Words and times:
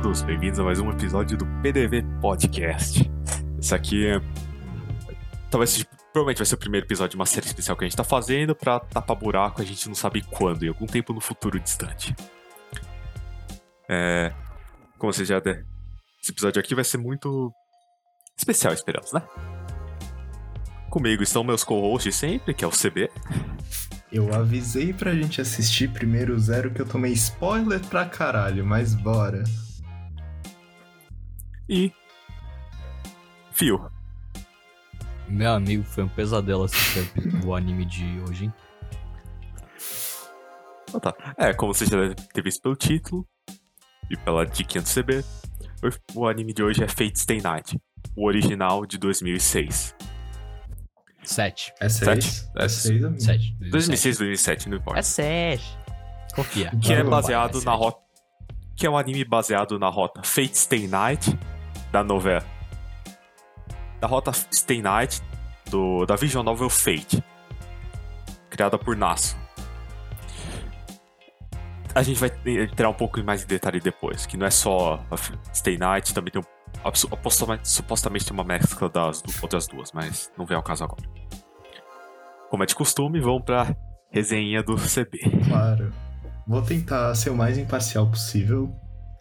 todos, 0.00 0.22
bem-vindos 0.22 0.58
a 0.58 0.64
mais 0.64 0.80
um 0.80 0.90
episódio 0.90 1.38
do 1.38 1.46
PDV 1.62 2.02
Podcast. 2.20 3.08
Esse 3.56 3.76
aqui 3.76 4.08
é. 4.08 4.20
Talvez. 5.48 5.86
Provavelmente 6.12 6.38
vai 6.38 6.46
ser 6.46 6.56
o 6.56 6.58
primeiro 6.58 6.84
episódio 6.84 7.10
de 7.10 7.16
uma 7.16 7.26
série 7.26 7.46
especial 7.46 7.76
que 7.76 7.84
a 7.84 7.86
gente 7.86 7.96
tá 7.96 8.02
fazendo 8.02 8.56
pra 8.56 8.80
tapar 8.80 9.16
buraco, 9.16 9.62
a 9.62 9.64
gente 9.64 9.86
não 9.86 9.94
sabe 9.94 10.20
quando, 10.22 10.64
em 10.64 10.68
algum 10.68 10.84
tempo 10.84 11.12
no 11.12 11.20
futuro 11.20 11.60
distante. 11.60 12.12
É. 13.88 14.32
Como 14.98 15.12
vocês 15.12 15.28
já. 15.28 15.38
De... 15.38 15.64
Esse 16.20 16.32
episódio 16.32 16.58
aqui 16.58 16.74
vai 16.74 16.82
ser 16.82 16.98
muito. 16.98 17.52
especial, 18.36 18.72
esperamos, 18.74 19.12
né? 19.12 19.22
Comigo 20.90 21.22
estão 21.22 21.44
meus 21.44 21.62
co-hosts 21.62 22.16
sempre, 22.16 22.52
que 22.52 22.64
é 22.64 22.66
o 22.66 22.72
CB. 22.72 23.12
Eu 24.10 24.34
avisei 24.34 24.92
pra 24.92 25.14
gente 25.14 25.40
assistir 25.40 25.88
primeiro 25.92 26.34
o 26.34 26.38
zero 26.40 26.72
que 26.72 26.82
eu 26.82 26.86
tomei 26.86 27.12
spoiler 27.12 27.78
pra 27.86 28.04
caralho, 28.06 28.66
mas 28.66 28.92
bora. 28.92 29.44
E. 31.68 31.92
Fio. 33.52 33.90
Meu 35.28 35.52
amigo, 35.52 35.84
foi 35.84 36.04
um 36.04 36.08
pesadelo 36.08 36.64
assistir 36.64 37.10
o 37.44 37.54
anime 37.54 37.84
de 37.84 38.20
hoje, 38.28 38.44
hein? 38.44 38.54
Ah, 40.92 41.00
tá. 41.00 41.14
É, 41.36 41.52
como 41.54 41.72
você 41.72 41.86
já 41.86 41.96
deve 41.98 42.14
ter 42.14 42.42
visto 42.42 42.60
pelo 42.62 42.76
título 42.76 43.26
e 44.10 44.16
pela 44.16 44.44
diquinha 44.44 44.82
do 44.82 44.88
CB, 44.88 45.24
o 46.14 46.28
anime 46.28 46.52
de 46.52 46.62
hoje 46.62 46.84
é 46.84 46.88
Fate 46.88 47.18
Stay 47.18 47.40
Night, 47.40 47.80
o 48.14 48.26
original 48.26 48.84
de 48.86 48.98
2006. 48.98 49.94
Sete. 51.22 51.72
É 51.80 51.88
Sete? 51.88 52.22
seis? 52.22 52.50
É 52.54 52.64
É 52.64 52.68
seis, 52.68 53.04
amigo. 53.04 53.20
Sete. 53.20 53.56
2006, 53.70 54.18
2007, 54.18 54.68
não 54.68 54.76
importa. 54.76 54.98
É 54.98 55.02
sete. 55.02 55.78
Confia. 56.34 56.70
que 56.82 56.92
é 56.92 57.02
vai, 57.02 57.10
baseado 57.10 57.62
na 57.62 57.72
rota. 57.72 58.02
Que 58.76 58.86
é 58.86 58.90
um 58.90 58.98
anime 58.98 59.24
baseado 59.24 59.78
na 59.78 59.88
rota 59.88 60.20
Fate 60.22 60.58
Stay 60.58 60.86
Night 60.88 61.38
da 61.94 62.02
novela. 62.02 62.44
Da 64.00 64.08
rota 64.08 64.32
Stay 64.32 64.82
Night 64.82 65.22
do, 65.70 66.04
da 66.04 66.16
Vision 66.16 66.44
Novel 66.44 66.68
Fate. 66.68 67.22
Criada 68.50 68.76
por 68.76 68.96
Nasu. 68.96 69.36
A 71.94 72.02
gente 72.02 72.18
vai 72.18 72.32
entrar 72.44 72.88
um 72.88 72.94
pouco 72.94 73.22
mais 73.22 73.44
em 73.44 73.46
detalhe 73.46 73.80
depois, 73.80 74.26
que 74.26 74.36
não 74.36 74.44
é 74.44 74.50
só 74.50 75.00
Stay 75.54 75.78
Night, 75.78 76.12
também 76.12 76.32
tem 76.32 76.42
um, 76.42 76.94
supostamente, 77.62 78.26
tem 78.26 78.34
uma 78.34 78.42
mescla 78.42 78.88
das 78.88 79.22
outras 79.40 79.68
duas, 79.68 79.92
mas 79.92 80.32
não 80.36 80.44
vem 80.44 80.56
ao 80.56 80.62
caso 80.64 80.82
agora. 80.82 81.08
Como 82.50 82.64
é 82.64 82.66
de 82.66 82.74
costume, 82.74 83.20
vamos 83.20 83.44
pra 83.44 83.76
resenha 84.10 84.64
do 84.64 84.74
CB. 84.74 85.18
Claro. 85.48 85.92
Vou 86.44 86.60
tentar 86.60 87.14
ser 87.14 87.30
o 87.30 87.36
mais 87.36 87.56
imparcial 87.56 88.08
possível. 88.08 88.74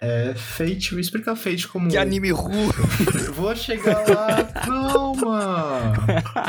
É 0.06 0.34
Fate, 0.36 0.92
vou 0.92 1.00
explicar 1.00 1.34
Fate 1.34 1.66
como. 1.66 1.90
Que 1.90 1.96
anime 1.98 2.32
ruim. 2.32 2.70
Vou 3.34 3.56
chegar 3.56 4.06
lá, 4.06 4.44
calma! 4.44 5.94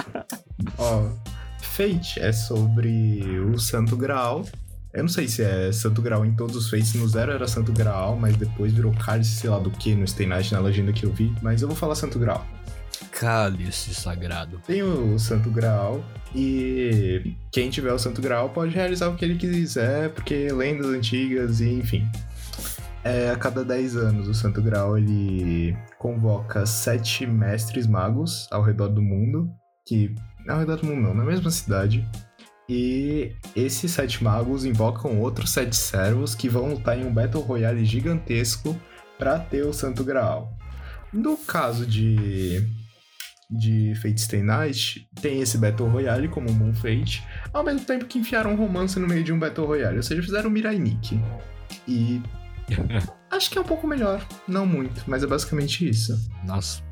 Ó, 0.77 1.08
Fate 1.61 2.19
é 2.19 2.33
sobre 2.33 3.22
o 3.52 3.56
Santo 3.56 3.96
Graal. 3.96 4.44
Eu 4.92 5.02
não 5.02 5.08
sei 5.08 5.28
se 5.28 5.42
é 5.42 5.70
Santo 5.70 6.02
Graal 6.02 6.27
em 6.27 6.34
todos 6.34 6.56
os 6.56 6.69
Fates. 6.69 6.94
No 6.94 7.06
Zero 7.06 7.30
era 7.30 7.46
Santo 7.46 7.72
Graal, 7.72 8.16
mas 8.16 8.36
depois 8.36 8.72
virou 8.72 8.92
Cálice, 8.92 9.36
sei 9.36 9.50
lá 9.50 9.61
do 9.61 9.70
que, 9.70 9.94
no 9.94 10.06
Stay 10.06 10.27
Night, 10.27 10.52
na 10.52 10.58
legenda 10.58 10.92
que 10.92 11.05
eu 11.06 11.12
vi. 11.12 11.33
Mas 11.41 11.62
eu 11.62 11.68
vou 11.68 11.77
falar 11.77 11.94
Santo 11.94 12.18
Graal. 12.18 12.44
Cálice 13.12 13.94
sagrado. 13.94 14.61
Tem 14.66 14.83
o 14.83 15.16
Santo 15.16 15.48
Graal 15.50 16.05
e 16.34 17.36
quem 17.52 17.70
tiver 17.70 17.92
o 17.92 17.98
Santo 18.00 18.20
Graal 18.20 18.50
pode 18.50 18.74
realizar 18.74 19.08
o 19.08 19.16
que 19.16 19.24
ele 19.24 19.36
quiser, 19.36 20.11
porque 20.11 20.48
lendas 20.52 20.86
antigas 20.86 21.61
e 21.61 21.70
enfim. 21.70 22.05
É, 23.05 23.31
a 23.31 23.37
cada 23.37 23.63
10 23.63 23.97
anos 23.97 24.29
o 24.29 24.35
Santo 24.35 24.63
Graal 24.63 24.97
ele 24.97 25.77
convoca 25.98 26.65
sete 26.65 27.27
mestres 27.27 27.87
magos 27.87 28.48
ao 28.51 28.63
redor 28.63 28.89
do 28.89 29.03
mundo, 29.03 29.51
que 29.87 30.15
ao 30.48 30.59
redor 30.59 30.77
do 30.77 30.87
mundo 30.87 31.03
não, 31.03 31.15
na 31.15 31.25
mesma 31.25 31.51
cidade. 31.51 32.03
E 32.67 33.33
esses 33.55 33.91
sete 33.91 34.25
magos 34.25 34.65
invocam 34.65 35.20
outros 35.20 35.51
sete 35.51 35.77
servos 35.77 36.35
que 36.35 36.48
vão 36.48 36.70
lutar 36.70 36.98
em 36.98 37.05
um 37.05 37.13
Battle 37.13 37.42
Royale 37.42 37.85
gigantesco 37.85 38.75
para 39.19 39.39
ter 39.39 39.67
o 39.67 39.73
Santo 39.75 40.03
Graal. 40.03 40.57
No 41.13 41.36
caso 41.36 41.86
de 41.86 42.67
de 43.51 43.95
Fate 43.97 44.21
Stay 44.21 44.42
Night, 44.42 45.07
tem 45.21 45.41
esse 45.41 45.59
Battle 45.59 45.89
Royale 45.89 46.29
como 46.29 46.51
um 46.51 46.55
Moon 46.55 46.75
Fate, 46.75 47.23
ao 47.53 47.63
mesmo 47.63 47.85
tempo 47.85 48.07
que 48.07 48.19
enfiaram 48.19 48.53
um 48.53 48.57
romance 48.57 48.98
no 48.98 49.07
meio 49.07 49.23
de 49.23 49.33
um 49.33 49.39
Battle 49.39 49.67
Royale, 49.67 49.98
ou 49.98 50.03
seja, 50.03 50.23
fizeram 50.23 50.51
Mirai 50.51 50.79
Nikki. 50.79 51.21
E 51.86 52.21
acho 53.30 53.51
que 53.51 53.58
é 53.58 53.61
um 53.61 53.64
pouco 53.64 53.86
melhor, 53.86 54.25
não 54.47 54.67
muito, 54.67 55.02
mas 55.07 55.23
é 55.23 55.27
basicamente 55.27 55.89
isso. 55.89 56.19
Nossa. 56.45 56.83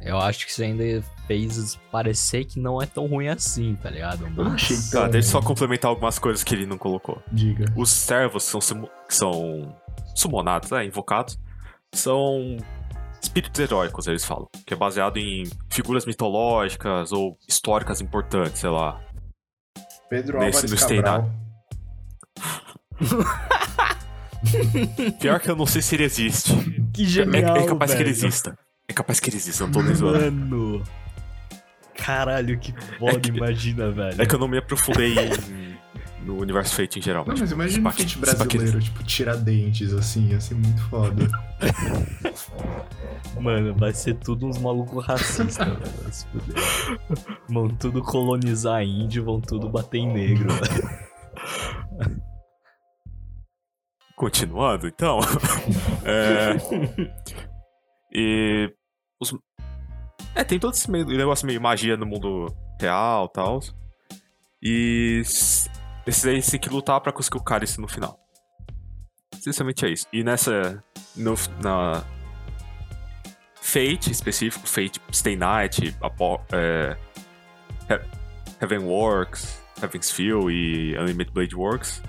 Eu 0.00 0.18
acho 0.18 0.44
que 0.44 0.50
isso 0.50 0.62
ainda 0.62 1.02
fez 1.28 1.76
parecer 1.90 2.44
que 2.44 2.58
não 2.58 2.82
é 2.82 2.86
tão 2.86 3.06
ruim 3.06 3.28
assim, 3.28 3.76
tá 3.76 3.88
ligado? 3.88 4.24
Eu 4.26 4.30
não 4.30 4.52
achei 4.52 4.76
Mas... 4.76 4.90
tão... 4.90 5.02
Tá, 5.02 5.08
deixa 5.08 5.28
eu 5.28 5.32
só 5.32 5.40
complementar 5.40 5.88
algumas 5.88 6.18
coisas 6.18 6.42
que 6.42 6.54
ele 6.54 6.66
não 6.66 6.76
colocou. 6.76 7.22
Diga. 7.30 7.66
Os 7.76 7.90
servos 7.90 8.42
são, 8.42 8.60
sumo- 8.60 8.90
que 9.08 9.14
são 9.14 9.76
sumonados, 10.14 10.70
né, 10.70 10.84
invocados, 10.84 11.38
são 11.92 12.56
espíritos 13.22 13.60
heróicos, 13.60 14.08
eles 14.08 14.24
falam. 14.24 14.48
Que 14.66 14.74
é 14.74 14.76
baseado 14.76 15.18
em 15.18 15.44
figuras 15.70 16.04
mitológicas 16.04 17.12
ou 17.12 17.38
históricas 17.48 18.00
importantes, 18.00 18.58
sei 18.60 18.70
lá. 18.70 19.00
Pedro 20.10 20.40
Nesse 20.40 20.64
Álvares 20.64 20.84
Cabral. 20.84 21.30
Pior 25.20 25.38
que 25.40 25.50
eu 25.50 25.56
não 25.56 25.66
sei 25.66 25.80
se 25.82 25.94
ele 25.94 26.04
existe. 26.04 26.52
Que 26.92 27.02
É, 27.02 27.06
genial, 27.06 27.56
é 27.56 27.66
capaz 27.66 27.92
que 27.94 28.02
ele 28.02 28.12
velho. 28.12 28.26
exista. 28.26 28.58
É 28.88 28.92
capaz 28.92 29.20
que 29.20 29.30
ele 29.30 29.36
exista, 29.36 29.64
não 29.64 29.72
tô 29.72 29.82
nem 29.82 29.94
zoando. 29.94 30.32
Mano. 30.32 30.82
Caralho, 31.96 32.58
que 32.58 32.74
foda, 32.98 33.16
É 33.16 33.20
que- 33.20 33.30
imagina, 33.30 33.90
velho. 33.90 34.20
É 34.20 34.26
que 34.26 34.34
eu 34.34 34.38
não 34.38 34.48
me 34.48 34.58
aprofundei 34.58 35.14
em- 35.14 35.72
no 36.26 36.38
universo 36.38 36.74
Fate 36.74 36.98
em 36.98 37.02
geral. 37.02 37.24
Não, 37.26 37.34
mas, 37.36 37.52
mas 37.52 37.72
tipo, 37.72 37.80
imagina 37.80 38.20
um 38.20 38.24
ele- 38.24 38.36
brasileiro, 38.36 38.80
tipo, 38.80 39.02
Tiradentes, 39.04 39.92
assim, 39.92 40.28
ia 40.30 40.40
ser 40.40 40.54
muito 40.54 40.82
foda. 40.88 41.28
Mano, 43.40 43.74
vai 43.74 43.92
ser 43.92 44.14
tudo 44.14 44.46
uns 44.46 44.58
malucos 44.58 45.04
racistas, 45.04 45.56
velho. 45.56 45.78
vai 46.02 46.12
se 46.12 46.26
fuder. 46.26 46.56
Vão 47.48 47.68
tudo 47.68 48.02
colonizar 48.02 48.82
índio, 48.82 49.24
vão 49.24 49.40
tudo 49.40 49.68
bater 49.68 49.98
em 49.98 50.12
negro, 50.12 50.48
velho. 50.52 52.22
Continuando, 54.22 54.86
então. 54.86 55.18
é... 56.06 56.54
E. 58.14 58.72
Os... 59.20 59.34
É, 60.32 60.44
tem 60.44 60.60
todo 60.60 60.74
esse 60.74 60.88
meio, 60.88 61.04
negócio 61.04 61.44
meio 61.44 61.60
magia 61.60 61.96
no 61.96 62.06
mundo 62.06 62.46
real 62.80 63.24
e 63.24 63.32
tal. 63.32 63.60
E. 64.62 65.22
Esses 66.06 66.24
aí 66.24 66.40
tem 66.40 66.60
que 66.60 66.68
lutar 66.68 67.00
pra 67.00 67.10
conseguir 67.10 67.38
o 67.38 67.42
cálice 67.42 67.80
no 67.80 67.88
final. 67.88 68.16
Essencialmente 69.36 69.86
é 69.86 69.88
isso. 69.88 70.06
E 70.12 70.22
nessa. 70.22 70.84
No, 71.16 71.34
na. 71.60 72.04
Fate 73.56 74.12
específico, 74.12 74.68
Fate 74.68 75.00
Stay 75.12 75.34
Night, 75.34 75.96
Apo, 76.00 76.40
é, 76.52 76.96
He- 77.90 78.06
Heaven 78.60 78.84
Works, 78.84 79.60
Heaven's 79.82 80.12
Feel 80.12 80.48
e 80.48 80.96
Unlimited 80.96 81.32
Blade 81.34 81.56
Works 81.56 82.00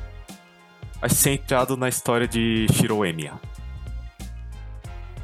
vai 1.04 1.10
ser 1.10 1.16
centrado 1.38 1.76
na 1.76 1.90
história 1.90 2.26
de 2.26 2.66
Shiroemiya. 2.72 3.34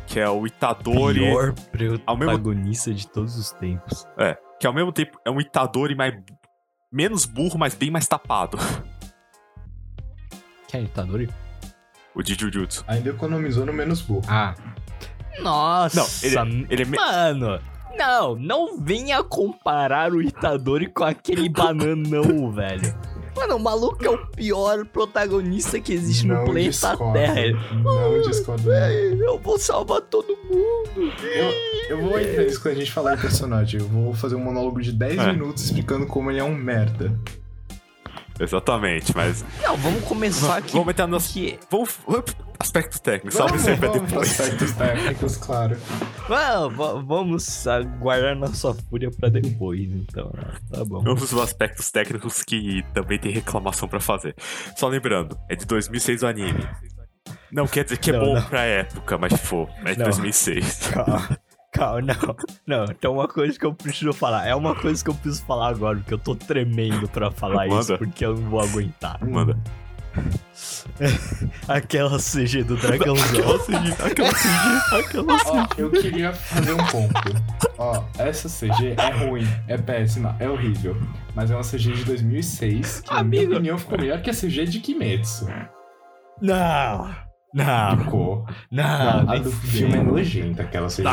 Que 0.08 0.20
é 0.20 0.30
o 0.30 0.46
Itadori. 0.46 1.20
Pior 1.20 1.54
Ao 2.06 2.18
mesmo- 2.18 2.32
protagonista 2.34 2.94
de 2.94 3.08
todos 3.08 3.38
os 3.38 3.52
tempos. 3.52 4.06
É, 4.18 4.38
que 4.60 4.68
ao 4.68 4.74
mesmo 4.74 4.92
tempo 4.92 5.18
é 5.24 5.32
um 5.32 5.40
Itadori 5.40 5.96
mais, 5.96 6.14
menos 6.92 7.26
burro, 7.26 7.58
mas 7.58 7.74
bem 7.76 7.90
mais 7.90 8.08
tapado. 8.10 8.58
Que 10.68 10.76
é 10.78 10.82
ditador? 10.82 11.28
O 12.14 12.22
de 12.22 12.34
Jujutsu. 12.34 12.84
Ainda 12.86 13.12
economizou 13.12 13.66
no 13.66 13.72
menos 13.72 14.02
burro. 14.02 14.26
Ah. 14.28 14.56
Nossa, 15.40 16.02
Não, 16.36 16.52
ele- 16.52 16.68
ele 16.70 16.82
é 16.82 16.86
me- 16.86 16.98
mano. 16.98 17.62
Não, 17.98 18.36
não 18.36 18.78
venha 18.82 19.24
comparar 19.24 20.12
o 20.12 20.22
Itadori 20.22 20.88
com 20.88 21.06
aquele 21.06 21.48
bananão, 21.50 22.52
velho. 22.52 22.94
Mano, 23.40 23.56
o 23.56 23.60
maluco 23.60 24.06
é 24.06 24.10
o 24.10 24.26
pior 24.28 24.86
protagonista 24.86 25.80
que 25.80 25.94
existe 25.94 26.26
no 26.28 26.36
Não 26.36 26.44
planeta 26.46 26.70
discordo. 26.70 27.14
Terra. 27.14 27.36
Não 27.84 28.22
discordo. 28.22 28.72
Eu 28.72 29.40
vou 29.40 29.58
salvar 29.58 30.02
todo 30.02 30.38
mundo. 30.50 31.14
Eu, 31.24 31.98
eu 31.98 32.02
vou 32.02 32.20
entrar 32.20 32.44
nisso 32.44 32.62
quando 32.62 32.76
a 32.76 32.80
gente 32.80 32.92
falar 32.92 33.16
em 33.16 33.18
personagem. 33.20 33.80
Eu 33.80 33.88
vou 33.88 34.14
fazer 34.14 34.36
um 34.36 34.44
monólogo 34.44 34.82
de 34.82 34.92
10 34.92 35.20
É. 35.20 35.32
minutos 35.34 35.64
explicando 35.64 36.06
como 36.06 36.30
ele 36.30 36.40
é 36.40 36.44
um 36.44 36.54
merda. 36.56 37.14
Exatamente, 38.40 39.16
mas. 39.16 39.44
Não, 39.62 39.76
vamos 39.78 40.04
começar 40.06 40.58
aqui. 40.58 40.72
Vamos 40.74 40.90
entrar 40.90 41.08
nos. 41.08 41.28
porque- 41.28 41.60
Vamos. 41.70 41.98
vamos- 42.08 42.36
Aspectos 42.62 43.00
técnicos, 43.00 43.36
salve 43.36 43.52
Vamos, 43.54 43.66
sempre 43.66 43.88
vamos 43.88 44.10
depois. 44.10 44.32
aspectos 44.42 44.72
técnicos, 44.74 45.38
claro. 45.38 45.78
Não, 46.28 46.70
va- 46.70 46.94
vamos 47.02 47.66
guardar 48.00 48.36
nossa 48.36 48.74
fúria 48.74 49.10
pra 49.12 49.30
depois, 49.30 49.80
então. 49.90 50.30
Tá 50.70 50.84
bom. 50.84 51.02
Vamos 51.02 51.32
os 51.32 51.40
aspectos 51.42 51.90
técnicos 51.90 52.44
que 52.44 52.84
também 52.94 53.18
tem 53.18 53.32
reclamação 53.32 53.88
pra 53.88 54.02
fazer. 54.02 54.36
Só 54.76 54.90
lembrando, 54.90 55.40
é 55.50 55.56
de 55.56 55.66
2006 55.66 56.22
o 56.22 56.28
anime. 56.28 56.68
Não, 57.50 57.66
quer 57.66 57.86
dizer 57.86 57.98
que 57.98 58.10
é 58.10 58.14
Não, 58.14 58.20
bom 58.26 58.34
não. 58.36 58.42
pra 58.42 58.64
época, 58.64 59.18
mas, 59.18 59.32
pô, 59.48 59.68
é 59.86 59.94
de 59.94 60.00
Não. 60.00 60.06
2006. 60.06 60.88
Calma, 60.94 61.40
calma, 61.72 62.02
não. 62.02 62.36
Não, 62.66 62.86
então 62.86 63.14
uma 63.14 63.28
coisa 63.28 63.58
que 63.58 63.66
eu 63.66 63.74
preciso 63.74 64.14
falar. 64.14 64.48
É 64.48 64.56
uma 64.56 64.76
coisa 64.76 65.04
que 65.04 65.10
eu 65.10 65.14
preciso 65.14 65.46
falar 65.46 65.70
agora, 65.70 65.98
porque 65.98 66.14
eu 66.14 66.20
tô 66.20 66.36
tremendo 66.36 67.08
pra 67.10 67.32
falar 67.32 67.68
isso, 67.68 67.76
Manda. 67.76 67.98
porque 67.98 68.26
eu 68.26 68.36
não 68.36 68.50
vou 68.50 68.62
aguentar. 68.62 69.20
Manda. 69.26 69.58
Aquela 71.68 72.18
CG 72.18 72.64
do 72.64 72.76
dragãozão. 72.76 73.26
Aquela 73.26 73.60
CG, 73.60 74.04
aquela 74.04 74.34
CG, 74.34 74.96
aquela 75.00 75.38
Ó, 75.46 75.68
eu 75.78 75.92
queria 75.92 76.34
fazer 76.34 76.74
um 76.74 76.86
ponto. 76.88 77.14
Ó, 77.78 78.04
essa 78.18 78.50
CG 78.50 78.96
é 78.98 79.26
ruim, 79.26 79.48
é 79.68 79.78
péssima, 79.78 80.36
é 80.40 80.50
horrível. 80.50 80.98
Mas 81.36 81.52
é 81.52 81.56
uma 81.56 81.64
CG 81.64 81.92
de 81.94 82.06
2006 82.06 83.02
que, 83.02 83.14
na 83.14 83.24
minha 83.24 83.48
opinião, 83.48 83.78
ficou 83.78 83.98
melhor 83.98 84.22
que 84.22 84.30
a 84.30 84.34
CG 84.34 84.66
de 84.66 84.80
Kimetsu. 84.80 85.48
Não, 86.42 87.10
não, 87.54 87.98
Ficou. 87.98 88.46
não. 88.72 89.20
a 89.20 89.24
nem 89.34 89.42
do 89.42 89.52
filme 89.52 89.96
é 89.96 90.04
nojenta, 90.04 90.64
aquela 90.64 90.88
CG. 90.88 91.04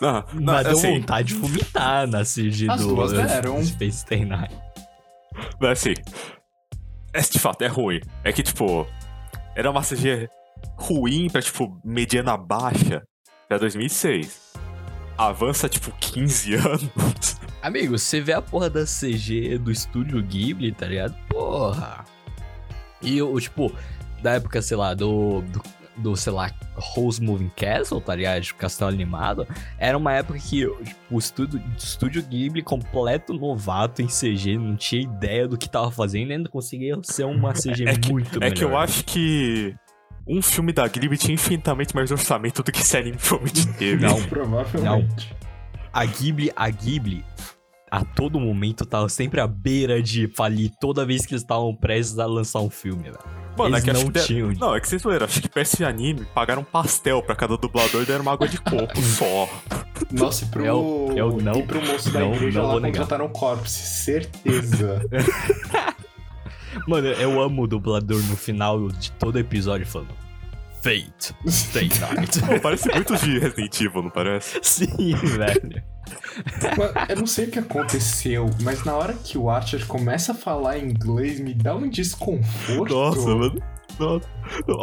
Não, 0.00 0.24
não, 0.34 0.54
Mas 0.54 0.64
deu 0.66 0.72
assim, 0.78 0.98
vontade 1.00 1.28
de 1.28 1.34
vomitar 1.34 2.06
na 2.06 2.22
CG 2.24 2.68
As 2.70 2.80
do 2.80 2.88
duas 2.94 3.12
deram. 3.12 3.62
Space 3.64 4.04
Day 4.06 4.24
Night. 4.24 4.54
mas 5.60 5.70
assim, 5.78 5.94
é, 7.12 7.20
de 7.20 7.38
fato 7.38 7.62
é 7.62 7.66
ruim. 7.68 8.00
É 8.24 8.32
que, 8.32 8.42
tipo, 8.42 8.86
era 9.54 9.70
uma 9.70 9.82
CG 9.82 10.28
ruim 10.76 11.28
pra, 11.30 11.40
tipo, 11.40 11.80
mediana 11.84 12.36
baixa 12.36 13.02
pra 13.48 13.58
2006. 13.58 14.46
Avança, 15.18 15.68
tipo, 15.68 15.90
15 15.98 16.54
anos. 16.60 17.40
Amigo, 17.62 17.98
você 17.98 18.20
vê 18.20 18.32
a 18.34 18.42
porra 18.42 18.68
da 18.68 18.84
CG 18.84 19.56
do 19.58 19.70
estúdio 19.70 20.22
Ghibli, 20.22 20.72
tá 20.72 20.86
ligado? 20.86 21.14
Porra. 21.28 22.04
E 23.00 23.20
o, 23.22 23.40
tipo, 23.40 23.72
da 24.22 24.32
época, 24.34 24.60
sei 24.62 24.76
lá, 24.76 24.94
do, 24.94 25.42
do, 25.42 25.62
do, 25.98 26.16
sei 26.16 26.32
lá, 26.32 26.50
Rose 26.74 27.20
Moving 27.22 27.50
Castle, 27.56 28.00
tá 28.00 28.14
ligado? 28.14 28.44
Castelo 28.54 28.90
Animado. 28.90 29.46
Era 29.78 29.96
uma 29.96 30.12
época 30.12 30.38
que 30.38 30.66
tipo, 30.66 30.96
o 31.10 31.18
estúdio, 31.18 31.62
estúdio 31.76 32.22
Ghibli, 32.22 32.62
completo 32.62 33.32
novato 33.32 34.02
em 34.02 34.06
CG, 34.06 34.58
não 34.58 34.76
tinha 34.76 35.02
ideia 35.02 35.46
do 35.48 35.56
que 35.56 35.68
tava 35.68 35.90
fazendo 35.90 36.30
e 36.30 36.34
ainda 36.34 36.48
conseguia 36.48 36.94
ser 37.02 37.24
uma 37.24 37.52
CG 37.54 37.84
É 37.88 37.96
que- 37.96 38.10
muito 38.12 38.36
É 38.36 38.40
melhor. 38.40 38.54
que 38.56 38.64
eu 38.64 38.76
acho 38.76 39.04
que 39.04 39.74
um 40.28 40.42
filme 40.42 40.72
da 40.72 40.86
Ghibli 40.88 41.16
tinha 41.16 41.34
infinitamente 41.34 41.94
mais 41.94 42.10
orçamento 42.10 42.62
do 42.62 42.72
que 42.72 42.80
esse 42.80 42.96
anime 42.96 43.16
provavelmente 43.16 43.66
teve. 43.78 44.04
Não, 44.04 44.20
Provavelmente. 44.24 45.34
a 45.92 46.04
Ghibli, 46.04 46.50
a 46.56 46.68
Ghibli, 46.68 47.24
a 47.90 48.04
todo 48.04 48.38
momento 48.40 48.84
tava 48.84 49.08
sempre 49.08 49.40
à 49.40 49.46
beira 49.46 50.02
de 50.02 50.26
falir 50.26 50.72
toda 50.80 51.06
vez 51.06 51.24
que 51.24 51.32
eles 51.32 51.42
estavam 51.42 51.74
prestes 51.74 52.18
a 52.18 52.26
lançar 52.26 52.58
um 52.60 52.68
filme, 52.68 53.04
velho. 53.04 53.18
Mano, 53.64 53.76
eles 53.76 53.82
é 53.82 53.84
que 53.84 53.90
acho 53.90 54.04
não 54.04 54.12
que 54.12 54.18
de- 54.20 54.26
tinham. 54.26 54.52
Não, 54.58 54.74
é 54.74 54.80
que 54.80 54.88
vocês 54.88 55.02
zoeram. 55.02 55.24
Acho 55.26 55.40
que 55.42 55.58
esse 55.60 55.84
anime 55.84 56.26
pagaram 56.34 56.62
um 56.62 56.64
pastel 56.64 57.22
pra 57.22 57.34
cada 57.36 57.56
dublador 57.56 58.02
e 58.02 58.04
deram 58.06 58.22
uma 58.22 58.32
água 58.32 58.46
de 58.48 58.58
coco 58.60 58.96
só. 59.02 59.48
Nossa, 60.12 60.44
e 60.44 60.48
pro, 60.48 60.64
Eu- 60.64 61.12
eu 61.16 61.36
não- 61.40 61.54
e 61.54 61.62
pro 61.62 61.84
moço 61.84 62.10
da 62.10 62.20
não- 62.20 62.34
igreja 62.34 62.60
não 62.60 62.74
lá 62.74 62.80
contrataram 62.80 63.28
Corpse, 63.28 64.02
certeza. 64.04 65.02
Mano, 66.86 67.06
eu 67.08 67.40
amo 67.40 67.62
o 67.62 67.66
dublador 67.66 68.22
no 68.24 68.36
final 68.36 68.88
de 68.88 69.10
todo 69.12 69.38
episódio 69.38 69.86
falando 69.86 70.10
Fate, 70.86 71.34
Stay 71.48 71.88
Night. 72.00 72.40
Pô, 72.42 72.60
parece 72.60 72.88
muito 72.94 73.16
de 73.16 73.40
Resident 73.40 73.80
Evil, 73.80 74.02
não 74.04 74.10
parece? 74.10 74.60
Sim, 74.62 75.16
velho. 75.16 75.82
Eu 77.08 77.16
não 77.16 77.26
sei 77.26 77.46
o 77.46 77.50
que 77.50 77.58
aconteceu, 77.58 78.46
mas 78.62 78.84
na 78.84 78.94
hora 78.94 79.12
que 79.14 79.36
o 79.36 79.50
Archer 79.50 79.84
começa 79.88 80.30
a 80.30 80.34
falar 80.36 80.78
inglês, 80.78 81.40
me 81.40 81.54
dá 81.54 81.74
um 81.74 81.88
desconforto. 81.90 82.94
Nossa, 82.94 83.34
mano. 83.34 83.60
Nossa. 83.98 84.28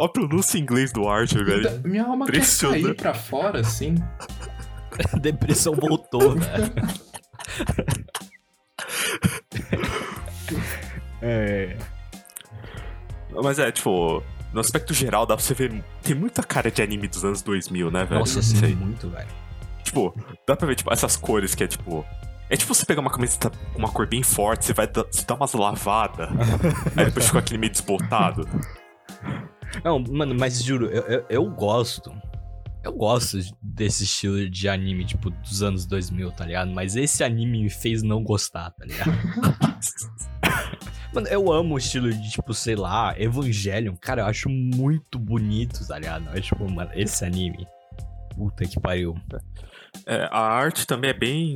A 0.04 0.08
pronúncia 0.10 0.58
em 0.58 0.60
inglês 0.60 0.92
do 0.92 1.08
Archer, 1.08 1.42
Me 1.42 1.62
dá- 1.62 1.70
velho. 1.70 1.88
Minha 1.88 2.04
alma 2.04 2.26
quer 2.26 2.44
sair 2.44 2.94
pra 2.94 3.14
fora, 3.14 3.60
assim. 3.60 3.94
A 5.10 5.16
depressão 5.16 5.72
voltou, 5.74 6.34
velho. 6.36 6.72
É. 11.22 11.76
Mas 13.42 13.58
é, 13.58 13.72
tipo, 13.72 14.22
no 14.54 14.60
aspecto 14.60 14.94
geral, 14.94 15.26
dá 15.26 15.36
pra 15.36 15.44
você 15.44 15.52
ver. 15.52 15.84
Tem 16.02 16.14
muita 16.14 16.42
cara 16.42 16.70
de 16.70 16.80
anime 16.80 17.08
dos 17.08 17.24
anos 17.24 17.42
2000, 17.42 17.90
né, 17.90 18.04
velho? 18.04 18.20
Nossa, 18.20 18.40
sim, 18.40 18.56
sei. 18.56 18.74
muito, 18.74 19.10
velho. 19.10 19.28
Tipo, 19.82 20.14
dá 20.46 20.56
pra 20.56 20.66
ver, 20.66 20.76
tipo, 20.76 20.92
essas 20.92 21.16
cores 21.16 21.54
que 21.54 21.64
é 21.64 21.66
tipo. 21.66 22.06
É 22.48 22.56
tipo 22.56 22.72
você 22.72 22.86
pegar 22.86 23.00
uma 23.00 23.10
camiseta 23.10 23.50
com 23.50 23.78
uma 23.78 23.90
cor 23.90 24.06
bem 24.06 24.22
forte, 24.22 24.66
você 24.66 24.72
vai 24.72 24.86
dar, 24.86 25.04
você 25.10 25.24
dá 25.26 25.34
umas 25.34 25.54
lavadas, 25.54 26.28
aí 26.94 27.06
depois 27.06 27.26
fica 27.26 27.38
aquele 27.38 27.58
meio 27.58 27.72
desbotado. 27.72 28.46
Não, 29.82 29.98
mano, 29.98 30.34
mas 30.38 30.62
juro, 30.62 30.86
eu, 30.86 31.02
eu, 31.02 31.26
eu 31.28 31.50
gosto. 31.50 32.14
Eu 32.84 32.92
gosto 32.92 33.38
desse 33.62 34.04
estilo 34.04 34.48
de 34.48 34.68
anime, 34.68 35.06
tipo, 35.06 35.30
dos 35.30 35.62
anos 35.62 35.86
2000, 35.86 36.30
tá 36.32 36.44
ligado? 36.44 36.70
Mas 36.70 36.94
esse 36.94 37.24
anime 37.24 37.62
me 37.62 37.70
fez 37.70 38.02
não 38.02 38.22
gostar, 38.22 38.70
tá 38.72 38.84
ligado? 38.84 39.10
Mano, 41.14 41.28
eu 41.28 41.52
amo 41.52 41.74
o 41.74 41.78
estilo 41.78 42.12
de, 42.12 42.30
tipo, 42.30 42.52
sei 42.52 42.74
lá, 42.74 43.14
Evangelion. 43.18 43.94
Cara, 44.00 44.22
eu 44.22 44.26
acho 44.26 44.48
muito 44.48 45.18
bonito, 45.18 45.86
tá 45.86 45.98
ligado? 45.98 46.28
Eu, 46.34 46.42
tipo, 46.42 46.68
mano, 46.70 46.90
esse 46.94 47.24
anime. 47.24 47.66
Puta 48.36 48.64
que 48.66 48.80
pariu. 48.80 49.16
É, 50.06 50.28
a 50.32 50.40
arte 50.40 50.86
também 50.86 51.10
é 51.10 51.14
bem 51.14 51.54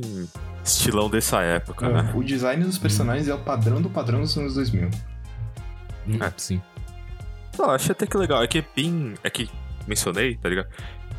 estilão 0.63 1.09
dessa 1.09 1.41
época, 1.41 1.89
né? 1.89 2.13
O 2.15 2.23
design 2.23 2.63
dos 2.63 2.77
personagens 2.77 3.27
é 3.27 3.33
o 3.33 3.39
padrão 3.39 3.81
do 3.81 3.89
padrão 3.89 4.21
dos 4.21 4.37
anos 4.37 4.53
2000. 4.53 4.89
Hum, 6.07 6.19
É. 6.23 6.31
Sim. 6.37 6.61
Não, 7.57 7.69
achei 7.71 7.91
até 7.91 8.07
que 8.07 8.15
legal. 8.15 8.41
É 8.41 8.47
que 8.47 8.59
é 8.59 8.65
bem. 8.73 9.15
É 9.23 9.29
que 9.29 9.49
mencionei, 9.85 10.37
tá 10.37 10.47
ligado? 10.47 10.69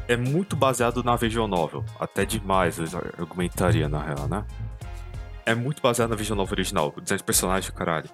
É 0.08 0.16
muito 0.16 0.56
baseado 0.56 1.04
na 1.04 1.14
visual 1.14 1.46
novel. 1.46 1.84
Até 1.98 2.24
demais, 2.24 2.78
eu 2.78 2.86
argumentaria, 3.18 3.88
na 3.88 4.02
real, 4.02 4.26
né? 4.26 4.44
É 5.44 5.54
muito 5.54 5.82
baseado 5.82 6.08
na 6.10 6.16
visual 6.16 6.38
novel 6.38 6.54
original. 6.54 6.94
O 6.96 7.00
design 7.00 7.18
de 7.18 7.24
personagem, 7.24 7.70
caralho. 7.72 8.08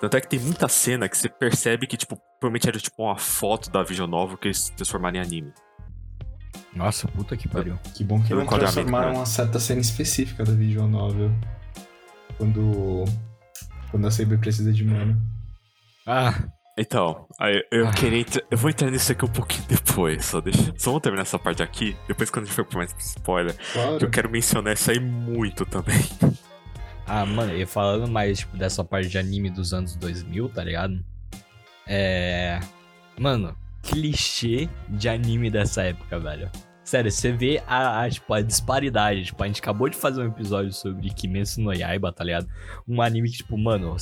Tanto 0.00 0.16
é 0.16 0.20
que 0.20 0.28
tem 0.28 0.38
muita 0.38 0.68
cena 0.68 1.08
que 1.08 1.18
você 1.18 1.28
percebe 1.28 1.86
que, 1.86 1.96
tipo, 1.96 2.16
provavelmente 2.38 2.68
era 2.68 2.78
tipo 2.78 3.02
uma 3.02 3.16
foto 3.16 3.68
da 3.70 3.82
visual 3.82 4.08
novel 4.08 4.36
que 4.38 4.46
eles 4.48 4.70
transformaram 4.70 5.16
em 5.16 5.20
anime. 5.20 5.52
Nossa, 6.74 7.08
puta 7.08 7.36
que 7.36 7.48
pariu. 7.48 7.76
Que 7.94 8.04
bom 8.04 8.22
que 8.22 8.32
não 8.32 8.46
transformaram 8.46 9.10
né? 9.10 9.16
uma 9.16 9.26
certa 9.26 9.58
cena 9.58 9.80
específica 9.80 10.44
da 10.44 10.52
visual 10.52 10.86
novel. 10.86 11.32
Quando. 12.36 13.04
Quando 13.90 14.06
a 14.06 14.10
Saber 14.10 14.38
precisa 14.38 14.72
de 14.72 14.84
mana. 14.84 15.18
Ah, 16.06 16.34
Então, 16.80 17.26
eu 17.72 17.88
Ah. 17.88 17.92
queria. 17.92 18.20
entrar- 18.20 18.44
Eu 18.48 18.56
vou 18.56 18.70
entrar 18.70 18.88
nisso 18.88 19.10
aqui 19.10 19.24
um 19.24 19.28
pouquinho 19.28 19.64
depois. 19.66 20.24
Só, 20.24 20.40
deixa... 20.40 20.72
só 20.76 20.90
vamos 20.90 21.02
terminar 21.02 21.22
essa 21.22 21.36
parte 21.38 21.60
aqui. 21.60 21.96
Depois, 22.06 22.30
quando 22.30 22.44
a 22.44 22.46
gente 22.46 22.54
for 22.54 22.64
por 22.64 22.76
mais 22.76 22.94
spoiler, 23.00 23.52
que 23.56 23.78
eu 23.78 23.82
Claro. 23.98 24.10
quero 24.10 24.30
mencionar 24.30 24.74
isso 24.74 24.88
aí 24.92 25.00
muito 25.00 25.66
também. 25.66 25.98
Ah, 27.08 27.24
mano, 27.24 27.56
e 27.56 27.64
falando 27.64 28.06
mais, 28.06 28.40
tipo, 28.40 28.56
dessa 28.56 28.84
parte 28.84 29.08
de 29.08 29.16
anime 29.18 29.48
dos 29.50 29.72
anos 29.72 29.96
2000, 29.96 30.48
tá 30.50 30.62
ligado? 30.62 31.02
É. 31.86 32.60
Mano, 33.18 33.56
clichê 33.82 34.68
de 34.88 35.08
anime 35.08 35.50
dessa 35.50 35.82
época, 35.82 36.18
velho. 36.20 36.50
Sério, 36.84 37.10
você 37.10 37.32
vê 37.32 37.62
a, 37.66 38.02
a, 38.02 38.10
tipo, 38.10 38.32
a 38.32 38.40
disparidade. 38.42 39.24
Tipo, 39.26 39.42
a 39.42 39.46
gente 39.46 39.60
acabou 39.60 39.88
de 39.88 39.96
fazer 39.96 40.22
um 40.22 40.26
episódio 40.28 40.72
sobre 40.72 41.08
Kimetsu 41.10 41.60
no 41.60 41.72
Yaiba, 41.72 42.12
tá 42.12 42.24
ligado? 42.24 42.48
Um 42.86 43.00
anime 43.02 43.30
que, 43.30 43.38
tipo, 43.38 43.58
mano, 43.58 43.96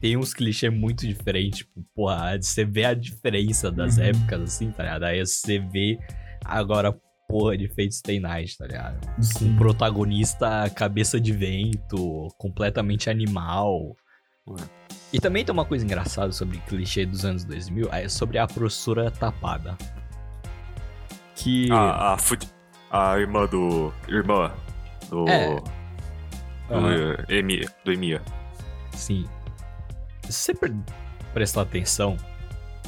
tem 0.00 0.16
uns 0.16 0.32
clichês 0.34 0.72
muito 0.72 1.06
diferentes. 1.06 1.58
Tipo, 1.60 1.82
porra, 1.94 2.38
você 2.40 2.64
vê 2.64 2.84
a 2.84 2.94
diferença 2.94 3.70
das 3.70 3.96
Uhum. 3.96 4.04
épocas, 4.04 4.42
assim, 4.42 4.70
tá 4.70 4.82
ligado? 4.84 5.04
Aí 5.04 5.24
você 5.24 5.58
vê 5.58 5.98
agora, 6.44 6.94
porra, 7.28 7.56
de 7.56 7.68
Fate 7.68 7.92
Stay 7.94 8.20
Night, 8.20 8.56
tá 8.56 8.66
ligado? 8.66 8.98
um 9.18 9.22
Sim. 9.22 9.56
protagonista 9.56 10.70
cabeça 10.70 11.20
de 11.20 11.32
vento, 11.32 12.28
completamente 12.38 13.08
animal. 13.10 13.96
E 15.12 15.18
também 15.20 15.44
tem 15.44 15.52
uma 15.52 15.64
coisa 15.64 15.84
engraçada 15.84 16.32
sobre 16.32 16.58
clichê 16.58 17.06
dos 17.06 17.24
anos 17.24 17.44
2000, 17.44 17.88
é 17.92 18.08
sobre 18.08 18.38
a 18.38 18.46
professora 18.46 19.10
tapada. 19.10 19.76
Que... 21.34 21.70
A, 21.72 22.14
a, 22.14 23.12
a 23.12 23.18
irmã 23.18 23.46
do. 23.46 23.92
Irmã 24.08 24.52
do. 25.10 25.28
É. 25.28 25.56
Do, 26.68 27.32
Emi, 27.32 27.66
do 27.84 27.92
Emia. 27.92 28.22
sim. 28.92 29.26
Se 30.24 30.32
você 30.32 30.54
pre- 30.54 30.74
prestar 31.34 31.62
atenção, 31.62 32.16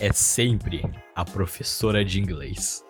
é 0.00 0.10
sempre 0.12 0.82
a 1.14 1.24
professora 1.24 2.02
de 2.02 2.18
inglês. 2.18 2.82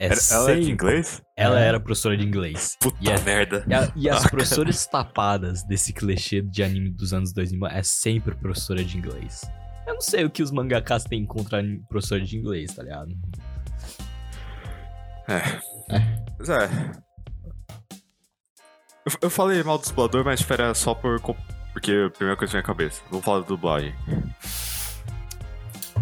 É 0.00 0.06
Era- 0.06 0.14
Ela 0.30 0.50
é 0.50 0.54
de 0.54 0.60
sempre- 0.60 0.70
inglês? 0.72 1.22
Ela 1.36 1.60
É. 1.62 1.68
era 1.68 1.78
professora 1.80 2.16
de 2.16 2.26
inglês. 2.26 2.76
Puta 2.80 2.96
E 3.00 3.08
é- 3.08 3.20
merda. 3.20 3.64
E, 3.68 3.74
a- 3.74 3.92
e 3.94 4.08
as 4.10 4.24
Ah, 4.26 4.28
professoras 4.28 4.86
tapadas 4.86 5.62
desse 5.62 5.92
clichê 5.92 6.42
de 6.42 6.62
anime 6.62 6.90
dos 6.90 7.12
anos 7.12 7.32
2000 7.32 7.66
é 7.68 7.82
sempre 7.82 8.34
professora 8.34 8.82
de 8.84 8.96
inglês. 8.98 9.42
Eu 9.86 9.94
não 9.94 10.00
sei 10.00 10.24
o 10.24 10.30
que 10.30 10.42
os 10.42 10.50
mangakas 10.50 11.04
têm 11.04 11.24
contra 11.26 11.62
professora 11.88 12.20
de 12.22 12.36
inglês, 12.36 12.74
tá 12.74 12.82
ligado? 12.82 13.10
Mas 16.38 16.48
é. 16.48 16.64
Eu, 19.06 19.12
eu 19.22 19.30
falei 19.30 19.62
mal 19.62 19.78
do 19.78 19.84
dublador, 19.86 20.24
mas 20.24 20.48
era 20.50 20.74
só 20.74 20.94
por. 20.94 21.20
Porque 21.72 21.92
a 22.06 22.10
primeira 22.10 22.36
coisa 22.36 22.50
que 22.50 22.56
veio 22.56 22.62
na 22.62 22.66
cabeça. 22.66 23.02
Vou 23.10 23.20
falar 23.20 23.40
da 23.40 23.46
dublagem. 23.46 23.94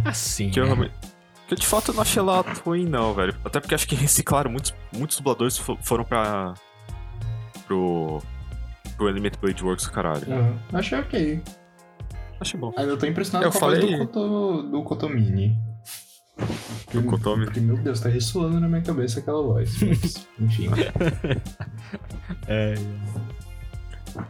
Assim. 0.04 0.50
Que 0.50 0.60
eu 0.60 0.64
né? 0.64 0.70
realmente. 0.74 0.94
Que 1.48 1.54
de 1.56 1.66
fato 1.66 1.90
eu 1.90 1.94
não 1.94 2.02
achei 2.02 2.20
ela 2.20 2.40
ruim, 2.64 2.86
não, 2.86 3.12
velho. 3.14 3.34
Até 3.44 3.60
porque 3.60 3.74
acho 3.74 3.86
que 3.86 3.94
reciclaram 3.96 4.50
muitos, 4.50 4.74
muitos 4.92 5.16
dubladores 5.18 5.58
fo- 5.58 5.76
foram 5.82 6.04
pra. 6.04 6.54
pro. 7.66 8.22
pro 8.96 9.08
Element 9.08 9.32
Blade 9.40 9.62
Works, 9.64 9.86
caralho. 9.88 10.24
Aham. 10.32 10.58
Achei 10.72 10.98
ok. 10.98 11.42
Achei 12.40 12.58
bom. 12.58 12.72
Ainda 12.76 12.96
tô 12.96 13.06
impressionado 13.06 13.46
Eu 13.46 13.52
com 13.52 13.58
a 13.58 13.60
voz 13.68 13.78
falei- 13.80 13.96
do, 13.98 14.06
Koto, 14.06 14.62
do 14.64 14.82
Kotomini. 14.82 15.56
Do 16.92 17.02
Kotomi? 17.04 17.44
Porque, 17.44 17.60
meu 17.60 17.76
Deus, 17.76 18.00
tá 18.00 18.08
ressoando 18.08 18.58
na 18.58 18.66
minha 18.68 18.82
cabeça 18.82 19.20
aquela 19.20 19.42
voz. 19.42 19.80
Mas, 19.82 20.26
enfim. 20.40 20.68
É, 22.48 22.74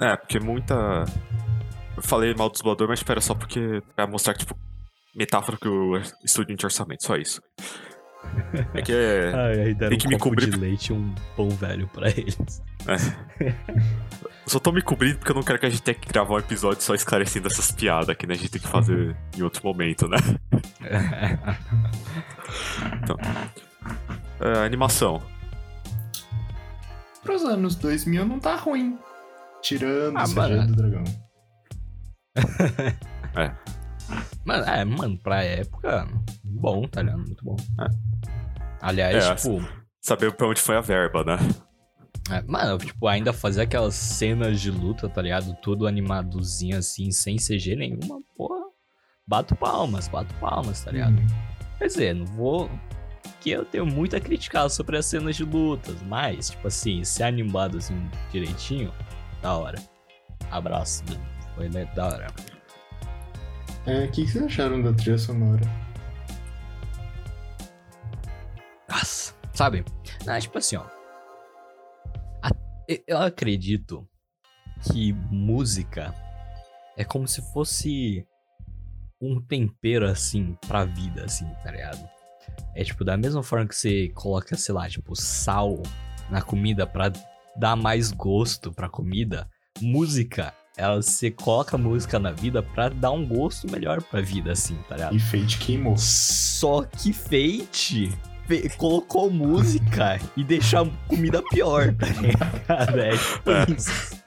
É, 0.00 0.16
porque 0.16 0.38
muita. 0.40 1.04
Eu 1.96 2.02
falei 2.02 2.34
mal 2.34 2.48
dos 2.48 2.60
dubladores, 2.60 2.88
mas 2.90 2.98
espera 3.00 3.20
só 3.20 3.34
porque. 3.34 3.82
pra 3.96 4.06
mostrar, 4.06 4.34
tipo, 4.34 4.56
metáfora 5.14 5.56
que 5.58 5.68
o 5.68 5.96
estúdio 6.24 6.56
de 6.56 6.64
orçamento, 6.66 7.04
só 7.04 7.16
isso. 7.16 7.42
É 8.74 8.82
que 8.82 8.92
é. 8.92 9.32
Ai, 9.34 9.74
Tem 9.74 9.98
que 9.98 10.06
um 10.06 10.10
me 10.10 10.16
copo 10.18 10.30
cobrir- 10.30 10.50
de 10.50 10.56
leite 10.56 10.88
e 10.88 10.92
um 10.92 11.14
pão 11.36 11.50
velho 11.50 11.88
pra 11.88 12.08
eles. 12.08 12.62
Eu 13.40 14.48
só 14.48 14.58
tô 14.58 14.72
me 14.72 14.82
cobrindo 14.82 15.18
porque 15.18 15.30
eu 15.30 15.34
não 15.36 15.42
quero 15.42 15.58
que 15.58 15.66
a 15.66 15.70
gente 15.70 15.82
tenha 15.82 15.94
que 15.94 16.08
gravar 16.08 16.34
um 16.34 16.38
episódio 16.38 16.82
só 16.82 16.94
esclarecendo 16.94 17.46
essas 17.48 17.70
piadas 17.70 18.16
que 18.16 18.26
né, 18.26 18.34
a 18.34 18.36
gente 18.36 18.50
tem 18.50 18.60
que 18.60 18.68
fazer 18.68 19.16
em 19.36 19.42
outro 19.42 19.64
momento, 19.64 20.08
né? 20.08 20.16
É, 24.40 24.64
animação. 24.66 25.22
Pros 27.22 27.44
anos 27.44 27.76
2000 27.76 28.24
não 28.26 28.40
tá 28.40 28.56
ruim. 28.56 28.98
Tirando 29.62 30.16
Ah, 30.16 30.24
o 30.24 30.66
do 30.66 30.74
Dragão. 30.74 31.04
Mano, 34.44 34.64
é, 34.64 34.84
mano, 34.84 35.18
pra 35.18 35.42
época, 35.44 36.06
bom, 36.44 36.86
tá 36.88 37.02
ligado? 37.02 37.18
Muito 37.18 37.44
bom. 37.44 37.56
É. 37.80 37.86
Aliás, 38.80 39.24
É, 39.24 39.34
tipo, 39.34 39.62
Saber 40.00 40.32
pra 40.34 40.48
onde 40.48 40.60
foi 40.60 40.76
a 40.76 40.80
verba, 40.80 41.22
né? 41.24 41.36
é, 42.30 42.42
mano, 42.42 42.76
tipo, 42.78 43.06
ainda 43.06 43.32
fazer 43.32 43.62
aquelas 43.62 43.94
cenas 43.94 44.60
de 44.60 44.70
luta, 44.70 45.08
tá 45.08 45.22
ligado? 45.22 45.54
Tudo 45.62 45.86
animadozinho 45.86 46.76
assim, 46.78 47.10
sem 47.12 47.36
CG 47.36 47.76
nenhuma, 47.76 48.20
porra. 48.36 48.60
Bato 49.26 49.54
palmas, 49.54 50.08
bato 50.08 50.34
palmas, 50.34 50.82
tá 50.82 50.90
ligado? 50.90 51.12
Hum. 51.18 51.26
Quer 51.78 51.86
dizer, 51.86 52.14
não 52.14 52.26
vou. 52.26 52.68
Que 53.40 53.50
eu 53.50 53.64
tenho 53.64 53.86
muito 53.86 54.16
a 54.16 54.20
criticar 54.20 54.68
sobre 54.70 54.96
as 54.96 55.06
cenas 55.06 55.36
de 55.36 55.44
lutas, 55.44 55.96
mas, 56.02 56.50
tipo 56.50 56.66
assim, 56.68 57.04
ser 57.04 57.24
animado 57.24 57.78
assim 57.78 58.08
direitinho, 58.32 58.92
da 59.40 59.54
hora. 59.56 59.80
Abraço, 60.50 61.04
mano. 61.08 61.20
Foi 61.54 61.68
né, 61.68 61.84
da 61.94 62.06
hora. 62.06 62.26
É, 63.86 64.04
o 64.04 64.10
que, 64.10 64.24
que 64.24 64.30
vocês 64.30 64.44
acharam 64.44 64.80
da 64.80 64.92
trilha 64.92 65.18
sonora? 65.18 65.62
Nossa, 68.88 69.34
sabe? 69.52 69.84
Não, 70.24 70.38
tipo 70.38 70.58
assim, 70.58 70.76
ó. 70.76 70.84
A- 72.42 72.50
Eu 73.06 73.18
acredito 73.18 74.06
que 74.82 75.12
música 75.12 76.14
é 76.96 77.04
como 77.04 77.26
se 77.26 77.40
fosse 77.52 78.26
um 79.20 79.40
tempero, 79.40 80.06
assim, 80.08 80.56
pra 80.66 80.84
vida, 80.84 81.24
assim, 81.24 81.46
tá 81.64 81.70
ligado? 81.70 82.08
É 82.74 82.82
tipo, 82.84 83.04
da 83.04 83.16
mesma 83.16 83.42
forma 83.42 83.66
que 83.66 83.74
você 83.76 84.08
coloca, 84.14 84.56
sei 84.56 84.74
lá, 84.74 84.88
tipo, 84.88 85.14
sal 85.16 85.80
na 86.30 86.42
comida 86.42 86.86
pra 86.86 87.10
dar 87.56 87.76
mais 87.76 88.10
gosto 88.10 88.72
pra 88.72 88.88
comida, 88.88 89.48
música, 89.80 90.52
ela, 90.76 91.02
você 91.02 91.30
coloca 91.30 91.76
música 91.76 92.18
na 92.18 92.30
vida 92.30 92.62
pra 92.62 92.88
dar 92.88 93.10
um 93.10 93.26
gosto 93.26 93.70
melhor 93.70 94.00
pra 94.02 94.20
vida, 94.20 94.52
assim, 94.52 94.76
tá 94.88 94.96
ligado? 94.96 95.14
E 95.16 95.20
Fate 95.20 95.58
queimou. 95.58 95.96
Só 95.98 96.82
que 96.82 97.12
Fate 97.12 98.10
fe- 98.46 98.68
colocou 98.76 99.30
música 99.30 100.18
e 100.36 100.42
deixou 100.42 100.80
a 100.84 101.08
comida 101.08 101.42
pior, 101.50 101.94
tá 101.94 102.06
ligado? 102.06 102.98
É 103.00 103.10
tipo 103.16 103.50
É. 103.50 103.66
isso. 103.76 104.22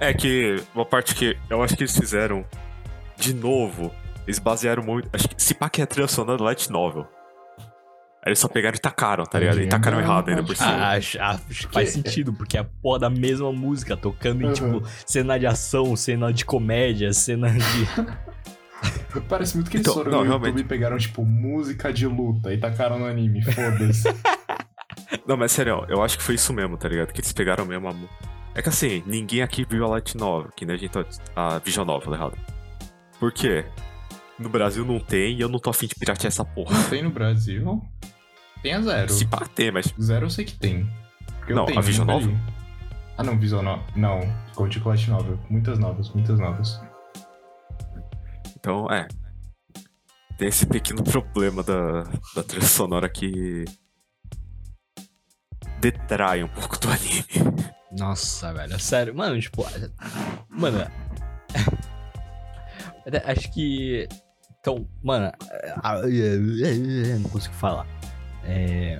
É 0.00 0.14
que 0.14 0.62
uma 0.74 0.84
parte 0.84 1.14
que 1.14 1.36
eu 1.50 1.62
acho 1.62 1.76
que 1.76 1.82
eles 1.82 1.96
fizeram 1.96 2.44
de 3.16 3.34
novo, 3.34 3.92
eles 4.26 4.38
basearam 4.38 4.82
muito. 4.82 5.08
Acho 5.12 5.28
que 5.28 5.42
se 5.42 5.54
pá 5.54 5.68
que 5.68 5.80
é 5.80 5.84
a 5.84 5.86
trilha 5.86 6.06
sonora 6.06 6.40
Light 6.42 6.70
Novel. 6.70 7.06
Eles 8.28 8.38
só 8.38 8.48
pegaram 8.48 8.76
e 8.76 8.80
tacaram, 8.80 9.24
tá 9.24 9.38
ligado? 9.38 9.54
E 9.56 9.58
Entendi. 9.60 9.70
tacaram 9.70 9.96
Não, 9.98 10.04
errado 10.04 10.28
ainda 10.28 10.42
por 10.42 10.56
cima. 10.56 10.68
Ah, 10.70 10.90
acho, 10.92 11.20
acho 11.20 11.66
que 11.68 11.74
faz 11.74 11.90
sentido, 11.94 12.32
porque 12.32 12.56
é 12.56 12.60
a 12.60 12.64
porra 12.64 12.98
da 13.00 13.10
mesma 13.10 13.52
música, 13.52 13.96
tocando 13.96 14.42
em, 14.42 14.46
Uhum. 14.46 14.52
tipo, 14.52 14.82
cena 15.06 15.38
de 15.38 15.46
ação, 15.46 15.94
cena 15.96 16.32
de 16.32 16.44
comédia, 16.44 17.12
cena 17.12 17.50
de. 17.50 17.58
Parece 19.28 19.56
muito 19.56 19.70
que 19.70 19.76
eles 19.78 19.86
Então, 19.86 19.94
foram 19.94 20.10
não, 20.12 20.18
no 20.20 20.24
realmente. 20.24 20.48
YouTube 20.48 20.60
e 20.64 20.68
pegaram, 20.68 20.98
tipo, 20.98 21.24
música 21.24 21.92
de 21.92 22.06
luta 22.06 22.52
e 22.52 22.58
tacaram 22.58 22.98
no 22.98 23.06
anime. 23.06 23.42
Foda-se. 23.42 24.08
Não, 25.26 25.36
mas 25.36 25.52
sério, 25.52 25.84
eu 25.88 26.02
acho 26.02 26.16
que 26.18 26.22
foi 26.24 26.34
isso 26.34 26.52
mesmo, 26.52 26.76
tá 26.76 26.88
ligado? 26.88 27.12
Que 27.12 27.20
eles 27.20 27.32
pegaram 27.32 27.64
mesmo 27.64 27.88
a. 27.88 27.94
É 28.54 28.60
que 28.62 28.68
assim, 28.68 29.02
ninguém 29.06 29.42
aqui 29.42 29.64
viu 29.68 29.84
a 29.84 29.88
Light 29.88 30.16
Novel, 30.16 30.50
que 30.54 30.64
nem 30.66 30.74
a 30.76 30.78
gente 30.78 30.90
tá. 30.90 31.04
A 31.36 31.58
Vision 31.58 31.86
Novel, 31.86 32.14
errado. 32.14 32.36
Por 33.18 33.32
quê? 33.32 33.64
No 34.38 34.48
Brasil 34.48 34.84
não 34.84 34.98
tem 35.00 35.36
e 35.36 35.40
eu 35.40 35.48
não 35.48 35.58
tô 35.58 35.70
afim 35.70 35.86
de 35.86 35.94
piratear 35.94 36.28
essa 36.28 36.44
porra. 36.44 36.76
tem 36.90 37.02
no 37.02 37.10
Brasil. 37.10 37.82
Tem 38.62 38.74
a 38.74 38.80
zero. 38.82 39.12
Se 39.12 39.26
pá 39.26 39.46
tem, 39.54 39.70
mas. 39.70 39.94
Zero 40.00 40.26
eu 40.26 40.30
sei 40.30 40.44
que 40.44 40.54
tem. 40.54 40.88
Porque 41.38 41.54
Não, 41.54 41.62
eu 41.62 41.66
tenho, 41.66 41.78
a 41.78 41.82
Vision 41.82 42.18
li. 42.18 42.36
Ah, 43.16 43.22
não, 43.24 43.38
Vision 43.38 43.62
Novel. 43.64 43.84
Não, 43.96 44.20
Conte 44.54 44.78
Light 44.80 45.08
Novel. 45.10 45.38
Muitas 45.50 45.78
novas, 45.78 46.08
muitas 46.10 46.38
novas. 46.38 46.80
Então, 48.56 48.86
é. 48.90 49.08
Tem 50.36 50.48
esse 50.48 50.66
pequeno 50.66 51.02
problema 51.02 51.62
da, 51.62 52.04
da 52.34 52.42
trilha 52.44 52.66
sonora 52.66 53.08
que. 53.08 53.64
detrai 55.80 56.44
um 56.44 56.48
pouco 56.48 56.78
do 56.78 56.88
anime. 56.88 57.24
Nossa, 57.90 58.52
velho, 58.52 58.78
sério, 58.78 59.14
mano, 59.14 59.40
tipo. 59.40 59.64
Mano. 60.48 60.86
Acho 63.24 63.52
que. 63.52 64.06
Então, 64.60 64.86
mano. 65.02 65.32
Não 67.20 67.30
consigo 67.30 67.54
falar. 67.54 67.86
É. 68.48 68.98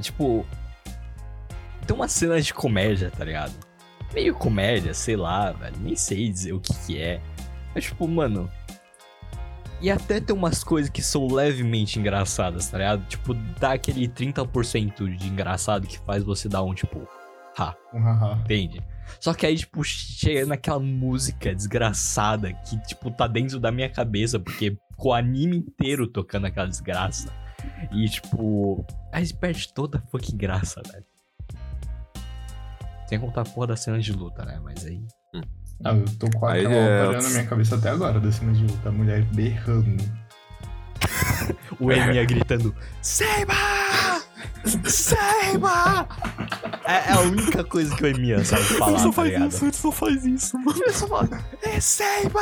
Tipo. 0.00 0.46
Tem 1.86 1.96
uma 1.96 2.08
cena 2.08 2.40
de 2.40 2.54
comédia, 2.54 3.10
tá 3.10 3.24
ligado? 3.24 3.52
Meio 4.12 4.34
comédia, 4.34 4.94
sei 4.94 5.16
lá, 5.16 5.50
velho. 5.52 5.76
Nem 5.80 5.96
sei 5.96 6.28
dizer 6.28 6.52
o 6.52 6.60
que 6.60 6.74
que 6.86 7.00
é. 7.00 7.20
Mas, 7.74 7.84
tipo, 7.84 8.06
mano. 8.06 8.50
E 9.80 9.90
até 9.90 10.20
tem 10.20 10.36
umas 10.36 10.62
coisas 10.62 10.90
que 10.90 11.00
são 11.02 11.26
levemente 11.26 11.98
engraçadas, 11.98 12.68
tá 12.68 12.76
ligado? 12.76 13.04
Tipo, 13.06 13.32
dá 13.32 13.72
aquele 13.72 14.06
30% 14.06 15.16
de 15.16 15.26
engraçado 15.26 15.86
que 15.86 15.98
faz 16.00 16.22
você 16.22 16.50
dar 16.50 16.62
um, 16.62 16.74
tipo, 16.74 17.08
ha, 17.58 17.74
Um 17.94 18.00
haha. 18.02 18.38
entende? 18.44 18.82
Só 19.18 19.34
que 19.34 19.46
aí, 19.46 19.56
tipo, 19.56 19.82
chega 19.82 20.46
naquela 20.46 20.78
música 20.78 21.54
desgraçada 21.54 22.52
que, 22.52 22.78
tipo, 22.86 23.10
tá 23.10 23.26
dentro 23.26 23.58
da 23.58 23.72
minha 23.72 23.88
cabeça, 23.88 24.38
porque 24.38 24.76
ficou 24.90 25.12
o 25.12 25.14
anime 25.14 25.56
inteiro 25.56 26.06
tocando 26.06 26.46
aquela 26.46 26.66
desgraça. 26.68 27.32
E, 27.92 28.08
tipo, 28.08 28.84
aí 29.12 29.32
perde 29.34 29.72
toda 29.72 29.98
a 29.98 30.00
fucking 30.10 30.36
graça, 30.36 30.80
velho. 30.90 31.04
Sem 33.08 33.18
contar 33.18 33.40
a 33.42 33.44
porra 33.44 33.68
da 33.68 33.76
cena 33.76 33.98
de 33.98 34.12
luta, 34.12 34.44
né? 34.44 34.60
Mas 34.62 34.86
aí. 34.86 35.02
Ah, 35.84 35.94
eu 35.94 36.04
tô 36.18 36.28
com 36.30 36.46
aquela 36.46 36.72
é- 36.74 37.08
olhando 37.08 37.22
na 37.24 37.30
minha 37.30 37.46
cabeça 37.46 37.74
até 37.76 37.88
agora 37.90 38.20
da 38.20 38.30
cena 38.30 38.52
de 38.52 38.62
luta. 38.62 38.88
A 38.88 38.92
mulher 38.92 39.22
berrando. 39.32 40.04
O 41.80 41.90
Emiya 41.90 42.24
gritando: 42.24 42.74
Seiba! 43.00 43.54
Seiba! 44.84 46.06
É, 46.90 47.10
é 47.10 47.12
a 47.12 47.20
única 47.20 47.62
coisa 47.64 47.94
que 47.94 48.02
o 48.02 48.06
Emiya 48.06 48.42
sabe 48.44 48.62
falar, 48.64 49.10
tá 49.12 49.24
ligado? 49.24 49.56
ele 49.62 49.72
só 49.72 49.92
faz 49.92 50.24
isso, 50.24 50.58
mano. 50.58 50.80
Ele 50.82 50.92
só 50.92 51.06
fala, 51.06 51.28
é 51.62 51.80
Seiba! 51.80 52.40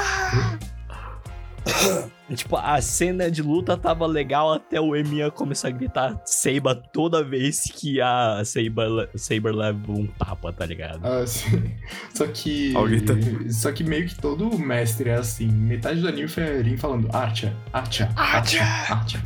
Tipo, 2.35 2.57
a 2.57 2.81
cena 2.81 3.31
de 3.31 3.43
luta 3.43 3.77
tava 3.77 4.07
legal 4.07 4.55
até 4.55 4.81
o 4.81 4.97
Emiya 4.97 5.31
começar 5.31 5.69
a 5.69 5.71
gritar 5.71 6.19
Seiba 6.25 6.75
toda 6.75 7.23
vez 7.23 7.65
que 7.75 8.01
a 8.01 8.43
Saber, 8.45 9.11
Saber 9.17 9.55
leva 9.55 9.93
um 9.93 10.07
tapa, 10.07 10.51
tá 10.53 10.65
ligado? 10.65 11.01
Ah, 11.05 11.27
sim. 11.27 11.75
Só 12.15 12.27
que. 12.27 12.73
Tá- 13.07 13.51
Só 13.51 13.73
que 13.73 13.85
meio 13.85 14.07
que 14.09 14.15
todo 14.15 14.59
mestre 14.59 15.11
é 15.11 15.15
assim. 15.17 15.49
Metade 15.49 16.01
do 16.01 16.09
anime 16.09 16.29
foi 16.29 16.43
a 16.45 16.55
Erin 16.55 16.77
falando 16.77 17.09
Archa, 17.15 17.55
Archa, 17.73 18.11
Archa, 18.17 18.63
Archa. 18.65 19.23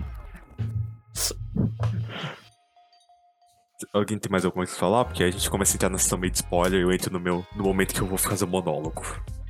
Alguém 3.92 4.18
tem 4.18 4.30
mais 4.30 4.44
alguma 4.44 4.64
coisa 4.64 4.72
pra 4.72 4.80
falar? 4.80 5.04
Porque 5.04 5.22
aí 5.22 5.28
a 5.28 5.32
gente 5.32 5.48
começa 5.50 5.72
a 5.72 5.76
entrar 5.76 5.88
na 5.88 5.98
sessão 5.98 6.18
meio 6.18 6.30
de 6.30 6.38
spoiler 6.38 6.80
e 6.80 6.82
eu 6.82 6.92
entro 6.92 7.12
no, 7.12 7.20
meu, 7.20 7.46
no 7.56 7.64
momento 7.64 7.94
que 7.94 8.00
eu 8.00 8.06
vou 8.06 8.18
fazer 8.18 8.44
o 8.44 8.48
monólogo. 8.48 9.02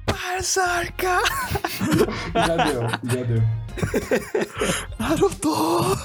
Berserka! 0.06 1.18
Já 2.34 2.56
deu, 2.64 2.82
já 3.04 3.22
deu. 3.24 3.42
Naruto! 4.98 5.96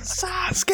Sasuke! 0.00 0.72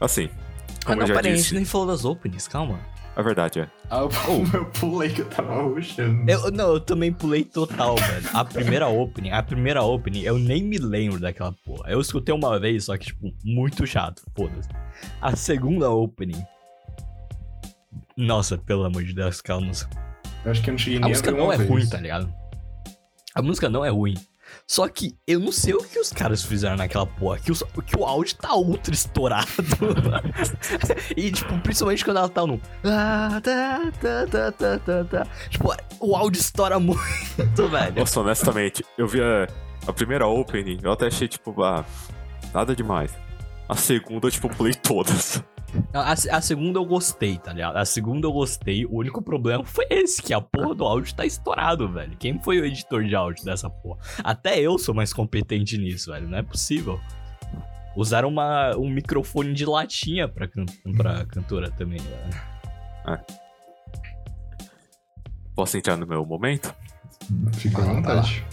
Assim, 0.00 0.28
Ah, 0.30 0.84
como 0.84 0.96
não, 0.96 1.02
eu 1.02 1.06
já 1.08 1.14
peraí, 1.14 1.32
a 1.32 1.36
gente 1.36 1.54
nem 1.54 1.64
falou 1.64 1.86
das 1.86 2.04
openings, 2.04 2.46
calma. 2.48 2.78
É 3.16 3.22
verdade, 3.22 3.60
é. 3.60 3.68
Ah, 3.90 4.00
eu, 4.00 4.10
eu 4.52 4.66
pulei 4.66 5.08
que 5.08 5.22
eu 5.22 5.28
tava 5.30 5.62
rushando. 5.62 6.30
Eu, 6.30 6.50
não, 6.50 6.74
eu 6.74 6.80
também 6.80 7.10
pulei 7.10 7.44
total, 7.44 7.96
velho. 7.96 8.28
A 8.34 8.44
primeira 8.44 8.88
opening, 8.88 9.30
a 9.30 9.42
primeira 9.42 9.82
opening, 9.82 10.20
eu 10.20 10.38
nem 10.38 10.62
me 10.62 10.76
lembro 10.76 11.18
daquela 11.18 11.52
porra. 11.64 11.90
Eu 11.90 11.98
escutei 12.00 12.34
uma 12.34 12.58
vez, 12.60 12.84
só 12.84 12.96
que, 12.98 13.06
tipo, 13.06 13.32
muito 13.42 13.86
chato, 13.86 14.22
foda-se. 14.36 14.68
A 15.22 15.34
segunda 15.34 15.90
opening. 15.90 16.44
Nossa, 18.16 18.58
pelo 18.58 18.84
amor 18.84 19.02
de 19.02 19.14
Deus, 19.14 19.40
aquela 19.40 19.60
música. 19.60 19.90
Eu 20.44 20.50
acho 20.50 20.62
que 20.62 20.68
eu 20.70 20.72
não 20.72 20.78
cheguei 20.78 20.98
A 20.98 21.00
nem 21.02 21.08
música 21.10 21.30
a 21.30 21.32
ver 21.32 21.38
não 21.40 21.52
é 21.52 21.56
vez. 21.56 21.70
ruim, 21.70 21.88
tá 21.88 21.98
ligado? 21.98 22.32
A 23.34 23.42
música 23.42 23.68
não 23.68 23.84
é 23.84 23.88
ruim. 23.90 24.14
Só 24.68 24.88
que 24.88 25.14
eu 25.28 25.38
não 25.38 25.52
sei 25.52 25.74
o 25.74 25.78
que 25.84 25.96
os 25.98 26.10
caras 26.12 26.42
fizeram 26.42 26.76
naquela 26.76 27.06
porra. 27.06 27.38
Que, 27.38 27.52
os- 27.52 27.62
que 27.86 27.96
o 27.96 28.04
áudio 28.04 28.34
tá 28.36 28.54
ultra 28.56 28.92
estourado. 28.92 29.46
e, 31.16 31.30
tipo, 31.30 31.56
principalmente 31.60 32.04
quando 32.04 32.16
ela 32.16 32.28
tá 32.28 32.44
no. 32.46 32.58
Tá, 32.82 33.40
tá, 33.40 35.04
tá. 35.04 35.26
Tipo, 35.48 35.72
o 36.00 36.16
áudio 36.16 36.40
estoura 36.40 36.78
muito, 36.80 37.68
velho. 37.70 37.94
Nossa, 37.96 38.20
honestamente, 38.20 38.84
eu 38.98 39.06
vi 39.06 39.20
a, 39.22 39.46
a 39.86 39.92
primeira 39.92 40.26
opening, 40.26 40.80
eu 40.82 40.90
até 40.92 41.06
achei, 41.06 41.28
tipo, 41.28 41.62
ah, 41.62 41.84
nada 42.52 42.74
demais. 42.74 43.14
A 43.68 43.76
segunda, 43.76 44.30
tipo, 44.30 44.48
pulei 44.48 44.74
todas. 44.74 45.42
A, 45.92 46.12
a 46.12 46.40
segunda 46.40 46.78
eu 46.78 46.84
gostei, 46.84 47.38
tá 47.38 47.52
ligado? 47.52 47.76
A 47.76 47.84
segunda 47.84 48.26
eu 48.26 48.32
gostei. 48.32 48.84
O 48.86 48.98
único 48.98 49.22
problema 49.22 49.64
foi 49.64 49.86
esse, 49.90 50.22
que 50.22 50.32
a 50.32 50.40
porra 50.40 50.74
do 50.74 50.84
áudio 50.84 51.14
tá 51.14 51.24
estourado, 51.24 51.88
velho. 51.88 52.16
Quem 52.18 52.40
foi 52.40 52.60
o 52.60 52.64
editor 52.64 53.04
de 53.04 53.14
áudio 53.14 53.44
dessa 53.44 53.68
porra? 53.68 53.98
Até 54.22 54.60
eu 54.60 54.78
sou 54.78 54.94
mais 54.94 55.12
competente 55.12 55.76
nisso, 55.78 56.10
velho. 56.10 56.28
Não 56.28 56.38
é 56.38 56.42
possível. 56.42 57.00
Usaram 57.96 58.28
uma, 58.28 58.76
um 58.76 58.90
microfone 58.90 59.54
de 59.54 59.64
latinha 59.64 60.28
pra, 60.28 60.46
can, 60.46 60.66
pra 60.96 61.24
cantora 61.26 61.70
também, 61.70 61.98
velho. 61.98 63.20
Posso 65.54 65.78
entrar 65.78 65.96
no 65.96 66.06
meu 66.06 66.24
momento? 66.24 66.74
Fica 67.54 67.82
à 67.82 67.84
vontade. 67.84 68.44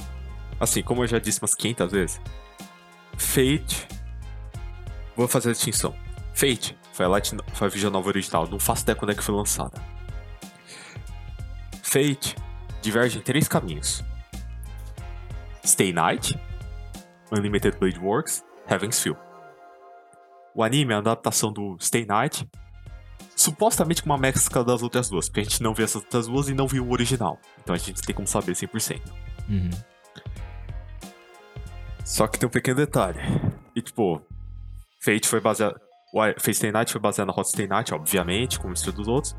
Assim, 0.60 0.82
como 0.82 1.04
eu 1.04 1.08
já 1.08 1.20
disse 1.20 1.42
umas 1.42 1.54
500 1.54 1.92
vezes, 1.92 2.22
Fate. 3.18 3.88
Vou 5.16 5.28
fazer 5.28 5.50
a 5.50 5.52
distinção. 5.52 5.94
Fate 6.34 6.76
foi 6.94 7.06
a, 7.06 7.10
light, 7.10 7.36
foi 7.54 7.68
a 7.68 7.70
Vision 7.70 7.92
Nova 7.92 8.08
original, 8.08 8.48
não 8.48 8.60
faço 8.60 8.84
ideia 8.84 8.96
quando 8.96 9.12
é 9.12 9.16
que 9.16 9.24
foi 9.24 9.36
lançada. 9.36 9.82
Fate 11.82 12.36
diverge 12.82 13.18
em 13.18 13.22
três 13.22 13.48
caminhos: 13.48 14.04
Stay 15.66 15.92
Night, 15.92 16.40
Unlimited 17.32 17.78
Blade 17.78 18.00
Works, 18.00 18.44
Heaven's 18.70 19.02
Feel. 19.02 19.18
O 20.56 20.64
anime 20.64 20.94
é 20.94 20.96
uma 20.96 21.02
adaptação 21.02 21.52
do 21.52 21.76
Stay 21.80 22.06
Night, 22.06 22.48
supostamente 23.36 24.04
com 24.04 24.10
uma 24.10 24.18
mescla 24.18 24.64
das 24.64 24.84
outras 24.84 25.10
duas, 25.10 25.28
porque 25.28 25.40
a 25.42 25.44
gente 25.44 25.64
não 25.64 25.74
viu 25.74 25.86
essas 25.86 26.04
outras 26.04 26.28
duas 26.28 26.48
e 26.48 26.54
não 26.54 26.68
viu 26.68 26.86
o 26.86 26.92
original. 26.92 27.40
Então 27.62 27.74
a 27.74 27.78
gente 27.78 28.02
tem 28.04 28.14
como 28.14 28.28
saber 28.28 28.54
100%. 28.54 29.02
Uhum. 29.50 29.72
Só 32.06 32.28
que 32.28 32.38
tem 32.38 32.48
um 32.48 32.52
pequeno 32.52 32.78
detalhe. 32.78 33.20
E 33.76 33.82
tipo, 33.82 34.22
Fate 35.00 35.28
foi 35.28 35.40
baseado. 35.40 35.80
O 36.14 36.20
Fate 36.40 36.72
Night 36.72 36.92
foi 36.92 37.02
baseado 37.02 37.28
na 37.28 37.34
Hot 37.34 37.50
Stay 37.50 37.66
Night, 37.66 37.92
obviamente, 37.92 38.60
como 38.60 38.76
isso 38.76 38.92
dos 38.92 39.08
outros. 39.08 39.36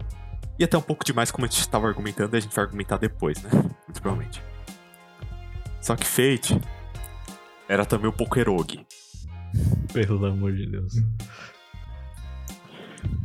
E 0.59 0.65
até 0.65 0.77
um 0.77 0.83
pouco 0.83 1.05
demais, 1.05 1.31
como 1.31 1.47
a 1.47 1.49
gente 1.49 1.61
estava 1.61 1.87
argumentando, 1.87 2.37
a 2.37 2.41
gente 2.41 2.53
vai 2.53 2.65
argumentar 2.65 2.97
depois, 2.97 3.41
né? 3.41 3.51
Muito 3.87 4.03
provavelmente. 4.03 4.43
Só 5.81 5.95
que 5.95 6.05
Fate 6.05 6.61
era 7.69 7.87
também 7.87 8.09
um 8.09 8.13
pouco 8.13 8.41
erogue. 8.41 8.85
Pelo 9.93 10.27
amor 10.27 10.53
de 10.53 10.67
Deus. 10.67 10.95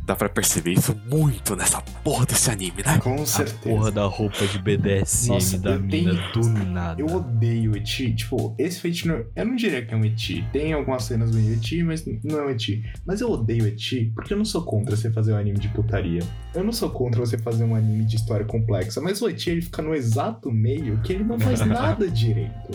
Dá 0.04 0.16
pra 0.16 0.28
perceber 0.28 0.72
isso 0.72 0.96
muito 1.08 1.54
nessa 1.54 1.80
porra 2.02 2.26
desse 2.26 2.50
anime, 2.50 2.82
né? 2.84 2.98
Com 2.98 3.14
A 3.22 3.26
certeza. 3.26 3.58
porra 3.62 3.92
da 3.92 4.04
roupa 4.06 4.44
de 4.44 4.58
BDSM 4.58 5.28
Nossa, 5.34 5.58
da 5.58 5.70
eu 5.72 5.80
mina 5.80 6.10
tenho- 6.32 6.32
do 6.32 6.48
nada. 6.64 7.00
Eu 7.00 7.06
odeio 7.06 7.76
eti. 7.76 8.12
Tipo, 8.14 8.54
esse 8.58 8.80
Fate 8.80 9.06
não, 9.06 9.24
eu 9.36 9.46
não 9.46 9.54
diria 9.54 9.84
que 9.84 9.94
é 9.94 9.96
um 9.96 10.04
eti. 10.04 10.44
Tem 10.52 10.72
algumas 10.72 11.04
cenas 11.04 11.30
meio 11.34 11.52
eti, 11.54 11.82
mas 11.84 12.04
não 12.24 12.40
é 12.40 12.46
um 12.46 12.50
eti. 12.50 12.82
Mas 13.06 13.20
eu 13.20 13.30
odeio 13.30 13.66
eti 13.68 14.10
porque 14.14 14.32
eu 14.32 14.38
não 14.38 14.44
sou 14.44 14.62
contra 14.62 14.96
você 14.96 15.12
fazer 15.12 15.32
um 15.32 15.36
anime 15.36 15.58
de 15.58 15.68
putaria. 15.68 16.22
Eu 16.54 16.64
não 16.64 16.72
sou 16.72 16.90
contra 16.90 17.20
você 17.20 17.38
fazer 17.38 17.62
um 17.62 17.76
anime 17.76 18.04
de 18.04 18.16
história 18.16 18.44
complexa. 18.44 19.00
Mas 19.00 19.22
o 19.22 19.28
eti 19.28 19.50
ele 19.50 19.62
fica 19.62 19.80
no 19.80 19.94
exato 19.94 20.50
meio 20.50 21.00
que 21.02 21.12
ele 21.12 21.22
não 21.22 21.38
faz 21.38 21.60
nada 21.64 22.08
direito. 22.10 22.70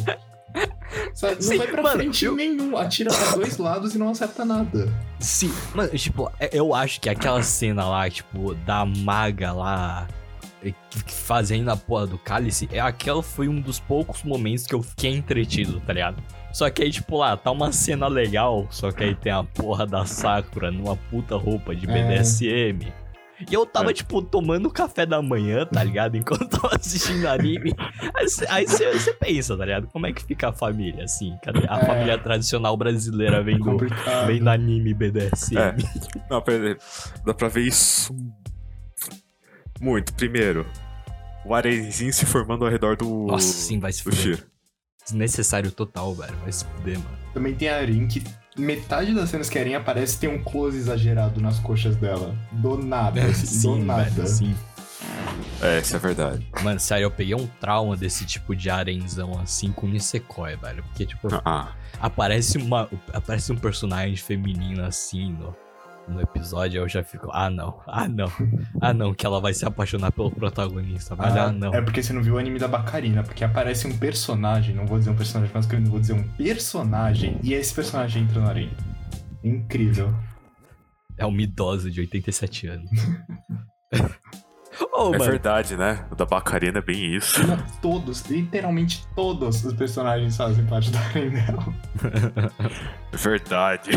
Sabe? 1.14 1.36
Não 1.36 1.42
Sim, 1.42 1.58
vai 1.58 1.68
pra 1.68 1.82
mano, 1.84 1.96
frente 2.00 2.26
eu- 2.26 2.36
nenhum. 2.36 2.78
Atira 2.78 3.14
pra 3.14 3.32
dois 3.32 3.58
lados 3.58 3.96
e 3.96 3.98
não 3.98 4.10
acerta 4.10 4.46
nada. 4.46 4.92
Sim, 5.20 5.52
mano, 5.74 5.90
tipo, 5.98 6.32
é- 6.40 6.50
eu 6.54 6.74
acho 6.74 7.00
que 7.02 7.10
aquela 7.10 7.42
cena 7.44 7.86
lá, 7.86 8.10
tipo, 8.10 8.54
da 8.56 8.86
maga 8.86 9.52
lá 9.52 10.08
que 10.62 11.14
fazendo 11.14 11.70
a 11.70 11.78
porra 11.78 12.08
do 12.08 12.18
cálice, 12.18 12.68
é 12.72 12.80
aquela 12.80 13.22
foi 13.22 13.48
um 13.48 13.62
dos 13.62 13.80
poucos 13.80 14.24
momentos 14.24 14.66
que 14.66 14.74
eu 14.74 14.82
fiquei 14.82 15.14
entretido, 15.14 15.80
tá 15.82 15.94
ligado? 15.94 16.18
Só 16.52 16.70
que 16.72 16.82
aí, 16.82 16.90
tipo, 16.92 17.18
lá, 17.18 17.38
tá 17.38 17.52
uma 17.52 17.72
cena 17.72 18.08
legal, 18.08 18.66
só 18.72 18.92
que 18.92 19.04
aí 19.04 19.14
tem 19.14 19.32
a 19.32 19.44
porra 19.44 19.86
da 19.86 20.06
Sakura 20.06 20.72
numa 20.72 20.96
puta 20.96 21.36
roupa 21.36 21.76
de 21.76 21.86
É. 21.88 21.94
E 23.50 23.54
eu 23.54 23.66
tava, 23.66 23.92
É. 23.92 23.94
tipo, 23.94 24.22
tomando 24.22 24.70
café 24.72 25.06
da 25.06 25.22
manhã, 25.22 25.66
tá 25.66 25.84
ligado? 25.84 26.16
Enquanto 26.18 26.42
eu 26.44 26.48
tava 26.50 26.76
assistindo 26.76 27.26
anime. 27.28 27.74
Aí 28.50 28.66
você 28.68 29.14
pensa, 29.14 29.58
tá 29.58 29.66
ligado? 29.66 29.88
Como 29.88 30.06
é 30.08 30.14
que 30.14 30.24
fica 30.24 30.50
a 30.50 30.54
família, 30.54 31.04
assim? 31.04 31.36
Cadê 31.44 31.66
a 31.68 31.78
É. 31.80 31.86
família 31.86 32.18
tradicional 32.18 32.76
brasileira 32.78 33.44
vendo, 33.44 33.66
Complicado. 33.66 34.28
vendo 34.28 34.48
anime 34.50 34.94
BDSM? 34.94 35.58
É. 35.58 35.76
Não, 36.30 36.42
pera 36.42 36.78
Dá 37.26 37.34
pra 37.34 37.48
ver 37.48 37.62
isso 37.68 38.16
muito. 39.82 40.14
Primeiro, 40.14 40.66
o 41.46 41.54
arezinho 41.54 42.14
se 42.14 42.26
formando 42.26 42.66
ao 42.66 42.72
redor 42.72 42.96
do. 42.96 43.28
Nossa, 43.28 43.46
sim, 43.52 43.80
vai 43.80 43.92
se 43.92 44.02
fuder. 44.04 44.46
Desnecessário 45.04 45.72
total, 45.72 46.16
velho. 46.16 46.36
Vai 46.42 46.52
se 46.52 46.66
fuder, 46.66 46.98
mano. 46.98 47.18
Também 47.34 47.54
tem 47.54 47.70
a 47.70 47.78
Arin 47.78 48.08
que 48.08 48.24
metade 48.58 49.14
das 49.14 49.30
cenas 49.30 49.50
que 49.50 49.58
a 49.58 49.62
Arin 49.62 49.76
aparece 49.76 50.18
tem 50.18 50.30
um 50.30 50.42
close 50.42 50.78
exagerado 50.78 51.42
nas 51.42 51.60
coxas 51.60 51.96
dela. 51.96 52.36
Do 52.52 52.78
nada. 52.78 53.22
assim, 53.26 53.80
do 53.80 53.86
nada. 53.86 54.04
velho, 54.10 54.28
sim. 54.28 54.56
É, 55.62 55.80
isso 55.80 55.96
é 55.96 56.00
verdade. 56.00 56.46
Mano, 56.64 56.80
sério, 56.80 57.06
eu 57.06 57.12
peguei 57.12 57.36
um 57.36 57.48
trauma 57.60 57.96
desse 57.96 58.26
tipo 58.26 58.56
de 58.56 58.70
arenzão 58.70 59.40
assim 59.40 59.72
com 59.72 59.88
Nisekoi, 59.88 60.56
velho. 60.56 60.84
Porque, 60.84 61.06
tipo, 61.06 61.28
Ah, 61.44 61.74
aparece 62.00 62.58
uma. 62.58 62.90
Aparece 63.14 63.52
um 63.52 63.58
personagem 63.58 64.16
feminino 64.16 64.84
assim 64.84 65.32
no, 65.32 65.56
no 66.08 66.22
episódio, 66.22 66.82
eu 66.82 66.90
já 66.90 67.04
fico, 67.04 67.30
ah 67.32 67.50
não, 67.50 67.80
ah 67.88 68.08
não, 68.08 68.32
ah 68.82 68.94
não, 68.94 69.14
que 69.14 69.26
ela 69.26 69.40
vai 69.40 69.54
se 69.54 69.66
apaixonar 69.66 70.12
pelo 70.12 70.32
protagonista, 70.32 71.16
velho, 71.16 71.30
ah, 71.30 71.44
Ah, 71.46 71.52
não. 71.52 71.74
É 71.74 71.82
porque 71.82 72.02
você 72.02 72.14
não 72.14 72.22
viu 72.22 72.36
o 72.36 72.38
anime 72.38 72.60
da 72.60 72.68
Bacarina, 72.68 73.24
porque 73.24 73.44
aparece 73.44 73.88
um 73.88 73.98
personagem, 73.98 74.76
não 74.76 74.86
vou 74.86 75.00
dizer 75.00 75.12
um 75.12 75.16
personagem 75.16 75.54
masculino, 75.54 75.90
vou 75.90 76.00
dizer 76.00 76.14
um 76.14 76.24
personagem, 76.24 77.40
e 77.44 77.54
esse 77.54 77.74
personagem 77.74 78.24
entra 78.24 78.42
na 78.42 78.50
arena. 78.50 78.72
Incrível. 79.44 80.14
É 81.18 81.26
uma 81.26 81.42
idosa 81.42 81.90
de 81.90 82.02
87 82.02 82.68
anos. 82.68 82.90
Ô, 84.92 85.08
é 85.16 85.18
mano, 85.18 85.24
verdade, 85.24 85.78
né? 85.78 86.06
O 86.12 86.16
da 86.16 86.26
Bacarina 86.26 86.80
é 86.80 86.82
bem 86.82 87.16
isso. 87.16 87.46
Não, 87.48 87.58
todos, 87.82 88.22
literalmente 88.24 89.06
todos 89.16 89.64
os 89.64 89.74
personagens 89.74 90.36
fazem 90.36 90.66
parte 90.66 90.92
da 90.92 91.00
arena 91.00 91.42
dela. 91.42 91.66
É 93.14 93.18
verdade. 93.18 93.92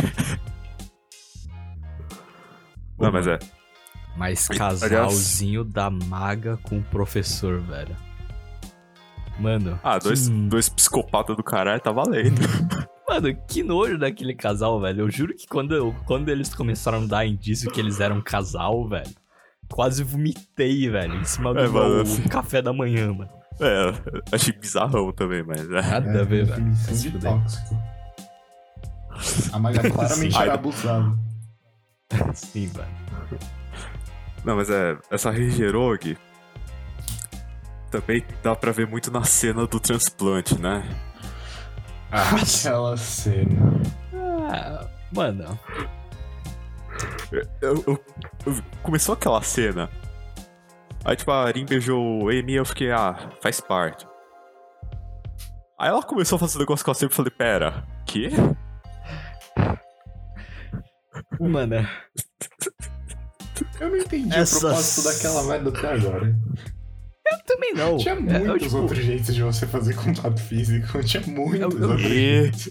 Não, 2.99 3.13
mas 3.13 3.27
é. 3.27 3.39
Mas 4.17 4.49
Aliás- 4.51 4.81
casalzinho 4.81 5.65
da 5.65 5.89
maga 5.91 6.57
com 6.63 6.79
o 6.79 6.83
professor, 6.83 7.61
velho. 7.61 7.95
Mano. 9.39 9.79
Ah, 9.85 9.99
dois, 9.99 10.29
que- 10.29 10.35
dois 10.49 10.69
psicopatas 10.69 11.37
do 11.37 11.43
caralho 11.45 11.81
tá 11.81 11.93
valendo. 11.93 12.41
Mano, 13.09 13.35
que 13.49 13.63
nojo 13.63 13.97
daquele 13.97 14.35
casal, 14.35 14.81
velho. 14.81 15.03
Eu 15.03 15.11
juro 15.11 15.35
que 15.35 15.47
quando, 15.47 15.75
eu- 15.75 15.95
quando 16.05 16.29
eles 16.29 16.53
começaram 16.55 17.03
a 17.05 17.07
dar 17.07 17.25
indício 17.27 17.71
que 17.71 17.81
eles 17.81 18.01
eram 18.01 18.17
um 18.17 18.21
casal, 18.21 18.87
velho. 18.89 19.11
Quase 19.71 20.03
vomitei, 20.03 20.89
velho, 20.91 21.15
em 21.15 21.25
cima 21.25 21.55
do 21.55 21.61
É, 21.61 21.69
mano, 21.69 21.89
meu 21.95 22.03
assim- 22.03 22.23
café 22.25 22.61
da 22.61 22.73
manhã, 22.73 23.13
mano. 23.15 23.31
É, 23.61 23.93
achei 24.33 24.53
bizarrão 24.53 25.13
também, 25.13 25.43
mas. 25.43 25.61
É. 25.61 25.83
Nada 25.83 26.21
a 26.21 26.25
ver, 26.25 26.45
velho. 26.47 26.65
de 26.93 27.11
tóxico. 27.19 27.77
A 29.53 29.59
Maga 29.59 29.81
claramente 29.91 30.37
era 30.37 30.55
abusada. 30.55 31.17
Sim, 32.35 32.67
velho. 32.69 33.41
Não, 34.45 34.57
mas 34.57 34.71
é. 34.71 34.97
Essa 35.11 35.31
Regerogue. 35.31 36.17
Também 37.91 38.25
dá 38.43 38.55
pra 38.55 38.71
ver 38.73 38.87
muito 38.87 39.11
na 39.11 39.25
cena 39.25 39.67
do 39.67 39.81
transplante, 39.81 40.59
né? 40.61 40.87
Aquela 42.11 42.97
cena. 42.97 43.81
Ah, 44.51 44.87
mano. 45.13 45.59
Eu, 47.31 47.43
eu- 47.61 47.85
eu- 48.47 48.63
começou 48.83 49.13
aquela 49.15 49.43
cena. 49.43 49.91
Aí, 51.05 51.17
tipo, 51.17 51.31
a 51.31 51.45
Arin 51.45 51.65
beijou 51.65 52.25
o 52.25 52.29
Amy 52.29 52.53
e 52.53 52.57
eu 52.57 52.65
fiquei, 52.65 52.91
ah, 52.91 53.31
faz 53.43 53.61
parte. 53.61 54.07
Aí 55.79 55.89
ela 55.89 56.03
começou 56.03 56.37
a 56.37 56.39
fazer 56.41 56.57
um 56.57 56.61
negócio 56.61 56.85
com 56.85 56.91
a 56.91 56.95
Sam 56.95 57.07
e 57.07 57.09
eu 57.09 57.15
falei, 57.15 57.31
pera, 57.31 57.85
que? 58.05 58.31
Mano. 61.41 61.89
Eu 63.81 63.89
não 63.91 63.97
entendi 63.97 64.35
Essas- 64.35 64.59
o 64.63 64.67
propósito 64.67 65.03
daquela 65.05 65.43
merda 65.45 65.71
até 65.71 65.93
agora. 65.95 66.37
Eu 67.31 67.39
também 67.45 67.75
não. 67.75 67.97
Tinha 67.99 68.15
É, 68.15 68.17
eu, 68.17 68.21
muitos 68.47 68.63
tipo, 68.69 68.77
outros 68.79 69.05
jeitos 69.05 69.35
de 69.35 69.43
você 69.43 69.67
fazer 69.67 69.95
contato 69.95 70.41
físico. 70.41 71.03
Tinha 71.05 71.23
muitos 71.27 71.61
Eu- 71.75 71.81
eu- 71.81 71.89
outros 71.91 72.09
jeitos. 72.09 72.71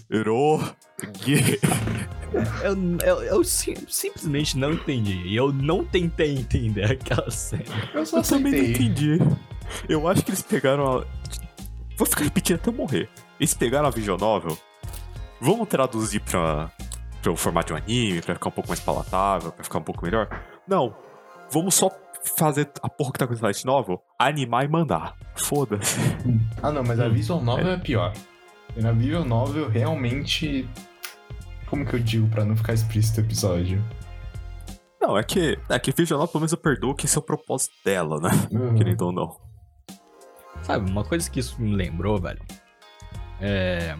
Eu, 2.62 2.76
eu, 3.06 3.22
eu 3.22 3.44
sim- 3.44 3.74
simplesmente 3.88 4.58
não 4.58 4.72
entendi. 4.72 5.22
E 5.26 5.36
eu 5.36 5.52
não 5.52 5.84
tentei 5.84 6.34
entender 6.34 6.84
aquela 6.92 7.30
cena. 7.30 7.62
Eu 7.94 8.04
só 8.04 8.18
Eu 8.18 8.22
também 8.22 8.52
não 8.52 8.58
entendi. 8.70 9.18
Eu 9.88 10.08
acho 10.08 10.24
que 10.24 10.30
eles 10.30 10.42
pegaram 10.42 10.98
a. 11.00 11.06
Vou 11.96 12.06
ficar 12.06 12.24
repetindo 12.24 12.56
até 12.56 12.68
eu 12.70 12.74
morrer. 12.74 13.08
Eles 13.38 13.54
pegaram 13.54 13.86
a 13.86 13.90
Vision 13.90 14.18
Novel. 14.18 14.58
Vamos 15.40 15.68
traduzir 15.68 16.20
pra, 16.20 16.70
pra 17.28 17.32
o 17.32 17.36
formato 17.36 17.66
de 17.68 17.72
um 17.74 17.76
anime, 17.76 18.22
pra 18.22 18.34
ficar 18.34 18.48
um 18.48 18.52
pouco 18.52 18.68
mais 18.68 18.80
palatável, 18.80 19.52
pra 19.52 19.62
ficar 19.64 19.78
um 19.78 19.82
pouco 19.82 20.04
melhor? 20.04 20.28
Não. 20.66 20.94
Vamos 21.50 21.74
só 21.74 21.90
fazer 22.36 22.70
a 22.82 22.88
porra 22.88 23.12
que 23.12 23.18
tá 23.18 23.26
com 23.26 23.32
esse 23.32 23.42
Light 23.42 23.64
Novel, 23.64 24.02
animar 24.18 24.64
e 24.64 24.68
mandar. 24.68 25.14
Foda-se. 25.36 25.98
Ah, 26.62 26.70
não, 26.72 26.82
mas 26.82 26.98
a 27.00 27.06
Hum. 27.06 27.12
Visual 27.12 27.40
Novel 27.40 27.68
é 27.72 27.76
pior. 27.78 28.12
E 28.76 28.80
na 28.82 28.92
Visual 28.92 29.24
Novel, 29.24 29.68
realmente. 29.68 30.68
Como 31.68 31.84
que 31.86 31.94
eu 31.94 32.00
digo 32.00 32.26
pra 32.28 32.44
não 32.44 32.56
ficar 32.56 32.72
explícito 32.72 33.20
o 33.20 33.24
episódio? 33.24 33.82
Não, 35.00 35.16
é 35.16 35.22
que. 35.22 35.58
É 35.68 35.78
que 35.78 35.92
Vision 35.92 36.18
Novel, 36.18 36.32
pelo 36.32 36.40
menos 36.40 36.52
eu 36.52 36.58
perdoo 36.58 36.94
que 36.94 37.06
esse 37.06 37.16
é 37.16 37.20
o 37.20 37.22
propósito 37.22 37.72
dela, 37.84 38.18
né? 38.20 38.30
Uhum. 38.50 38.74
Querendo 38.74 39.02
ou 39.02 39.12
não. 39.12 39.36
Sabe, 40.62 40.90
uma 40.90 41.04
coisa 41.04 41.30
que 41.30 41.38
isso 41.40 41.60
me 41.62 41.74
lembrou, 41.74 42.18
velho. 42.20 42.40
É. 43.40 43.96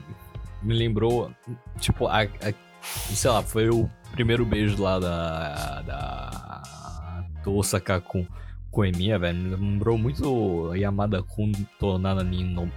Me 0.62 0.74
lembrou. 0.74 1.30
Tipo, 1.78 2.08
a, 2.08 2.22
a- 2.22 2.67
sei 3.14 3.30
lá, 3.30 3.42
foi 3.42 3.68
o 3.68 3.88
primeiro 4.12 4.44
beijo 4.44 4.82
lá 4.82 4.98
da. 4.98 5.82
Da. 5.82 7.24
Do 7.44 7.54
Osaka 7.54 8.00
com, 8.00 8.26
com 8.70 8.84
Emiya, 8.84 9.18
velho. 9.18 9.38
Me 9.38 9.56
lembrou 9.56 9.96
muito 9.96 10.74
Yamada 10.74 11.22
Kun 11.22 11.52
Tonana 11.78 12.22
ni 12.22 12.44
no. 12.44 12.70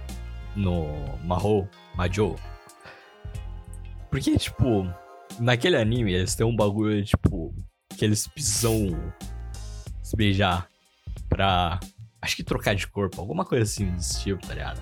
No. 0.56 1.18
Mahou. 1.24 1.68
Majo. 1.94 2.36
Porque, 4.10 4.36
tipo. 4.36 4.86
Naquele 5.40 5.76
anime, 5.76 6.12
eles 6.12 6.34
têm 6.34 6.46
um 6.46 6.54
bagulho, 6.54 7.04
tipo. 7.04 7.54
Que 7.96 8.04
eles 8.04 8.26
precisam 8.26 8.90
se 10.02 10.16
beijar 10.16 10.68
pra 11.28 11.78
acho 12.22 12.36
que 12.36 12.44
trocar 12.44 12.74
de 12.74 12.86
corpo, 12.86 13.20
alguma 13.20 13.44
coisa 13.44 13.64
assim 13.64 13.90
desse 13.92 14.22
tipo, 14.22 14.46
tá 14.46 14.54
ligado? 14.54 14.80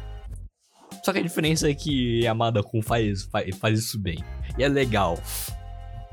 Só 1.02 1.12
que 1.12 1.18
a 1.18 1.22
diferença 1.22 1.70
é 1.70 1.74
que 1.74 2.20
Yamada 2.20 2.62
Kun 2.62 2.82
faz, 2.82 3.24
faz, 3.24 3.56
faz 3.56 3.78
isso 3.78 3.98
bem. 3.98 4.18
E 4.58 4.64
é 4.64 4.68
legal. 4.68 5.18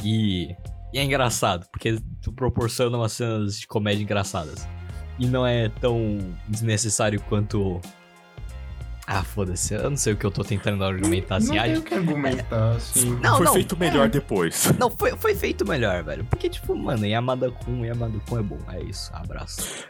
E, 0.03 0.55
e 0.93 0.99
é 0.99 1.03
engraçado, 1.03 1.67
porque 1.71 1.99
tu 2.21 2.31
proporciona 2.31 2.97
umas 2.97 3.13
cenas 3.13 3.59
de 3.59 3.67
comédia 3.67 4.03
engraçadas. 4.03 4.67
E 5.19 5.25
não 5.25 5.45
é 5.45 5.69
tão 5.69 6.17
desnecessário 6.47 7.21
quanto. 7.23 7.81
Ah, 9.09 9.23
foda-se, 9.23 9.73
eu 9.73 9.89
não 9.89 9.95
sei 9.95 10.11
o 10.11 10.17
que 10.17 10.25
eu 10.25 10.31
tô 10.31 10.43
tentando 10.43 10.83
argumentar 10.83 11.37
assim. 11.37 11.55
Não 11.55 11.63
tem 11.63 11.77
o 11.77 11.81
que 11.81 11.93
argumentar, 11.93 12.71
assim. 12.75 13.09
Não, 13.21 13.37
Foi 13.37 13.45
não, 13.45 13.53
feito 13.53 13.77
melhor 13.77 14.09
depois. 14.09 14.73
Não, 14.77 14.89
foi, 14.89 15.11
foi 15.15 15.33
feito 15.33 15.65
melhor, 15.65 16.03
velho. 16.03 16.25
Porque, 16.25 16.49
tipo, 16.49 16.75
mano, 16.75 17.05
Yamada 17.05 17.49
Kun, 17.49 17.85
Yamada 17.85 18.19
Kun 18.27 18.39
é 18.39 18.43
bom. 18.43 18.57
É 18.69 18.83
isso, 18.83 19.09
abraço. 19.15 19.85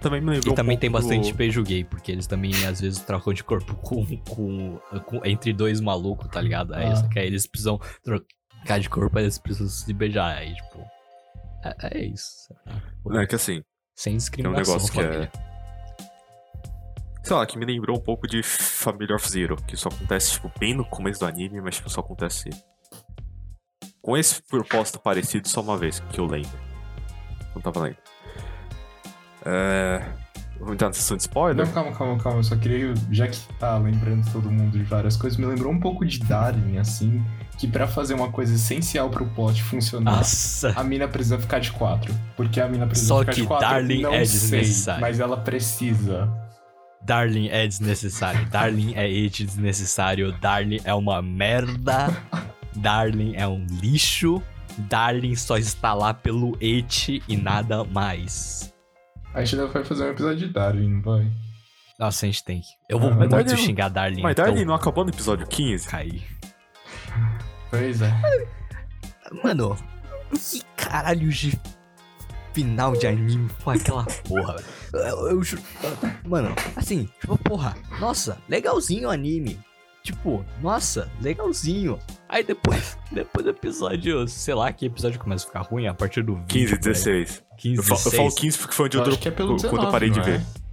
Também 0.00 0.20
me 0.20 0.30
lembrou 0.30 0.52
E 0.52 0.56
também 0.56 0.76
um 0.76 0.80
tem 0.80 0.88
pouco 0.88 1.04
bastante 1.04 1.32
do- 1.32 1.36
beijo 1.36 1.64
gay, 1.64 1.82
porque 1.82 2.12
eles 2.12 2.28
também 2.28 2.52
às 2.64 2.80
vezes 2.80 3.00
trocam 3.00 3.32
de 3.32 3.42
corpo 3.42 3.74
com, 3.74 4.06
com, 4.18 4.78
com- 5.04 5.20
entre 5.24 5.52
dois 5.52 5.80
malucos, 5.80 6.28
tá 6.28 6.40
ligado? 6.40 6.74
Aí, 6.74 6.86
Ah. 6.86 6.94
só 6.96 7.08
que 7.08 7.18
aí 7.18 7.26
eles 7.26 7.48
precisam 7.48 7.80
trocar 8.04 8.78
de 8.78 8.88
corpo, 8.88 9.18
aí 9.18 9.24
eles 9.24 9.36
precisam 9.38 9.68
se 9.68 9.92
beijar. 9.92 10.36
Aí, 10.36 10.54
tipo. 10.54 10.78
É, 11.64 11.98
é 11.98 12.04
isso. 12.04 12.54
É 13.18 13.26
que 13.26 13.34
assim, 13.34 13.62
Sem 13.96 14.12
tem 14.12 14.14
um 14.14 14.18
discriminação, 14.18 14.74
negócio 14.74 14.92
que 14.92 15.02
família. 15.02 15.30
é. 15.34 15.53
Sei 17.24 17.34
lá, 17.34 17.46
que 17.46 17.56
me 17.56 17.64
lembrou 17.64 17.96
um 17.96 18.00
pouco 18.00 18.26
de 18.26 18.42
Family 18.42 19.10
of 19.10 19.26
Zero, 19.26 19.56
que 19.66 19.78
só 19.78 19.88
acontece, 19.88 20.32
tipo, 20.32 20.52
bem 20.60 20.74
no 20.74 20.84
começo 20.84 21.20
do 21.20 21.26
anime, 21.26 21.58
mas 21.58 21.76
tipo, 21.76 21.88
só 21.88 22.00
acontece. 22.00 22.50
Com 24.02 24.14
esse 24.14 24.42
propósito 24.42 24.98
parecido 24.98 25.48
só 25.48 25.62
uma 25.62 25.78
vez, 25.78 26.00
que 26.00 26.20
eu 26.20 26.26
lembro. 26.26 26.52
Não 27.54 27.62
tava 27.62 27.80
lendo. 27.80 27.96
É. 29.46 30.04
Vamos 30.58 30.74
entrar 30.74 30.88
na 30.88 30.92
sessão 30.92 31.16
de 31.16 31.22
spoiler? 31.22 31.64
Não, 31.66 31.72
calma, 31.72 31.92
calma, 31.92 32.22
calma. 32.22 32.38
Eu 32.40 32.44
só 32.44 32.56
queria, 32.56 32.92
já 33.10 33.26
que 33.26 33.38
tá 33.58 33.78
lembrando 33.78 34.30
todo 34.30 34.50
mundo 34.50 34.76
de 34.78 34.84
várias 34.84 35.16
coisas, 35.16 35.38
me 35.38 35.46
lembrou 35.46 35.72
um 35.72 35.80
pouco 35.80 36.04
de 36.04 36.20
Darling, 36.20 36.76
assim, 36.76 37.24
que 37.58 37.66
pra 37.66 37.86
fazer 37.86 38.12
uma 38.12 38.30
coisa 38.30 38.54
essencial 38.54 39.08
pro 39.08 39.24
plot 39.24 39.62
funcionar, 39.62 40.18
Nossa. 40.18 40.74
a 40.76 40.84
mina 40.84 41.08
precisa 41.08 41.38
ficar 41.38 41.58
de 41.58 41.72
quatro. 41.72 42.14
Porque 42.36 42.60
a 42.60 42.68
mina 42.68 42.86
precisa 42.86 43.08
Só 43.08 43.20
ficar 43.20 43.32
que 43.32 43.40
de 43.40 43.46
quatro. 43.46 43.66
Darling 43.66 44.02
não 44.02 44.12
é 44.12 44.26
sei, 44.26 44.60
desnecessário. 44.60 45.00
Mas 45.00 45.20
ela 45.20 45.38
precisa. 45.38 46.43
Darling 47.04 47.48
é 47.48 47.66
desnecessário. 47.66 48.46
Darling 48.46 48.94
é 48.94 49.04
it 49.04 49.44
desnecessário. 49.44 50.32
Darling 50.40 50.80
é 50.84 50.94
uma 50.94 51.20
merda. 51.22 52.08
Darling 52.76 53.34
é 53.36 53.46
um 53.46 53.64
lixo. 53.80 54.42
Darling 54.78 55.36
só 55.36 55.56
está 55.56 55.94
lá 55.94 56.12
pelo 56.14 56.56
et 56.60 57.22
e 57.28 57.36
nada 57.36 57.84
mais. 57.84 58.72
A 59.32 59.44
gente 59.44 59.60
ainda 59.60 59.72
vai 59.72 59.84
fazer 59.84 60.04
um 60.04 60.10
episódio 60.10 60.46
de 60.46 60.52
Darling, 60.52 60.88
não 60.94 61.02
vai? 61.02 61.30
Nossa, 61.98 62.24
a 62.24 62.28
gente 62.28 62.42
tem 62.42 62.60
que. 62.60 62.66
Eu 62.88 62.98
vou 62.98 63.10
Ah, 63.10 63.14
muito 63.14 63.30
Darling- 63.30 63.56
xingar 63.56 63.88
Darling. 63.88 64.22
Mas 64.22 64.32
então 64.32 64.46
Darling 64.46 64.64
não 64.64 64.74
acabou 64.74 65.04
no 65.04 65.10
episódio 65.10 65.46
15? 65.46 65.86
cair. 65.88 66.22
Pois 67.70 68.00
é. 68.02 68.12
Mano, 69.42 69.76
que 70.32 70.62
caralho 70.76 71.28
de 71.30 71.58
final 72.54 72.92
de 72.94 73.06
anime 73.06 73.48
foi 73.60 73.76
aquela 73.76 74.04
porra, 74.26 74.56
velho? 74.56 75.06
Eu, 75.06 75.30
eu 75.32 75.42
juro. 75.42 75.62
Mano, 76.26 76.54
assim, 76.76 77.08
tipo, 77.20 77.36
porra, 77.38 77.76
nossa, 78.00 78.38
legalzinho 78.48 79.08
o 79.08 79.10
anime. 79.10 79.58
Tipo, 80.02 80.44
nossa, 80.62 81.10
legalzinho. 81.20 81.98
Aí 82.28 82.44
depois, 82.44 82.98
depois 83.10 83.44
do 83.44 83.50
episódio, 83.50 84.28
sei 84.28 84.54
lá, 84.54 84.70
que 84.72 84.86
episódio 84.86 85.18
começa 85.18 85.44
a 85.44 85.46
ficar 85.48 85.60
ruim 85.62 85.86
a 85.86 85.94
partir 85.94 86.22
do 86.22 86.36
20. 86.36 86.46
15, 86.46 86.66
por 86.66 86.74
aí. 86.74 86.80
16. 86.80 87.44
15, 87.58 87.76
Eu, 87.76 87.82
fa- 87.82 87.94
eu 87.94 87.96
16. 87.96 88.16
falo 88.16 88.34
15 88.34 88.58
porque 88.58 88.74
foi 88.74 88.86
onde 88.86 88.96
eu, 88.98 89.04
Eu 89.04 89.12
é 89.12 89.16
pelo 89.30 89.48
quando 89.56 89.62
19, 89.62 89.84
eu 89.86 89.90
parei 89.90 90.10
de 90.10 90.18
não 90.18 90.24
ver. 90.24 90.40
é? 90.40 90.64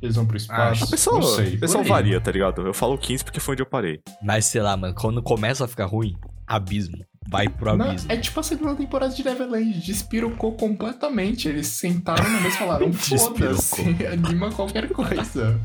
Eles 0.00 0.14
vão 0.14 0.24
pro 0.26 0.36
espaço. 0.36 0.84
Ah, 0.84 0.86
O 0.86 0.90
pessoal, 0.90 1.16
não 1.16 1.22
sei. 1.24 1.54
o 1.56 1.60
pessoal 1.60 1.82
varia, 1.84 2.20
tá 2.20 2.30
ligado? 2.30 2.62
Eu 2.64 2.72
falo 2.72 2.96
15 2.96 3.24
porque 3.24 3.40
foi 3.40 3.52
onde 3.54 3.62
eu 3.62 3.66
parei. 3.66 4.00
Mas 4.22 4.46
sei 4.46 4.62
lá, 4.62 4.76
mano, 4.76 4.94
quando 4.94 5.20
começa 5.22 5.64
a 5.64 5.68
ficar 5.68 5.86
ruim, 5.86 6.16
abismo. 6.46 7.04
Vai 7.30 7.48
pro 7.48 7.70
abismo. 7.70 8.10
é 8.10 8.16
tipo 8.16 8.40
a 8.40 8.42
segunda 8.42 8.74
temporada 8.74 9.14
de 9.14 9.22
Neverland, 9.24 9.80
despirocou 9.80 10.52
completamente. 10.52 11.48
Eles 11.48 11.66
sentaram 11.66 12.24
na 12.24 12.40
mesa 12.40 12.54
e 12.54 12.58
falaram: 12.58 12.92
foda-se, 12.94 13.82
anima 14.06 14.50
qualquer 14.50 14.88
coisa. 14.88 15.60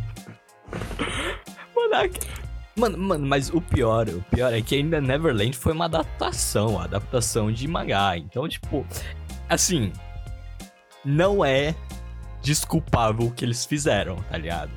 Mano, 1.76 1.96
aqui- 1.96 2.28
Mano, 2.76 2.98
mano, 2.98 3.26
mas 3.28 3.50
o 3.52 3.62
pior, 3.62 4.10
o 4.10 4.22
pior 4.32 4.52
é 4.52 4.60
que 4.60 4.74
ainda 4.74 5.00
Neverland 5.00 5.56
foi 5.56 5.74
uma 5.74 5.86
adaptação, 5.86 6.70
uma 6.72 6.86
adaptação 6.86 7.52
de 7.52 7.68
mangá. 7.68 8.18
Então, 8.18 8.50
tipo, 8.50 8.84
assim, 9.48 9.94
não 11.06 11.46
é 11.46 11.76
desculpável 12.42 13.28
o 13.28 13.32
que 13.32 13.46
eles 13.46 13.64
fizeram, 13.64 14.16
tá 14.30 14.38
ligado? 14.38 14.72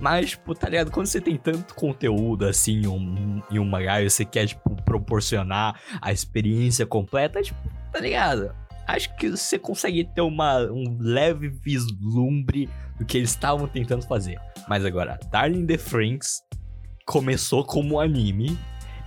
Mas, 0.00 0.30
tipo, 0.30 0.54
tá 0.54 0.68
ligado? 0.68 0.90
Quando 0.90 1.06
você 1.06 1.20
tem 1.20 1.36
tanto 1.36 1.74
conteúdo 1.74 2.46
assim 2.46 2.82
em 2.82 2.86
um, 2.86 3.42
em 3.50 3.58
um 3.58 3.64
mangá 3.64 4.00
e 4.00 4.10
você 4.10 4.24
quer, 4.24 4.46
tipo, 4.46 4.74
proporcionar 4.82 5.80
a 6.00 6.12
experiência 6.12 6.86
completa, 6.86 7.42
tipo, 7.42 7.58
tá 7.92 8.00
ligado? 8.00 8.54
Acho 8.86 9.16
que 9.16 9.30
você 9.30 9.58
consegue 9.58 10.04
ter 10.04 10.20
uma, 10.20 10.58
um 10.70 10.98
leve 11.00 11.48
vislumbre 11.48 12.68
do 12.98 13.04
que 13.04 13.16
eles 13.16 13.30
estavam 13.30 13.66
tentando 13.66 14.06
fazer. 14.06 14.38
Mas 14.68 14.84
agora, 14.84 15.18
Darling 15.30 15.60
in 15.60 15.66
the 15.66 15.78
Franks 15.78 16.42
começou 17.06 17.64
como 17.64 17.98
anime 17.98 18.58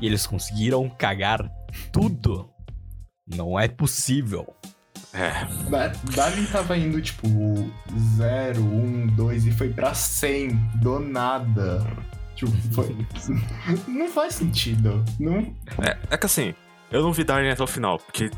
e 0.01 0.05
eles 0.05 0.25
conseguiram 0.25 0.89
cagar 0.89 1.47
tudo. 1.91 2.49
Não 3.27 3.59
é 3.59 3.67
possível. 3.67 4.55
É. 5.19 5.45
Da- 5.69 5.87
Darling 6.15 6.45
tava 6.45 6.77
indo 6.77 7.01
tipo 7.01 7.27
0, 8.17 8.61
1, 8.61 9.07
2 9.15 9.47
e 9.47 9.51
foi 9.51 9.69
pra 9.69 9.93
100 9.93 10.49
do 10.75 10.99
nada. 10.99 11.85
Tipo, 12.35 12.51
foi. 12.73 12.95
Não 13.87 14.07
faz 14.09 14.35
sentido. 14.35 15.03
Não. 15.19 15.39
É, 15.83 15.97
é 16.11 16.17
que 16.17 16.25
assim, 16.27 16.53
eu 16.91 17.01
não 17.01 17.11
vi 17.11 17.23
Darling 17.23 17.49
até 17.49 17.63
o 17.63 17.67
final, 17.67 17.97
porque. 17.97 18.29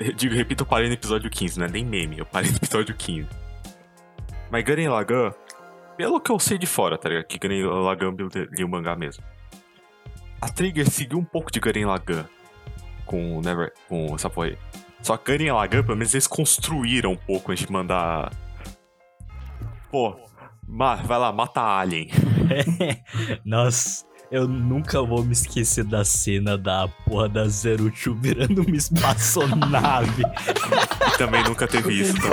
eu 0.00 0.12
digo, 0.14 0.34
repito, 0.34 0.62
eu 0.62 0.66
parei 0.66 0.88
no 0.88 0.94
episódio 0.94 1.28
15, 1.30 1.58
não 1.58 1.66
é 1.66 1.68
nem 1.68 1.84
meme, 1.84 2.18
eu 2.18 2.24
parei 2.26 2.50
no 2.50 2.56
episódio 2.56 2.94
15. 2.94 3.28
Mas 4.50 4.64
Gurren 4.64 4.88
Lagann, 4.88 5.32
pelo 5.96 6.20
que 6.20 6.30
eu 6.32 6.38
sei 6.38 6.56
de 6.56 6.66
fora, 6.66 6.96
tá 6.96 7.08
ligado? 7.10 7.24
Que 7.26 7.38
Gurren 7.38 7.64
Lagann 7.64 8.16
li- 8.16 8.48
li 8.50 8.64
o 8.64 8.68
mangá 8.68 8.96
mesmo. 8.96 9.22
A 10.40 10.48
Trigger 10.48 10.88
seguiu 10.90 11.18
um 11.18 11.24
pouco 11.24 11.52
de 11.52 11.60
Gurren 11.60 11.84
Lagann 11.84 12.24
com, 13.04 13.36
o 13.36 13.42
Never, 13.42 13.72
com 13.88 14.14
essa 14.14 14.30
porra 14.30 14.46
aí. 14.48 14.58
Só 15.02 15.16
que 15.16 15.32
Gurren 15.32 15.52
Lagann, 15.52 15.82
pelo 15.82 15.96
menos 15.98 16.14
eles 16.14 16.26
construíram 16.26 17.12
um 17.12 17.16
pouco 17.16 17.50
antes 17.52 17.66
de 17.66 17.72
mandar... 17.72 18.32
Pô, 19.90 20.16
ma- 20.66 20.96
vai 20.96 21.18
lá, 21.18 21.32
mata 21.32 21.60
a 21.60 21.80
Alien. 21.80 22.08
Nossa, 23.44 24.04
eu 24.30 24.46
nunca 24.48 25.02
vou 25.02 25.24
me 25.24 25.32
esquecer 25.32 25.84
da 25.84 26.04
cena 26.04 26.56
da 26.56 26.86
porra 27.04 27.28
da 27.28 27.48
Zero 27.48 27.90
Two 27.90 28.14
virando 28.14 28.62
uma 28.62 28.76
espaçonave. 28.76 30.22
Também 31.18 31.42
nunca 31.44 31.66
teve 31.66 31.92
isso. 32.00 32.14
Então. 32.16 32.30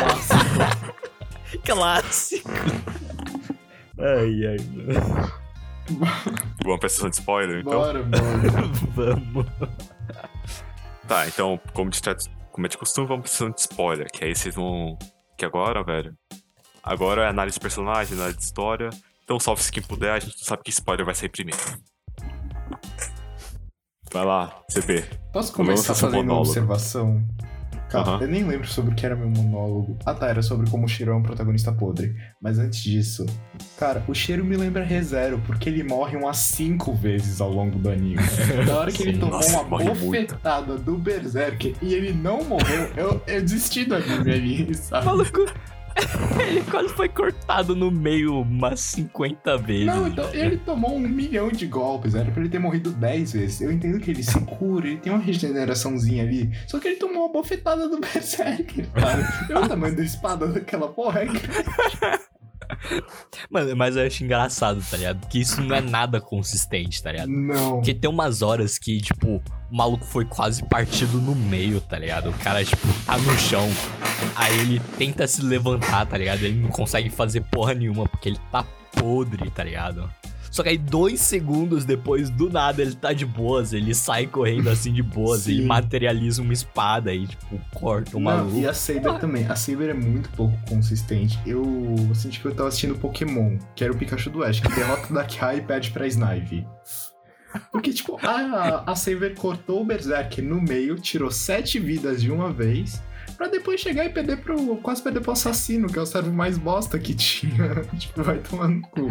Clássico. 1.66 2.50
Ai, 3.98 4.46
ai, 4.46 4.58
mano. 4.72 5.34
Vamos 6.64 6.80
pra 6.80 6.88
sessão 6.88 7.10
de 7.10 7.16
spoiler, 7.16 7.62
então? 7.62 7.74
Bora, 7.80 8.04
bora. 8.04 8.24
Vamos. 8.96 9.46
Tá, 11.08 11.28
então, 11.28 11.60
como 11.74 11.90
de, 11.90 12.00
tra- 12.02 12.16
como 12.60 12.66
é 12.66 12.70
de 12.70 12.78
costume, 12.78 13.08
vamos 13.08 13.32
sessão 13.32 13.50
de 13.50 13.62
spoiler. 13.62 14.12
Que 14.12 14.26
aí 14.26 14.36
vocês 14.36 14.54
vão... 14.54 14.98
Que 15.38 15.46
agora, 15.46 15.82
velho... 15.82 16.14
Agora 16.84 17.24
é 17.24 17.28
análise 17.30 17.56
de 17.56 17.62
personagem, 17.62 18.18
análise 18.18 18.38
de 18.38 18.44
história. 18.44 18.90
Então 19.24 19.40
salve-se 19.40 19.72
quem 19.72 19.82
puder, 19.82 20.12
a 20.12 20.20
gente 20.20 20.38
não 20.38 20.44
sabe 20.44 20.64
que 20.64 20.70
spoiler 20.70 21.06
vai 21.06 21.16
sair 21.16 21.30
primeiro. 21.30 21.58
Vai 24.12 24.26
lá, 24.26 24.62
CB. 24.74 25.06
Posso 25.32 25.54
começar 25.54 25.96
fazendo 25.96 26.20
uma 26.20 26.40
observação? 26.40 27.26
Calma, 27.90 28.14
Aham. 28.14 28.22
eu 28.22 28.28
nem 28.28 28.44
lembro 28.46 28.68
sobre 28.68 28.92
o 28.94 28.96
que 28.96 29.06
era 29.06 29.16
meu 29.16 29.30
monólogo. 29.30 29.98
Ah 30.06 30.14
tá, 30.14 30.28
era 30.28 30.42
sobre 30.44 30.70
como 30.70 30.86
o 30.86 30.88
Shiro 30.88 31.12
é 31.12 31.16
um 31.16 31.24
protagonista 31.24 31.72
podre. 31.72 32.16
Mas 32.42 32.60
antes 32.60 32.82
disso, 32.84 33.26
cara, 33.78 34.04
o 34.08 34.14
Shiro 34.14 34.46
me 34.46 34.56
lembra 34.56 34.84
ReZero, 34.84 35.42
porque 35.48 35.70
ele 35.70 35.84
morre 35.84 36.16
umas 36.16 36.38
cinco 36.38 36.94
vezes 36.94 37.42
ao 37.42 37.52
longo 37.52 37.80
do 37.80 37.90
anime. 37.90 38.20
Da 38.68 38.78
hora 38.80 38.92
que 38.92 39.02
ele 39.04 39.14
Sim. 39.14 39.20
tomou 39.20 39.36
Nossa, 39.36 39.60
uma 39.62 39.64
morre 39.70 39.86
muito. 39.86 40.06
bofetada 40.06 40.78
do 40.78 40.98
Berserker 40.98 41.74
e 41.82 41.94
ele 41.94 42.14
não 42.14 42.44
morreu, 42.44 42.90
eu, 42.96 43.22
eu 43.26 43.42
desisti 43.42 43.86
do 43.86 43.96
anime 43.96 44.32
ali, 44.32 44.76
sabe? 44.78 45.06
Maluco, 45.06 45.46
ele 46.48 46.62
quase 46.64 46.90
foi 46.90 47.10
cortado 47.10 47.76
no 47.76 47.90
meio 47.92 48.42
umas 48.42 48.80
50 48.80 49.58
vezes. 49.58 49.86
Não, 49.86 50.08
então 50.08 50.30
ele 50.34 50.58
tomou 50.58 50.96
um 50.96 51.00
milhão 51.00 51.50
de 51.50 51.66
golpes, 51.66 52.16
era 52.16 52.30
pra 52.32 52.42
ele 52.42 52.50
ter 52.50 52.60
morrido 52.60 52.92
10 52.92 53.34
vezes. 53.34 53.62
Eu 53.62 53.72
entendo 53.72 54.00
que 54.00 54.10
ele 54.12 54.24
se 54.24 54.40
cura, 54.42 54.88
ele 54.88 54.98
tem 54.98 55.12
uma 55.12 55.22
regeneraçãozinha 55.22 56.24
ali. 56.24 56.52
Só 56.68 56.80
que 56.80 56.88
ele 56.88 56.98
tomou 56.98 57.24
uma 57.26 57.32
bofetada 57.34 57.88
do 57.90 58.00
Berserker, 58.02 58.88
cara. 58.92 59.28
Olha 59.50 59.66
o 59.66 59.68
tamanho 59.70 59.96
da 59.96 60.04
espada 60.04 60.48
daquela 60.48 60.88
porra. 60.88 61.22
é 61.22 61.26
que- 61.28 62.30
Mano, 63.50 63.76
mas 63.76 63.96
eu 63.96 64.06
acho 64.06 64.24
engraçado, 64.24 64.84
tá 64.90 64.98
ligado? 64.98 65.20
Porque 65.20 65.40
isso 65.40 65.62
não 65.62 65.76
é 65.76 65.82
nada 65.82 66.22
consistente, 66.22 67.02
tá 67.02 67.12
ligado? 67.12 67.30
Não. 67.30 67.76
Porque 67.76 67.94
tem 67.94 68.10
umas 68.10 68.42
horas 68.42 68.78
que, 68.78 69.00
tipo, 69.02 69.42
o 69.72 69.76
maluco 69.76 70.06
foi 70.06 70.26
quase 70.26 70.64
partido 70.64 71.20
no 71.20 71.36
meio, 71.36 71.82
tá 71.82 71.98
ligado? 71.98 72.30
O 72.30 72.34
cara, 72.34 72.64
tipo, 72.64 72.88
tá 73.06 73.18
no 73.18 73.38
chão. 73.38 73.68
Aí 74.36 74.60
ele 74.60 74.82
tenta 74.98 75.28
se 75.28 75.42
levantar, 75.42 76.06
tá 76.06 76.18
ligado? 76.18 76.44
Ele 76.44 76.62
não 76.62 76.70
consegue 76.70 77.10
fazer 77.10 77.42
porra 77.52 77.74
nenhuma, 77.74 78.08
porque 78.08 78.30
ele 78.30 78.40
tá 78.52 78.64
podre, 78.94 79.50
tá 79.50 79.64
ligado? 79.64 80.10
Só 80.52 80.64
que 80.64 80.70
aí, 80.70 80.78
dois 80.78 81.22
segundos 81.22 81.86
depois, 81.86 82.30
do 82.30 82.50
nada, 82.50 82.82
ele 82.82 82.96
tá 82.96 83.14
de 83.14 83.26
boas. 83.26 83.72
Ele 83.74 83.94
sai 83.94 84.26
correndo 84.28 84.70
assim 84.70 84.92
de 84.92 85.04
boas. 85.04 85.48
Ele 85.48 85.66
materializa 85.66 86.42
uma 86.42 86.54
espada 86.54 87.14
e, 87.14 87.28
tipo, 87.28 87.60
corta 87.74 88.18
o 88.18 88.20
Não, 88.20 88.32
maluco. 88.38 88.58
e 88.58 88.68
a 88.68 88.74
Saber 88.74 89.20
também. 89.20 89.46
A 89.48 89.56
Saber 89.56 89.90
é 89.90 89.94
muito 89.94 90.30
pouco 90.32 90.58
consistente. 90.68 91.40
Eu 91.46 91.64
senti 92.16 92.40
que 92.40 92.46
eu 92.48 92.56
tava 92.56 92.70
assistindo 92.70 92.96
Pokémon, 92.96 93.58
que 93.76 93.84
era 93.84 93.94
o 93.94 93.98
Pikachu 93.98 94.30
do 94.30 94.44
Ash, 94.44 94.60
que 94.60 94.70
derrota 94.70 95.14
da 95.14 95.24
Kai 95.24 95.58
e 95.58 95.62
pede 95.62 95.92
pra 95.92 96.08
Snipe. 96.08 96.66
Porque, 97.72 97.92
tipo, 97.92 98.20
a, 98.22 98.84
a 98.86 98.96
Saber 98.96 99.36
cortou 99.36 99.82
o 99.82 99.86
Berserker 99.86 100.44
no 100.44 100.62
meio, 100.62 100.96
tirou 100.96 101.32
sete 101.32 101.80
vidas 101.80 102.22
de 102.22 102.32
uma 102.32 102.52
vez, 102.54 103.02
pra 103.36 103.48
depois 103.48 103.82
chegar 103.82 104.06
e 104.06 104.10
perder 104.10 104.38
pro. 104.38 104.76
quase 104.78 105.02
perder 105.02 105.22
pro 105.22 105.32
assassino, 105.32 105.88
que 105.88 105.98
é 105.98 106.02
o 106.02 106.06
servo 106.06 106.32
mais 106.32 106.58
bosta 106.58 107.00
que 107.00 107.14
tinha. 107.16 107.82
tipo, 107.98 108.22
vai 108.22 108.38
tomar 108.38 108.68
no 108.68 108.82
cu. 108.82 109.10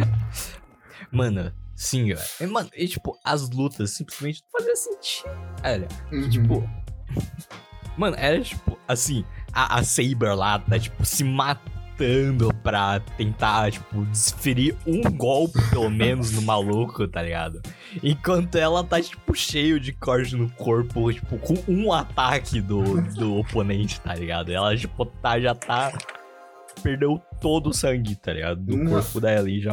Mano, 1.12 1.52
sim, 1.74 2.06
velho. 2.06 2.20
E, 2.40 2.46
Mano, 2.46 2.70
e, 2.76 2.86
tipo, 2.88 3.18
as 3.24 3.48
lutas 3.50 3.90
simplesmente 3.90 4.42
não 4.42 4.60
faziam 4.60 4.76
sentido. 4.76 5.30
Olha, 5.64 5.88
Uhum. 6.12 6.28
Tipo. 6.30 6.70
Mano, 7.96 8.16
era 8.18 8.40
tipo, 8.40 8.78
assim, 8.86 9.24
a, 9.52 9.78
a 9.78 9.82
Saber 9.82 10.34
lá 10.34 10.58
tá, 10.60 10.78
tipo, 10.78 11.04
se 11.04 11.24
matando 11.24 12.54
pra 12.62 13.00
tentar, 13.16 13.72
tipo, 13.72 14.04
desferir 14.06 14.76
um 14.86 15.02
golpe, 15.10 15.58
pelo 15.70 15.90
menos, 15.90 16.30
no 16.30 16.42
maluco, 16.42 17.08
tá 17.08 17.20
ligado? 17.22 17.60
Enquanto 18.02 18.54
ela 18.54 18.84
tá, 18.84 19.02
tipo, 19.02 19.34
cheio 19.34 19.80
de 19.80 19.92
corte 19.92 20.36
no 20.36 20.48
corpo, 20.50 21.12
tipo, 21.12 21.38
com 21.38 21.54
um 21.66 21.92
ataque 21.92 22.60
do, 22.60 23.00
do 23.14 23.36
oponente, 23.38 24.00
tá 24.00 24.14
ligado? 24.14 24.52
Ela, 24.52 24.76
tipo, 24.76 25.04
tá, 25.04 25.40
já 25.40 25.54
tá. 25.56 25.92
Perdeu 26.80 27.20
todo 27.40 27.70
o 27.70 27.74
sangue, 27.74 28.14
tá 28.14 28.32
ligado? 28.32 28.60
Do 28.60 28.76
Uma- 28.76 28.90
corpo 29.02 29.20
dela 29.20 29.50
e 29.50 29.60
já. 29.60 29.72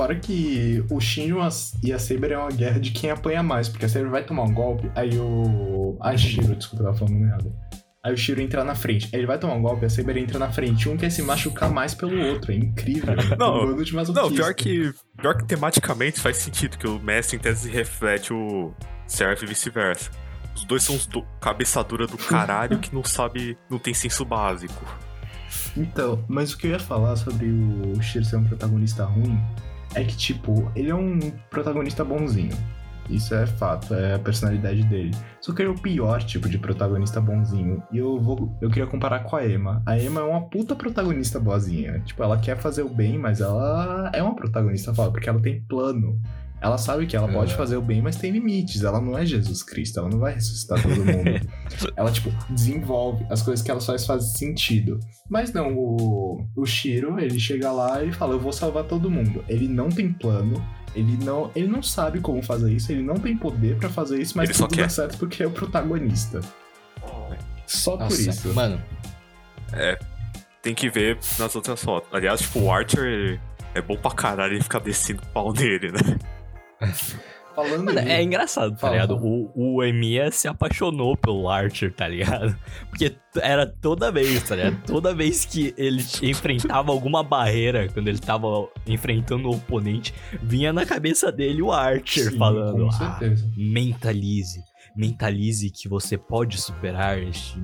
Fora 0.00 0.14
que 0.14 0.82
o 0.90 0.98
Shinjo 0.98 1.36
e 1.82 1.92
a 1.92 1.98
Saber 1.98 2.32
é 2.32 2.38
uma 2.38 2.48
guerra 2.48 2.80
de 2.80 2.90
quem 2.90 3.10
apanha 3.10 3.42
mais, 3.42 3.68
porque 3.68 3.84
a 3.84 3.88
Saber 3.88 4.08
vai 4.08 4.24
tomar 4.24 4.44
um 4.44 4.54
golpe, 4.54 4.90
aí 4.94 5.18
o. 5.18 5.98
A 6.00 6.16
Shiro, 6.16 6.56
desculpa, 6.56 6.84
tava 6.84 6.96
falando 6.96 7.22
errado. 7.22 7.54
Aí 8.02 8.14
o 8.14 8.16
Shiro 8.16 8.40
entra 8.40 8.64
na 8.64 8.74
frente. 8.74 9.10
Aí 9.12 9.20
ele 9.20 9.26
vai 9.26 9.38
tomar 9.38 9.52
um 9.52 9.60
golpe, 9.60 9.84
a 9.84 9.90
Saber 9.90 10.16
entra 10.16 10.38
na 10.38 10.50
frente. 10.50 10.88
Um 10.88 10.96
quer 10.96 11.10
se 11.10 11.20
machucar 11.20 11.70
mais 11.70 11.92
pelo 11.92 12.18
outro. 12.18 12.50
É 12.50 12.54
incrível. 12.54 13.14
Não, 13.38 13.66
Um 14.08 14.14
Não, 14.14 14.32
pior 14.32 14.54
que, 14.54 14.90
pior 15.18 15.36
que 15.36 15.44
tematicamente 15.44 16.18
faz 16.18 16.38
sentido, 16.38 16.78
que 16.78 16.88
o 16.88 16.98
mestre 16.98 17.36
em 17.36 17.38
tese 17.38 17.70
reflete 17.70 18.32
o 18.32 18.72
Serf 19.06 19.44
e 19.44 19.46
vice-versa. 19.46 20.10
Os 20.56 20.64
dois 20.64 20.82
são 20.82 20.96
os 20.96 21.04
do... 21.04 21.22
cabeça 21.38 21.84
dura 21.84 22.06
do 22.06 22.16
caralho 22.16 22.78
que 22.78 22.94
não 22.94 23.04
sabe, 23.04 23.58
não 23.68 23.78
tem 23.78 23.92
senso 23.92 24.24
básico. 24.24 24.82
Então, 25.76 26.24
mas 26.26 26.54
o 26.54 26.56
que 26.56 26.68
eu 26.68 26.70
ia 26.70 26.80
falar 26.80 27.16
sobre 27.16 27.48
o 27.48 28.00
Shiro 28.00 28.24
ser 28.24 28.36
um 28.36 28.44
protagonista 28.44 29.04
ruim 29.04 29.38
é 29.94 30.04
que, 30.04 30.16
tipo, 30.16 30.70
ele 30.74 30.90
é 30.90 30.94
um 30.94 31.18
protagonista 31.50 32.04
bonzinho. 32.04 32.56
Isso 33.10 33.34
é 33.34 33.44
fato, 33.44 33.92
é 33.92 34.14
a 34.14 34.18
personalidade 34.18 34.84
dele. 34.84 35.10
Só 35.40 35.52
que 35.52 35.62
ele 35.62 35.70
é 35.70 35.72
o 35.72 35.74
pior 35.74 36.22
tipo 36.22 36.48
de 36.48 36.58
protagonista 36.58 37.20
bonzinho. 37.20 37.82
E 37.90 37.98
eu 37.98 38.20
vou. 38.20 38.56
Eu 38.60 38.68
queria 38.68 38.86
comparar 38.86 39.24
com 39.24 39.34
a 39.34 39.44
Emma. 39.44 39.82
A 39.84 39.98
Emma 39.98 40.20
é 40.20 40.24
uma 40.24 40.42
puta 40.42 40.76
protagonista 40.76 41.40
boazinha. 41.40 41.98
Tipo, 42.00 42.22
ela 42.22 42.38
quer 42.38 42.56
fazer 42.56 42.82
o 42.82 42.88
bem, 42.88 43.18
mas 43.18 43.40
ela 43.40 44.10
é 44.14 44.22
uma 44.22 44.36
protagonista 44.36 44.94
foda, 44.94 45.10
porque 45.10 45.28
ela 45.28 45.40
tem 45.40 45.60
plano. 45.62 46.20
Ela 46.60 46.76
sabe 46.76 47.06
que 47.06 47.16
ela 47.16 47.26
pode 47.26 47.54
É. 47.54 47.56
fazer 47.56 47.76
o 47.76 47.82
bem, 47.82 48.02
mas 48.02 48.16
tem 48.16 48.30
limites. 48.30 48.82
Ela 48.84 49.00
não 49.00 49.16
é 49.16 49.24
Jesus 49.24 49.62
Cristo, 49.62 49.98
ela 49.98 50.08
não 50.10 50.18
vai 50.18 50.34
ressuscitar 50.34 50.82
todo 50.82 50.96
mundo. 51.04 51.48
ela, 51.96 52.12
tipo, 52.12 52.30
desenvolve 52.52 53.24
as 53.30 53.40
coisas 53.42 53.64
que 53.64 53.70
ela 53.70 53.80
faz 53.80 54.04
fazem 54.04 54.34
sentido. 54.36 55.00
Mas 55.28 55.52
não, 55.52 55.72
o, 55.74 56.46
o 56.54 56.66
Shiro, 56.66 57.18
ele 57.18 57.40
chega 57.40 57.72
lá 57.72 58.04
e 58.04 58.12
fala: 58.12 58.34
Eu 58.34 58.40
vou 58.40 58.52
salvar 58.52 58.84
todo 58.84 59.10
mundo. 59.10 59.42
Ele 59.48 59.66
não 59.68 59.88
tem 59.88 60.12
plano, 60.12 60.62
ele 60.94 61.16
não, 61.24 61.50
ele 61.54 61.66
não 61.68 61.82
sabe 61.82 62.20
como 62.20 62.42
fazer 62.42 62.72
isso, 62.72 62.92
ele 62.92 63.02
não 63.02 63.14
tem 63.14 63.36
poder 63.36 63.76
pra 63.76 63.88
fazer 63.88 64.20
isso, 64.20 64.36
mas 64.36 64.50
Ele 64.50 64.58
só 64.58 64.66
tudo 64.66 64.78
dá 64.78 64.88
certo 64.88 65.16
porque 65.18 65.42
é 65.42 65.46
o 65.46 65.50
protagonista. 65.50 66.40
Só 67.66 67.92
por 67.92 68.00
Nossa, 68.04 68.20
isso. 68.30 68.52
mano, 68.52 68.82
Tem 70.62 70.74
que 70.74 70.90
ver 70.90 71.16
nas 71.38 71.54
outras 71.56 71.82
fotos. 71.82 72.08
Aliás, 72.12 72.40
tipo, 72.40 72.58
o 72.60 72.70
Archer 72.72 73.04
ele 73.04 73.40
é 73.74 73.80
bom 73.80 73.96
pra 73.96 74.10
caralho 74.10 74.54
ele 74.54 74.62
ficar 74.62 74.80
descendo 74.80 75.22
o 75.22 75.26
pau 75.26 75.52
nele, 75.52 75.90
né? 75.92 76.18
Falando 77.54 77.86
Mano, 77.86 77.98
é 77.98 78.22
engraçado, 78.22 78.76
tá 78.76 78.90
ligado? 78.90 79.16
O, 79.16 79.50
o 79.54 79.82
Emiya 79.82 80.30
se 80.30 80.46
apaixonou 80.46 81.16
pelo 81.16 81.48
Archer, 81.48 81.92
tá 81.92 82.06
ligado? 82.06 82.56
Porque 82.88 83.14
era 83.40 83.66
toda 83.66 84.10
vez, 84.12 84.42
tá 84.48 84.54
ligado? 84.54 84.82
Toda 84.86 85.14
vez 85.14 85.44
que 85.44 85.74
ele 85.76 86.02
enfrentava 86.22 86.92
alguma 86.92 87.22
barreira, 87.22 87.88
quando 87.92 88.08
ele 88.08 88.18
tava 88.18 88.68
enfrentando 88.86 89.48
o 89.48 89.56
oponente, 89.56 90.14
vinha 90.42 90.72
na 90.72 90.86
cabeça 90.86 91.32
dele 91.32 91.60
o 91.60 91.72
Archer 91.72 92.30
Sim, 92.30 92.38
falando: 92.38 92.86
Com 92.86 92.90
"Ah, 92.94 93.18
mentalize, 93.56 94.60
mentalize 94.96 95.70
que 95.70 95.88
você 95.88 96.16
pode 96.16 96.60
superar 96.60 97.18
este. 97.18 97.60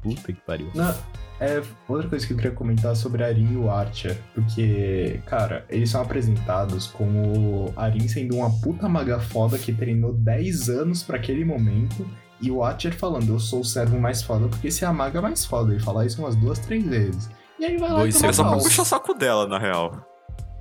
Puta 0.00 0.32
que 0.32 0.40
pariu. 0.40 0.70
Não, 0.74 0.94
é 1.42 1.62
outra 1.88 2.08
coisa 2.08 2.26
que 2.26 2.32
eu 2.32 2.36
queria 2.36 2.52
comentar 2.52 2.94
sobre 2.94 3.24
a 3.24 3.26
Arin 3.26 3.52
e 3.52 3.56
o 3.56 3.70
Archer, 3.70 4.16
porque, 4.34 5.20
cara, 5.26 5.64
eles 5.68 5.90
são 5.90 6.00
apresentados 6.00 6.86
como 6.86 7.72
Arin 7.76 8.06
sendo 8.06 8.36
uma 8.36 8.50
puta 8.60 8.88
maga 8.88 9.18
foda 9.18 9.58
que 9.58 9.72
treinou 9.72 10.12
10 10.12 10.68
anos 10.68 11.02
pra 11.02 11.16
aquele 11.16 11.44
momento, 11.44 12.06
e 12.40 12.50
o 12.50 12.62
Archer 12.62 12.94
falando, 12.94 13.28
eu 13.32 13.38
sou 13.40 13.60
o 13.60 13.64
servo 13.64 13.98
mais 14.00 14.22
foda, 14.22 14.48
porque 14.48 14.68
esse 14.68 14.84
é 14.84 14.86
a 14.88 14.92
maga 14.92 15.20
mais 15.22 15.44
foda. 15.44 15.72
Ele 15.72 15.80
fala 15.80 16.04
isso 16.04 16.20
umas 16.20 16.34
duas, 16.34 16.58
três 16.58 16.84
vezes. 16.84 17.30
E 17.58 17.64
aí 17.64 17.76
vai 17.76 17.90
lá 17.90 18.00
Dois 18.00 18.16
e 18.16 18.18
toma 18.18 18.30
É 18.30 18.32
só 18.32 18.42
pra 18.44 18.58
puxar 18.58 18.82
o 18.82 18.84
saco 18.84 19.14
dela, 19.14 19.46
na 19.46 19.58
real. 19.58 20.04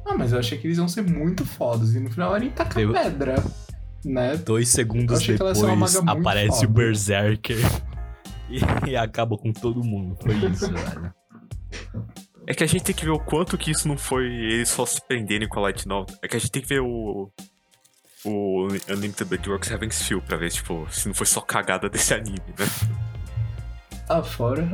Ah, 0.05 0.15
mas 0.17 0.31
eu 0.31 0.39
achei 0.39 0.57
que 0.57 0.67
eles 0.67 0.77
iam 0.77 0.87
ser 0.87 1.01
muito 1.03 1.43
fodas, 1.45 1.95
e 1.95 1.99
no 1.99 2.09
final 2.11 2.31
a 2.31 2.35
Arin 2.35 2.49
taca 2.49 2.79
Eu- 2.79 2.91
pedra, 2.93 3.43
né? 4.05 4.37
Dois 4.37 4.69
segundos 4.69 5.19
depois 5.25 5.95
aparece 6.07 6.65
o 6.65 6.67
foda. 6.67 6.73
Berserker 6.73 7.57
e, 8.51 8.89
e 8.91 8.97
acaba 8.97 9.37
com 9.37 9.51
todo 9.51 9.83
mundo. 9.83 10.17
Foi 10.21 10.35
isso, 10.35 10.71
velho. 10.71 11.13
É 12.47 12.53
que 12.53 12.63
a 12.63 12.67
gente 12.67 12.83
tem 12.83 12.95
que 12.95 13.05
ver 13.05 13.11
o 13.11 13.19
quanto 13.19 13.57
que 13.57 13.71
isso 13.71 13.87
não 13.87 13.97
foi 13.97 14.25
eles 14.25 14.69
só 14.69 14.85
se 14.85 14.99
prenderem 15.07 15.47
com 15.47 15.59
a 15.59 15.63
Light 15.63 15.87
Novel. 15.87 16.15
É 16.21 16.27
que 16.27 16.35
a 16.35 16.39
gente 16.39 16.51
tem 16.51 16.61
que 16.61 16.67
ver 16.67 16.81
o. 16.81 17.31
O 18.23 18.67
Unlimited 18.87 19.25
Blade 19.25 19.49
Works 19.49 19.71
Heaven's 19.71 20.03
Feel 20.03 20.21
pra 20.21 20.37
ver, 20.37 20.51
tipo, 20.51 20.87
se 20.91 21.07
não 21.07 21.13
foi 21.15 21.25
só 21.25 21.41
cagada 21.41 21.89
desse 21.89 22.13
anime, 22.13 22.37
né? 22.59 22.67
Ah, 24.07 24.21
fora, 24.21 24.67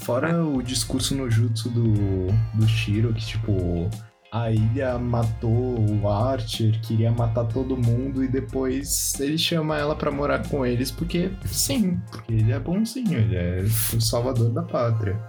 fora 0.00 0.44
o 0.44 0.62
discurso 0.62 1.14
no 1.14 1.30
jutsu 1.30 1.70
do, 1.70 2.26
do 2.52 2.68
Shiro, 2.68 3.14
que, 3.14 3.24
tipo, 3.24 3.88
a 4.32 4.50
ilha 4.50 4.98
matou 4.98 5.50
o 5.80 6.08
Archer, 6.08 6.80
queria 6.82 7.10
matar 7.10 7.44
todo 7.46 7.76
mundo 7.76 8.22
e 8.22 8.28
depois 8.28 9.18
ele 9.18 9.36
chama 9.36 9.76
ela 9.76 9.96
pra 9.96 10.10
morar 10.10 10.48
com 10.48 10.64
eles 10.64 10.90
porque 10.90 11.30
sim, 11.46 12.00
porque 12.10 12.32
ele 12.32 12.52
é 12.52 12.58
bonzinho, 12.58 13.18
ele 13.18 13.36
é 13.36 13.60
o 13.62 14.00
salvador 14.00 14.50
da 14.52 14.62
pátria. 14.62 15.20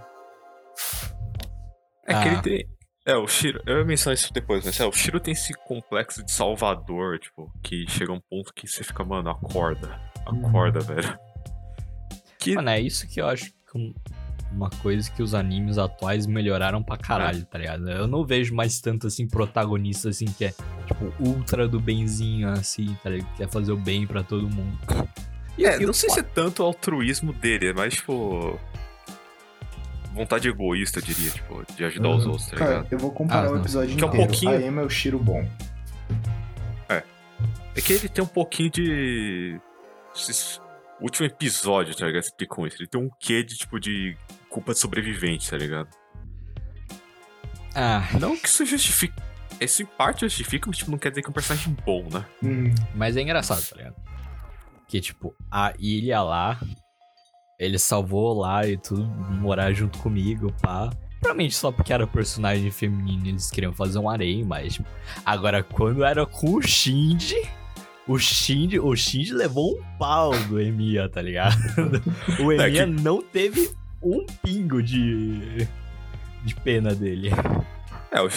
É 2.06 2.12
que 2.12 2.28
Ah. 2.28 2.32
ele 2.32 2.42
tem. 2.42 2.68
É, 3.04 3.16
o 3.16 3.26
Shiro. 3.26 3.60
Eu 3.66 3.78
ia 3.78 3.84
mencionar 3.84 4.14
isso 4.14 4.32
depois, 4.32 4.64
mas 4.64 4.78
é, 4.78 4.86
o 4.86 4.92
Shiro 4.92 5.18
tem 5.18 5.32
esse 5.32 5.52
complexo 5.66 6.24
de 6.24 6.30
salvador, 6.30 7.18
tipo, 7.18 7.52
que 7.60 7.84
chega 7.88 8.12
a 8.12 8.14
um 8.14 8.20
ponto 8.20 8.54
que 8.54 8.68
você 8.68 8.84
fica, 8.84 9.02
mano, 9.04 9.28
acorda. 9.28 10.00
Acorda, 10.24 10.78
velho. 10.78 11.18
Que. 12.38 12.54
Mano, 12.54 12.70
é 12.70 12.80
isso 12.80 13.08
que 13.08 13.20
eu 13.20 13.26
acho 13.26 13.46
que 13.46 13.94
uma 14.54 14.70
coisa 14.70 15.10
que 15.10 15.22
os 15.22 15.34
animes 15.34 15.78
atuais 15.78 16.26
melhoraram 16.26 16.82
pra 16.82 16.96
caralho, 16.96 17.44
tá 17.44 17.58
ligado? 17.58 17.88
Eu 17.90 18.06
não 18.06 18.24
vejo 18.24 18.54
mais 18.54 18.80
tanto, 18.80 19.06
assim, 19.06 19.26
protagonista, 19.26 20.08
assim, 20.10 20.26
que 20.26 20.44
é, 20.46 20.54
tipo, 20.86 21.12
ultra 21.20 21.66
do 21.66 21.80
benzinho, 21.80 22.48
assim, 22.48 22.96
tá 23.02 23.10
ligado? 23.10 23.30
Que 23.32 23.36
quer 23.38 23.48
fazer 23.48 23.72
o 23.72 23.76
bem 23.76 24.06
pra 24.06 24.22
todo 24.22 24.48
mundo. 24.48 24.78
E- 25.58 25.66
É, 25.66 25.82
e 25.82 25.84
não 25.84 25.92
sei 25.92 26.08
se 26.08 26.18
é 26.18 26.22
tanto 26.22 26.62
o 26.62 26.66
altruísmo 26.66 27.30
dele, 27.30 27.68
é 27.68 27.72
mais, 27.74 27.92
tipo. 27.92 28.58
Vontade 30.14 30.48
egoísta, 30.48 30.98
eu 30.98 31.02
diria, 31.02 31.30
tipo, 31.30 31.62
de 31.76 31.84
ajudar 31.84 32.08
os 32.08 32.24
Uhum. 32.24 32.30
outros, 32.32 32.48
tá 32.50 32.56
Cara, 32.56 32.70
ligado? 32.76 32.92
eu 32.92 32.98
vou 32.98 33.10
comparar 33.10 33.48
Ah, 33.48 33.50
o 33.50 33.54
não. 33.56 33.60
episódio 33.60 33.94
Que 33.94 34.02
é 34.02 34.06
um 34.06 34.08
inteiro. 34.10 34.28
pouquinho- 34.30 34.52
A 34.52 34.60
Emma 34.62 34.80
é 34.80 34.84
o 34.84 34.88
Shiro 34.88 35.18
bom. 35.18 35.46
É 37.74 37.80
que 37.80 37.92
ele 37.94 38.08
tem 38.08 38.22
um 38.22 38.26
pouquinho 38.28 38.70
de. 38.70 39.60
último 41.00 41.26
episódio, 41.26 41.94
tá 41.96 42.06
ligado? 42.06 42.22
Explicam 42.22 42.66
isso. 42.66 42.76
Ele 42.78 42.86
tem 42.86 43.00
um 43.00 43.10
quê 43.18 43.42
de, 43.42 43.56
tipo, 43.56 43.80
de 43.80 44.16
culpa 44.52 44.72
de 44.72 44.78
sobrevivente, 44.78 45.50
tá 45.50 45.56
ligado? 45.56 45.88
Ah, 47.74 48.06
Não 48.20 48.36
que 48.36 48.48
isso 48.48 48.64
justifique. 48.66 49.14
Isso 49.60 49.82
em 49.82 49.86
parte 49.86 50.20
justifica, 50.22 50.66
mas 50.68 50.76
tipo, 50.78 50.90
não 50.90 50.98
quer 50.98 51.10
dizer 51.10 51.22
que 51.22 51.28
é 51.28 51.30
um 51.30 51.34
personagem 51.34 51.76
bom, 51.86 52.06
né? 52.12 52.24
Hum, 52.42 52.74
mas 52.94 53.16
é 53.16 53.22
engraçado, 53.22 53.62
tá 53.66 53.76
ligado? 53.76 53.94
Que, 54.88 55.00
tipo, 55.00 55.34
a 55.50 55.72
ilha 55.78 56.20
lá, 56.22 56.60
ele 57.58 57.78
salvou 57.78 58.38
lá 58.40 58.66
e 58.66 58.76
tudo, 58.76 59.04
morar 59.06 59.72
junto 59.72 59.98
comigo, 59.98 60.52
pá. 60.60 60.90
Provavelmente 61.20 61.54
só 61.54 61.70
porque 61.70 61.92
era 61.92 62.06
personagem 62.06 62.70
feminino 62.72 63.28
eles 63.28 63.50
queriam 63.50 63.72
fazer 63.72 63.98
um 64.00 64.10
harém, 64.10 64.42
mas, 64.44 64.74
tipo, 64.74 64.88
agora 65.24 65.62
quando 65.62 66.04
era 66.04 66.26
com 66.26 66.54
o 66.56 66.60
Shinji, 66.62 67.40
o 68.08 68.18
Shinji, 68.18 68.80
o 68.80 68.94
Shinji 68.96 69.32
levou 69.32 69.78
um 69.78 69.82
pau 69.98 70.32
do 70.48 70.60
Emiya, 70.60 71.08
tá 71.08 71.22
ligado? 71.22 71.56
O 72.44 72.50
É 72.50 72.66
Emiya 72.68 72.84
que- 72.86 72.90
não 73.02 73.22
teve 73.22 73.70
um 74.02 74.24
pingo 74.42 74.82
de, 74.82 75.66
de 76.44 76.54
pena 76.56 76.94
dele. 76.94 77.30
É, 78.10 78.20
o, 78.20 78.28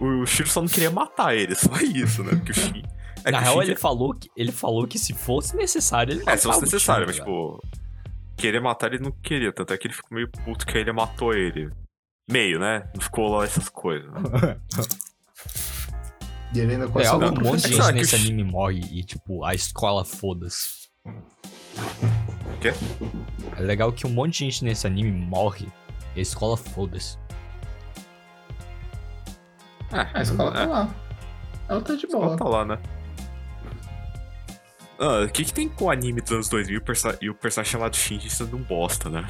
o, 0.00 0.22
o 0.22 0.26
Shiro 0.26 0.48
só 0.48 0.60
não 0.60 0.68
queria 0.68 0.90
matar 0.90 1.34
ele, 1.34 1.54
só 1.54 1.74
isso, 1.80 2.22
né? 2.22 2.36
Porque 2.36 2.52
o 2.52 2.54
Shin. 2.54 2.82
É 3.24 3.30
Na 3.32 3.40
real, 3.40 3.54
Shinji- 3.54 3.70
ele 3.72 3.76
falou, 3.80 4.14
que, 4.14 4.30
ele 4.36 4.52
falou 4.52 4.86
que 4.86 4.98
se 4.98 5.12
fosse 5.12 5.56
necessário, 5.56 6.12
ele 6.14 6.22
É, 6.26 6.36
se 6.36 6.44
fosse 6.44 6.60
necessário, 6.62 7.06
mas 7.06 7.16
Shinji, 7.16 7.28
tipo. 7.28 7.60
Querer 8.36 8.60
matar 8.60 8.92
ele 8.94 9.02
não 9.02 9.10
queria, 9.10 9.52
tanto 9.52 9.72
é 9.74 9.76
que 9.78 9.88
ele 9.88 9.94
ficou 9.94 10.14
meio 10.14 10.30
puto 10.30 10.64
que 10.64 10.78
a 10.78 10.80
ilha 10.80 10.92
matou 10.92 11.34
ele. 11.34 11.68
Meio, 12.30 12.60
né? 12.60 12.88
Não 12.94 13.00
ficou 13.02 13.28
lá 13.36 13.44
essas 13.44 13.68
coisas, 13.68 14.08
né? 14.12 14.56
e 16.54 16.60
ele 16.60 16.72
ainda 16.74 16.84
É 16.84 16.88
quase 16.88 17.10
o 17.10 17.16
um 17.16 17.20
monte 17.20 17.34
de 17.34 17.40
professor. 17.42 17.70
gente 17.70 17.88
É 17.88 17.92
nesse 17.94 18.14
anime 18.14 18.44
morre 18.44 18.80
e, 18.92 19.02
tipo, 19.02 19.42
a 19.44 19.54
escola 19.54 20.04
foda-se. 20.04 20.86
Quê? 22.60 22.72
É 23.56 23.60
legal 23.62 23.92
que 23.92 24.06
um 24.06 24.10
monte 24.10 24.38
de 24.38 24.44
gente 24.46 24.64
nesse 24.64 24.86
anime 24.86 25.10
morre 25.10 25.68
e 26.14 26.18
a 26.18 26.22
escola 26.22 26.56
foda-se. 26.56 27.16
A 29.90 30.22
escola 30.22 30.52
tá 30.52 30.62
é, 30.62 30.66
lá. 30.66 30.94
Ela 31.68 31.80
tá 31.80 31.94
de 31.94 32.04
a 32.04 32.08
escola 32.08 32.26
boa. 32.26 32.36
tá 32.36 32.44
lá, 32.44 32.64
né? 32.64 32.78
Ah, 34.98 35.22
o 35.24 35.28
que, 35.28 35.44
que 35.44 35.52
tem 35.52 35.68
com 35.68 35.84
o 35.84 35.90
anime 35.90 36.20
dos 36.20 36.32
anos 36.32 36.48
2000 36.48 36.74
e 36.74 36.78
o 36.78 36.82
perso- 36.82 37.08
o 37.30 37.34
personagem 37.34 37.72
chamado 37.72 37.96
Shinji 37.96 38.28
sendo 38.28 38.56
um 38.56 38.62
bosta, 38.62 39.08
né? 39.08 39.26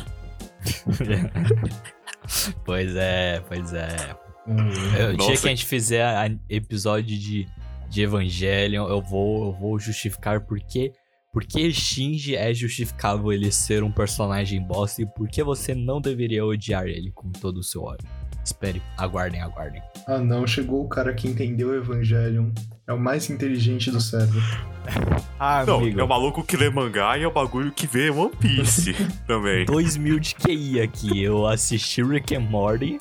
pois 2.64 2.96
é, 2.96 3.40
pois 3.46 3.72
é. 3.72 4.16
Hum, 4.46 4.68
o 4.68 4.72
dia 4.72 5.12
Nossa. 5.16 5.42
que 5.42 5.46
a 5.46 5.50
gente 5.50 5.66
fizer 5.66 6.02
a- 6.04 6.30
episódio 6.48 7.16
de, 7.18 7.46
de 7.90 8.02
Evangelion, 8.02 8.88
eu 8.88 9.02
vou, 9.02 9.46
eu 9.48 9.52
vou 9.52 9.78
justificar 9.78 10.40
por 10.40 10.58
que, 10.58 10.90
por 11.32 11.44
que 11.44 11.70
Shinji 11.72 12.34
é 12.34 12.52
justificável 12.54 13.32
ele 13.32 13.50
ser 13.52 13.82
um 13.82 13.92
personagem 13.92 14.62
bosta 14.62 15.02
e 15.02 15.06
por 15.06 15.28
que 15.28 15.42
você 15.42 15.74
não 15.74 16.00
deveria 16.00 16.44
odiar 16.44 16.86
ele 16.86 17.10
com 17.14 17.30
todo 17.30 17.58
o 17.58 17.62
seu 17.62 17.82
ódio. 17.82 18.08
Espere, 18.44 18.80
aguardem, 18.96 19.42
aguardem. 19.42 19.82
Ah 20.06 20.18
não, 20.18 20.46
chegou 20.46 20.82
o 20.82 20.88
cara 20.88 21.12
que 21.12 21.28
entendeu 21.28 21.68
o 21.68 21.74
Evangelion. 21.74 22.50
É 22.86 22.92
o 22.94 22.98
mais 22.98 23.28
inteligente 23.28 23.90
do 23.90 24.00
server. 24.00 24.42
Ah, 25.38 25.64
Não, 25.66 25.76
amigo. 25.80 26.00
é 26.00 26.02
o 26.02 26.08
maluco 26.08 26.42
que 26.42 26.56
lê 26.56 26.70
mangá 26.70 27.16
e 27.18 27.22
é 27.22 27.26
o 27.28 27.30
bagulho 27.30 27.70
que 27.70 27.86
vê 27.86 28.08
One 28.10 28.34
Piece 28.34 28.94
também. 29.28 29.66
2 29.66 29.98
mil 29.98 30.18
de 30.18 30.34
QI 30.34 30.80
aqui. 30.80 31.22
Eu 31.22 31.46
assisti 31.46 32.02
Rick 32.02 32.34
and 32.34 32.40
Morty. 32.40 32.98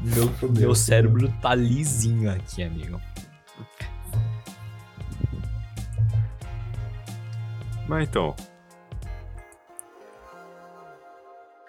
Meu, 0.00 0.32
meu 0.58 0.74
cérebro 0.74 1.32
tá 1.42 1.54
lisinho 1.54 2.30
aqui, 2.30 2.62
amigo. 2.62 2.98
Mas 7.88 8.08
então. 8.08 8.34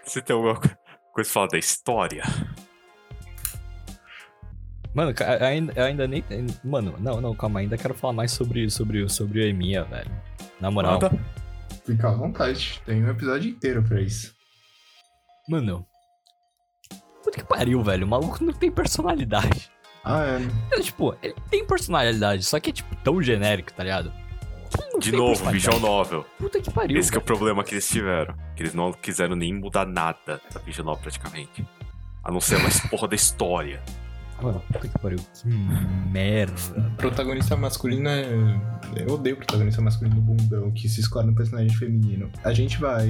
Você 0.06 0.22
tem 0.22 0.36
alguma 0.36 0.56
co- 0.56 0.62
coisa 0.62 0.76
pra 1.14 1.24
falar 1.26 1.48
da 1.48 1.58
história? 1.58 2.24
Mano, 4.94 5.12
ainda, 5.42 5.84
ainda 5.86 6.08
nem. 6.08 6.24
Mano, 6.64 6.96
não, 7.00 7.20
não, 7.20 7.36
calma, 7.36 7.60
ainda 7.62 7.78
quero 7.78 7.94
falar 7.96 8.14
mais 8.14 8.32
sobre, 8.32 8.70
sobre, 8.70 9.08
sobre 9.10 9.40
o 9.40 9.44
Emiya, 9.44 9.84
velho. 9.86 10.12
Na 10.60 10.70
moral. 10.70 11.00
Manda. 11.02 11.12
Fica 11.86 12.10
à 12.10 12.14
vontade. 12.14 12.82
Tem 12.86 13.04
um 13.04 13.10
episódio 13.10 13.50
inteiro 13.50 13.82
pra 13.84 14.00
isso. 14.02 14.34
Mano. 15.50 15.86
Puta 17.24 17.32
que 17.40 17.44
pariu, 17.44 17.82
velho. 17.82 18.06
O 18.06 18.10
maluco 18.10 18.44
não 18.44 18.54
tem 18.54 18.72
personalidade. 18.72 19.72
Ah, 20.04 20.24
é. 20.26 20.76
Ele, 20.76 20.84
tipo, 20.84 21.16
ele 21.24 21.34
tem 21.50 21.66
personalidade, 21.66 22.44
só 22.44 22.60
que 22.60 22.70
é, 22.70 22.74
tipo, 22.74 22.94
tão 22.98 23.22
genérico, 23.22 23.74
tá 23.74 23.84
ligado? 23.84 24.14
De 25.00 25.12
novo. 25.12 25.50
Visual 25.52 25.80
Novel. 25.80 26.26
Puta 26.38 26.60
que 26.62 26.72
pariu. 26.72 26.98
Esse 26.98 27.12
que 27.12 27.18
é 27.18 27.22
o 27.22 27.24
problema 27.24 27.64
que 27.64 27.74
eles 27.74 27.88
tiveram. 27.88 28.36
Que 28.56 28.64
eles 28.64 28.74
não 28.74 28.94
quiseram 28.94 29.36
nem 29.36 29.54
mudar 29.54 29.86
nada 29.86 30.40
da 30.54 30.60
Visual 30.62 30.86
Novel 30.86 31.02
praticamente. 31.02 31.66
A 32.24 32.32
não 32.32 32.40
ser 32.40 32.58
mais 32.60 32.80
porra 32.88 33.08
da 33.08 33.16
história. 33.16 33.82
Mano, 34.42 34.62
puta 34.72 34.88
que 34.88 35.00
pariu. 35.00 35.20
Que 35.20 35.48
merda. 35.48 36.92
Protagonista 36.98 37.56
masculino 37.56 38.10
é. 38.10 38.26
Eu 38.98 39.14
odeio 39.14 39.38
protagonista 39.38 39.82
masculino 39.82 40.20
bundão 40.20 40.72
que 40.72 40.90
se 40.90 41.02
escolhe 41.02 41.28
no 41.28 41.36
personagem 41.36 41.76
feminino. 41.78 42.30
A 42.44 42.54
gente 42.54 42.80
vai. 42.80 43.10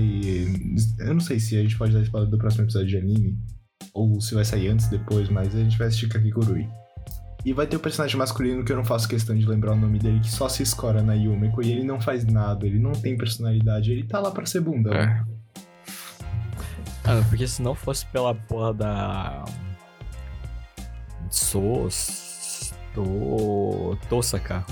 Eu 1.00 1.14
não 1.14 1.22
sei 1.22 1.40
se 1.40 1.58
a 1.58 1.62
gente 1.62 1.78
pode 1.78 1.94
dar 1.94 2.02
spoiler 2.02 2.30
do 2.30 2.38
próximo 2.38 2.66
episódio 2.66 2.88
de 2.88 2.98
anime. 2.98 3.38
Ou 3.94 4.20
se 4.22 4.34
vai 4.34 4.46
sair 4.46 4.70
antes, 4.70 4.88
depois, 4.88 5.30
mas 5.30 5.56
a 5.56 5.60
gente 5.60 5.78
vai 5.78 5.88
assistir 5.88 6.08
Kakigurui. 6.08 6.68
E 7.46 7.52
vai 7.52 7.68
ter 7.68 7.76
o 7.76 7.80
personagem 7.80 8.18
masculino 8.18 8.64
que 8.64 8.72
eu 8.72 8.76
não 8.78 8.86
faço 8.86 9.08
questão 9.08 9.36
de 9.36 9.46
lembrar 9.46 9.74
o 9.74 9.76
nome 9.76 10.00
dele, 10.00 10.20
que 10.22 10.32
só 10.32 10.48
se 10.48 10.64
escora 10.64 11.02
na 11.02 11.14
Yumiko 11.14 11.62
e 11.62 11.72
ele 11.72 11.84
não 11.84 12.00
faz 12.00 12.26
nada, 12.26 12.66
ele 12.66 12.80
não 12.80 12.94
tem 12.94 13.18
personalidade, 13.18 13.92
ele 13.92 14.04
tá 14.04 14.20
lá 14.20 14.32
pra 14.32 14.46
ser 14.46 14.62
bundão. 14.62 14.94
É. 14.94 15.24
Mano, 17.06 17.26
porque 17.28 17.46
se 17.46 17.62
não 17.62 17.76
fosse 17.76 18.06
pela 18.08 18.34
porra 18.34 18.74
da. 18.74 19.46
Sos. 21.30 22.74
To... 22.94 23.98
Tosaka. 24.08 24.64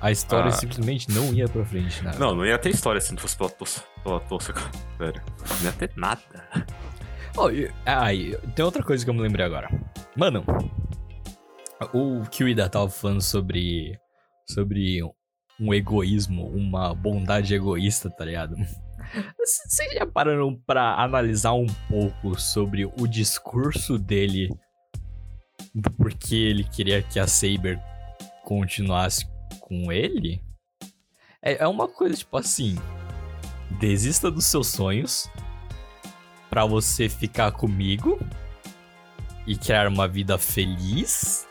A 0.00 0.10
história 0.10 0.48
Ah. 0.48 0.52
simplesmente 0.52 1.10
não 1.10 1.32
ia 1.32 1.48
pra 1.48 1.64
frente, 1.64 2.02
né? 2.04 2.12
Não, 2.18 2.34
não 2.34 2.44
ia 2.44 2.58
ter 2.58 2.70
história 2.70 3.00
se 3.00 3.12
não 3.12 3.18
fosse 3.18 3.36
pela 3.36 3.50
Tossa, 3.50 3.82
pela 4.02 4.20
Tossa, 4.20 4.52
velho. 4.98 5.20
Não 5.58 5.64
ia 5.64 5.72
ter 5.72 5.90
nada. 5.96 6.20
Oh, 7.36 7.50
e- 7.50 7.70
ah, 7.84 8.12
e 8.12 8.36
tem 8.54 8.64
outra 8.64 8.82
coisa 8.82 9.04
que 9.04 9.10
eu 9.10 9.14
me 9.14 9.20
lembrei 9.20 9.44
agora. 9.44 9.68
Mano, 10.16 10.44
o 11.92 12.22
Kiwida 12.30 12.68
tava 12.68 12.88
falando 12.88 13.22
sobre. 13.22 13.98
Sobre 14.48 15.02
um 15.58 15.74
egoísmo, 15.74 16.46
uma 16.48 16.94
bondade 16.94 17.54
egoísta, 17.54 18.10
tá 18.10 18.24
ligado? 18.24 18.54
Vocês 19.38 19.92
já 19.94 20.06
pararam 20.06 20.54
pra 20.66 21.02
analisar 21.02 21.52
um 21.52 21.66
pouco 21.88 22.38
sobre 22.38 22.84
o 22.84 23.06
discurso 23.06 23.98
dele 23.98 24.50
do 25.74 25.90
porquê 25.90 26.36
ele 26.36 26.64
queria 26.64 27.02
que 27.02 27.18
a 27.18 27.26
Saber 27.26 27.80
continuasse 28.44 29.26
com 29.60 29.90
ele? 29.90 30.42
É, 31.42 31.62
é 31.64 31.66
uma 31.66 31.88
coisa 31.88 32.16
tipo 32.16 32.36
assim: 32.36 32.76
desista 33.78 34.30
dos 34.30 34.46
seus 34.46 34.68
sonhos 34.68 35.30
pra 36.48 36.64
você 36.64 37.08
ficar 37.08 37.52
comigo 37.52 38.18
e 39.46 39.56
criar 39.56 39.86
uma 39.88 40.08
vida 40.08 40.38
feliz, 40.38 41.45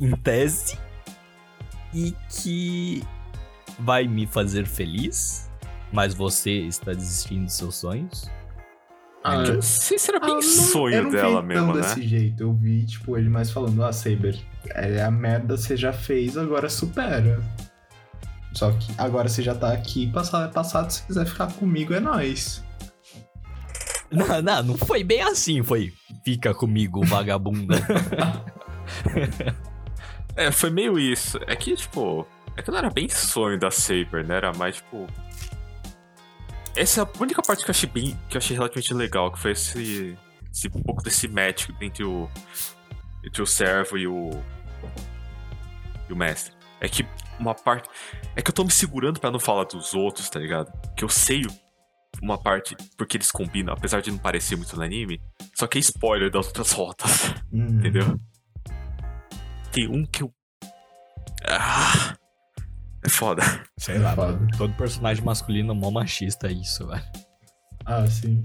em 0.00 0.12
tese, 0.16 0.78
e 1.94 2.14
que 2.30 3.02
vai 3.78 4.06
me 4.06 4.26
fazer 4.26 4.66
feliz, 4.66 5.50
mas 5.92 6.14
você 6.14 6.50
está 6.60 6.92
desistindo 6.92 7.44
dos 7.44 7.54
seus 7.54 7.76
sonhos. 7.76 8.30
Ah, 9.24 9.34
Eu 9.44 9.54
não 9.54 9.62
sei 9.62 9.98
se 9.98 10.10
era 10.10 10.20
bem 10.20 10.30
Ah, 10.30 10.34
não- 10.34 10.42
sonho 10.42 10.94
eu 10.94 11.02
não 11.04 11.10
dela 11.10 11.40
vi 11.42 11.48
mesmo, 11.48 11.74
né? 11.74 11.80
desse 11.80 12.02
jeito. 12.06 12.42
Eu 12.42 12.52
vi, 12.52 12.86
tipo, 12.86 13.16
ele 13.18 13.28
mais 13.28 13.50
falando, 13.50 13.82
ah, 13.84 13.92
Saber, 13.92 14.38
é 14.70 15.02
a 15.02 15.10
merda 15.10 15.56
você 15.56 15.76
já 15.76 15.92
fez, 15.92 16.36
agora 16.36 16.68
supera. 16.68 17.42
Só 18.52 18.70
que 18.72 18.92
agora 18.96 19.28
você 19.28 19.42
já 19.42 19.54
tá 19.54 19.72
aqui, 19.72 20.06
passado 20.12 20.48
é 20.48 20.52
passado, 20.52 20.90
se 20.90 21.02
quiser 21.02 21.26
ficar 21.26 21.52
comigo 21.54 21.92
é 21.92 22.00
nóis. 22.00 22.62
Não, 24.10 24.40
não, 24.40 24.62
não 24.62 24.76
foi 24.78 25.02
bem 25.02 25.20
assim, 25.22 25.62
foi. 25.62 25.92
Fica 26.24 26.54
comigo, 26.54 27.04
vagabunda. 27.04 27.74
É, 30.36 30.52
foi 30.52 30.70
meio 30.70 30.98
isso. 30.98 31.38
É 31.46 31.56
que, 31.56 31.74
tipo. 31.74 32.26
É 32.54 32.62
que 32.62 32.70
não 32.70 32.78
era 32.78 32.90
bem 32.90 33.08
sonho 33.08 33.58
da 33.58 33.70
Saber, 33.70 34.24
né? 34.24 34.36
Era 34.36 34.52
mais, 34.52 34.76
tipo. 34.76 35.06
Essa 36.76 37.00
é 37.00 37.04
a 37.04 37.08
única 37.20 37.40
parte 37.42 37.64
que 37.64 37.70
eu 37.70 37.72
achei 37.74 37.88
bem. 37.88 38.18
que 38.28 38.36
eu 38.36 38.38
achei 38.38 38.54
relativamente 38.54 38.94
legal, 38.94 39.32
que 39.32 39.38
foi 39.38 39.52
esse. 39.52 40.16
esse 40.52 40.68
um 40.68 40.82
pouco 40.82 41.02
desse 41.02 41.26
match 41.26 41.68
entre 41.80 42.04
o. 42.04 42.28
Entre 43.24 43.42
o 43.42 43.46
servo 43.46 43.96
e 43.96 44.06
o. 44.06 44.30
E 46.08 46.12
o 46.12 46.16
mestre. 46.16 46.54
É 46.80 46.88
que 46.88 47.06
uma 47.40 47.54
parte. 47.54 47.88
É 48.34 48.42
que 48.42 48.50
eu 48.50 48.54
tô 48.54 48.62
me 48.62 48.70
segurando 48.70 49.18
pra 49.18 49.30
não 49.30 49.40
falar 49.40 49.64
dos 49.64 49.94
outros, 49.94 50.28
tá 50.28 50.38
ligado? 50.38 50.70
Que 50.94 51.02
eu 51.02 51.08
sei 51.08 51.46
uma 52.22 52.38
parte 52.38 52.76
porque 52.96 53.16
eles 53.16 53.30
combinam, 53.30 53.74
apesar 53.74 54.00
de 54.00 54.10
não 54.10 54.18
parecer 54.18 54.56
muito 54.56 54.76
no 54.76 54.82
anime. 54.82 55.20
Só 55.54 55.66
que 55.66 55.78
é 55.78 55.80
spoiler 55.80 56.30
das 56.30 56.46
outras 56.46 56.72
rotas. 56.72 57.34
Hum. 57.52 57.78
Entendeu? 57.78 58.20
Tem 59.76 59.86
um 59.88 60.06
que 60.06 60.22
eu. 60.22 60.32
Ah! 61.46 62.16
É 63.04 63.10
foda. 63.10 63.42
Sei 63.76 63.98
lá, 63.98 64.14
Foda. 64.14 64.32
mano. 64.32 64.48
Todo 64.56 64.72
personagem 64.72 65.22
masculino 65.22 65.74
é 65.74 65.76
mó 65.76 65.90
machista 65.90 66.50
isso, 66.50 66.86
velho. 66.86 67.04
Ah, 67.84 68.06
sim. 68.06 68.42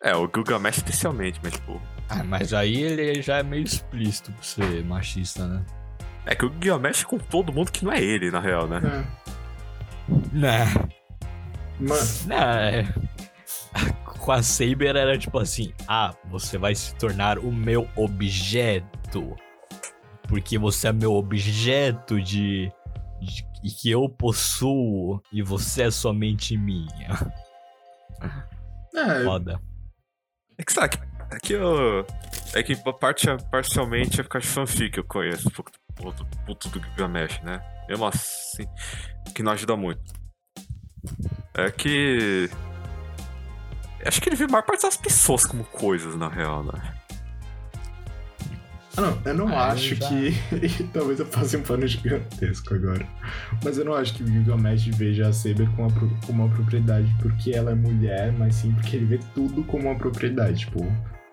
É, 0.00 0.14
o 0.14 0.30
Gilgamesh 0.32 0.76
especialmente, 0.76 1.40
mas 1.42 1.54
tipo. 1.54 1.82
Ah, 2.08 2.22
mas 2.22 2.54
aí 2.54 2.80
ele 2.80 3.20
já 3.22 3.38
é 3.38 3.42
meio 3.42 3.64
explícito 3.64 4.30
pra 4.30 4.42
ser 4.44 4.84
machista, 4.84 5.48
né? 5.48 5.66
É 6.26 6.36
que 6.36 6.46
o 6.46 6.52
Gilgamesh 6.62 7.02
com 7.02 7.18
todo 7.18 7.52
mundo 7.52 7.72
que 7.72 7.84
não 7.84 7.90
é 7.92 8.00
ele, 8.00 8.30
na 8.30 8.38
real, 8.38 8.68
né? 8.68 8.80
É. 8.84 9.24
Não, 10.32 10.88
Mano, 11.80 12.08
não, 12.26 12.36
é... 12.36 12.94
Com 14.20 14.30
a 14.30 14.44
Saber 14.44 14.94
era 14.94 15.18
tipo 15.18 15.40
assim, 15.40 15.74
ah, 15.88 16.14
você 16.30 16.56
vai 16.56 16.72
se 16.76 16.94
tornar 16.94 17.36
o 17.40 17.50
meu 17.50 17.88
objeto. 17.96 19.36
Porque 20.28 20.58
você 20.58 20.88
é 20.88 20.92
meu 20.92 21.12
objeto 21.14 22.20
de... 22.20 22.70
de- 23.20 23.46
E 23.62 23.70
que 23.70 23.90
eu 23.90 24.08
possuo. 24.08 25.20
E 25.32 25.42
você 25.42 25.84
é 25.84 25.90
somente 25.90 26.56
minha. 26.56 27.08
é, 28.94 29.24
Foda. 29.24 29.60
É 30.58 30.62
que 30.64 30.72
sabe, 30.72 30.98
é 31.32 31.38
que 31.40 31.52
eu. 31.54 32.06
É 32.54 32.62
que 32.62 32.76
parte, 33.00 33.26
parcialmente 33.50 34.20
é 34.20 34.22
por 34.22 34.28
causa 34.30 34.46
de 34.46 34.52
fanfic 34.52 34.90
que 34.92 35.00
eu 35.00 35.04
conheço, 35.04 35.48
um 35.48 35.50
pouco 35.50 35.72
do, 35.72 36.12
do 36.12 36.24
puto 36.46 36.68
do 36.68 36.80
Gilgamesh, 36.80 37.40
né? 37.42 37.60
Mesmo 37.88 38.06
assim, 38.06 38.64
que 39.34 39.42
não 39.42 39.50
ajuda 39.52 39.76
muito. 39.76 40.00
É 41.54 41.70
que. 41.72 42.48
Acho 44.06 44.20
que 44.20 44.28
ele 44.28 44.36
vê 44.36 44.44
a 44.44 44.48
maior 44.48 44.62
parte 44.62 44.82
das 44.82 44.96
pessoas 44.96 45.44
como 45.44 45.64
coisas, 45.64 46.14
na 46.14 46.28
real, 46.28 46.62
né? 46.62 46.94
Ah, 48.96 49.00
não, 49.00 49.18
eu 49.24 49.34
não 49.34 49.48
Ah, 49.48 49.72
acho 49.72 49.94
já- 49.96 50.08
que. 50.08 50.84
Talvez 50.94 51.18
eu 51.18 51.26
passe 51.26 51.56
um 51.56 51.62
pano 51.62 51.86
gigantesco 51.86 52.74
agora. 52.74 53.04
Mas 53.64 53.76
eu 53.76 53.84
não 53.84 53.94
acho 53.94 54.14
que 54.14 54.22
o 54.22 54.26
Gilgamesh 54.26 54.84
veja 54.96 55.28
a 55.28 55.32
Saber 55.32 55.68
como 55.70 55.88
uma, 55.88 56.10
como 56.26 56.44
uma 56.44 56.54
propriedade 56.54 57.12
porque 57.20 57.50
ela 57.50 57.72
é 57.72 57.74
mulher, 57.74 58.32
mas 58.32 58.54
sim 58.54 58.70
porque 58.72 58.96
ele 58.96 59.06
vê 59.06 59.20
tudo 59.34 59.64
como 59.64 59.88
uma 59.88 59.96
propriedade. 59.98 60.60
Tipo, 60.60 60.84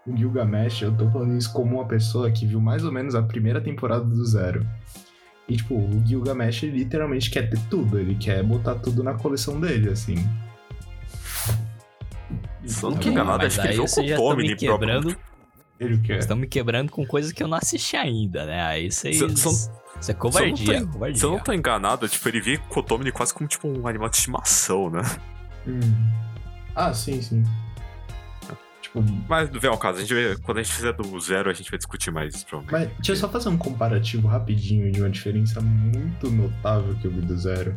o 0.08 0.18
Gilgamesh, 0.18 0.82
eu 0.82 0.92
tô 0.92 1.10
falando 1.12 1.38
isso 1.38 1.54
como 1.54 1.76
uma 1.76 1.86
pessoa 1.86 2.32
que 2.32 2.48
viu 2.48 2.60
mais 2.60 2.84
ou 2.84 2.92
menos 2.92 3.14
a 3.14 3.22
primeira 3.22 3.62
temporada 3.62 4.04
do 4.06 4.26
Zero. 4.26 4.66
E, 5.48 5.56
tipo, 5.58 5.76
o 5.76 6.02
Gilgamesh 6.06 6.64
ele 6.64 6.80
literalmente 6.80 7.30
quer 7.30 7.48
ter 7.50 7.60
tudo, 7.70 8.00
ele 8.00 8.16
quer 8.16 8.42
botar 8.42 8.76
tudo 8.76 9.04
na 9.04 9.14
coleção 9.14 9.60
dele, 9.60 9.90
assim. 9.90 10.16
Eu 12.64 12.82
não 12.84 12.90
O 12.90 12.94
tô 12.94 13.00
que- 13.00 13.10
enganado, 13.10 13.44
Mas 13.44 13.60
acho 13.60 13.68
que 13.68 13.74
ele 13.74 13.78
com 13.78 13.84
o 14.24 14.34
Tommy 14.36 14.56
próprio. 14.56 15.18
Ele 15.84 15.98
quer. 15.98 16.14
Vocês 16.14 16.24
estão 16.26 16.38
me 16.38 16.48
quebrando 16.48 16.92
com 16.92 17.06
coisas 17.06 17.32
que 17.32 17.42
eu 17.42 17.48
não 17.48 17.58
assisti 17.58 17.96
ainda, 17.98 18.46
né? 18.46 18.62
Aí 18.64 18.92
vocês. 18.92 19.18
Se- 19.18 19.38
são- 19.38 19.52
Isso 20.00 20.12
é 20.12 20.14
covardia, 20.14 20.66
Se 20.78 20.84
eu 20.84 20.88
covardia. 20.88 21.18
Se 21.20 21.26
eu 21.26 21.32
não 21.32 21.40
tô 21.40 21.52
enganado, 21.54 22.08
tipo, 22.08 22.28
ele 22.30 22.40
vê 22.42 22.58
Kotomini 22.70 23.12
quase 23.12 23.34
como 23.34 23.48
tipo 23.48 23.68
um 23.68 23.88
animal 23.88 24.10
de 24.10 24.16
estimação, 24.18 24.90
né? 24.90 25.02
Hum. 25.68 25.80
Ah, 26.76 26.94
sim, 26.94 27.22
sim. 27.22 27.44
Tipo, 28.82 29.04
Mas 29.30 29.50
vem 29.50 29.70
ao 29.70 29.78
caso, 29.78 30.00
a 30.00 30.02
gente 30.02 30.14
vê, 30.14 30.36
quando 30.38 30.58
a 30.60 30.64
gente 30.64 30.74
fizer 30.76 30.92
do 30.94 31.20
zero, 31.20 31.50
a 31.50 31.54
gente 31.54 31.70
vai 31.70 31.78
discutir 31.78 32.12
mais 32.12 32.34
isso, 32.36 32.46
provavelmente. 32.46 32.90
Mas 32.90 32.98
deixa 32.98 33.12
eu 33.12 33.16
só 33.16 33.30
fazer 33.30 33.50
um 33.50 33.58
comparativo 33.58 34.28
rapidinho 34.28 34.92
de 34.92 35.00
uma 35.02 35.10
diferença 35.10 35.62
muito 35.62 36.30
notável 36.30 36.96
que 36.96 37.06
eu 37.06 37.12
vi 37.12 37.22
do 37.22 37.38
Zero. 37.38 37.76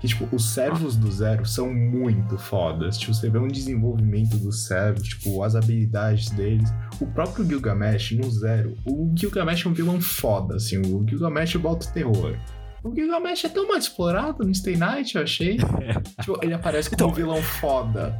Que, 0.00 0.08
tipo, 0.08 0.28
os 0.34 0.52
servos 0.52 0.94
do 0.96 1.10
Zero 1.10 1.46
são 1.46 1.72
muito 1.72 2.36
fodas. 2.38 2.98
Tipo, 2.98 3.14
você 3.14 3.30
vê 3.30 3.38
um 3.38 3.48
desenvolvimento 3.48 4.36
dos 4.36 4.66
servos, 4.66 5.02
tipo, 5.08 5.42
as 5.42 5.54
habilidades 5.56 6.28
deles. 6.30 6.68
O 7.00 7.06
próprio 7.06 7.44
Gilgamesh, 7.46 8.12
no 8.12 8.30
Zero, 8.30 8.76
o 8.86 9.10
Gilgamesh 9.16 9.64
é 9.64 9.68
um 9.68 9.72
vilão 9.72 10.00
foda, 10.00 10.56
assim. 10.56 10.78
O 10.78 11.06
Gilgamesh 11.08 11.56
bota 11.56 11.88
o 11.88 11.92
terror. 11.92 12.36
O 12.84 12.94
Gilgamesh 12.94 13.44
é 13.46 13.48
tão 13.48 13.66
mal 13.66 13.78
explorado 13.78 14.44
no 14.44 14.54
Stay 14.54 14.76
Night, 14.76 15.16
eu 15.16 15.22
achei. 15.22 15.56
tipo, 16.20 16.38
ele 16.42 16.54
aparece 16.54 16.90
como 16.90 16.96
Então- 16.96 17.08
um 17.08 17.12
vilão 17.14 17.42
foda. 17.42 18.14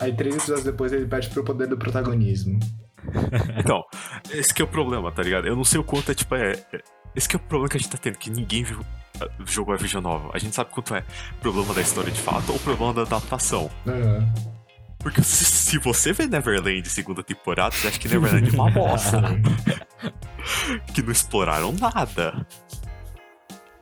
Aí, 0.00 0.12
três 0.14 0.34
episódios 0.34 0.64
depois, 0.64 0.92
ele 0.92 1.06
perde 1.06 1.28
pro 1.28 1.44
poder 1.44 1.66
do 1.68 1.76
protagonismo. 1.78 2.58
Então, 3.58 3.82
esse 4.30 4.52
que 4.52 4.60
é 4.60 4.64
o 4.64 4.68
problema, 4.68 5.10
tá 5.10 5.22
ligado? 5.22 5.46
Eu 5.46 5.56
não 5.56 5.64
sei 5.64 5.80
o 5.80 5.84
quanto 5.84 6.10
é, 6.10 6.14
tipo, 6.14 6.34
é. 6.34 6.52
É- 7.14 7.18
Esse 7.18 7.28
que 7.28 7.36
é 7.36 7.38
o 7.38 7.42
problema 7.42 7.68
que 7.68 7.76
a 7.76 7.80
gente 7.80 7.90
tá 7.90 7.98
tendo, 7.98 8.18
que 8.18 8.30
ninguém 8.30 8.62
viu, 8.64 8.84
ah, 9.20 9.26
jogou 9.46 9.74
a 9.74 9.76
Vision 9.76 10.02
Nova. 10.02 10.30
A 10.34 10.38
gente 10.38 10.54
sabe 10.54 10.70
quanto 10.70 10.94
é 10.94 11.04
problema 11.40 11.74
da 11.74 11.80
história 11.80 12.10
de 12.10 12.20
fato 12.20 12.52
ou 12.52 12.58
problema 12.58 12.94
da 12.94 13.02
adaptação. 13.02 13.70
Aham. 13.86 14.26
Porque 14.98 15.22
se, 15.22 15.44
se 15.46 15.78
você 15.78 16.12
vê 16.12 16.26
Neverland 16.26 16.86
segunda 16.88 17.22
temporada, 17.22 17.74
você 17.74 17.88
acha 17.88 17.98
que 17.98 18.06
Neverland 18.08 18.48
é 18.50 18.52
uma 18.52 18.68
bosta. 18.70 19.22
que 20.92 21.02
não 21.02 21.10
exploraram 21.10 21.72
nada. 21.72 22.46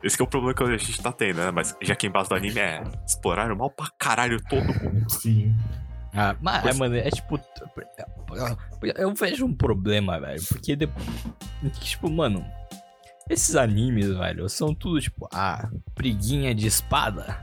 Esse 0.01 0.15
que 0.15 0.23
é 0.23 0.25
o 0.25 0.27
problema 0.29 0.53
que 0.53 0.63
a 0.63 0.77
gente 0.77 1.01
tá 1.01 1.11
tendo, 1.11 1.37
né? 1.41 1.51
Mas 1.51 1.75
já 1.81 1.93
que 1.93 2.07
em 2.07 2.09
base 2.09 2.29
do 2.29 2.35
anime 2.35 2.57
é 2.57 2.81
exploraram 3.05 3.53
mal 3.57 3.69
pra 3.69 3.87
caralho 3.99 4.41
todo 4.49 4.63
mundo. 4.65 5.09
Sim. 5.11 5.53
Ah, 6.13 6.35
mas, 6.41 6.61
Pois- 6.61 6.77
mano, 6.77 6.95
é 6.95 7.09
tipo. 7.11 7.37
Eu 8.95 9.13
vejo 9.13 9.45
um 9.45 9.53
problema, 9.53 10.19
velho. 10.21 10.41
Porque, 10.47 10.75
de- 10.75 10.89
tipo, 11.81 12.09
mano. 12.09 12.45
Esses 13.29 13.55
animes, 13.55 14.07
velho, 14.07 14.49
são 14.49 14.73
tudo 14.73 14.99
tipo, 14.99 15.29
ah, 15.31 15.69
briguinha 15.95 16.53
de 16.55 16.65
espada. 16.65 17.37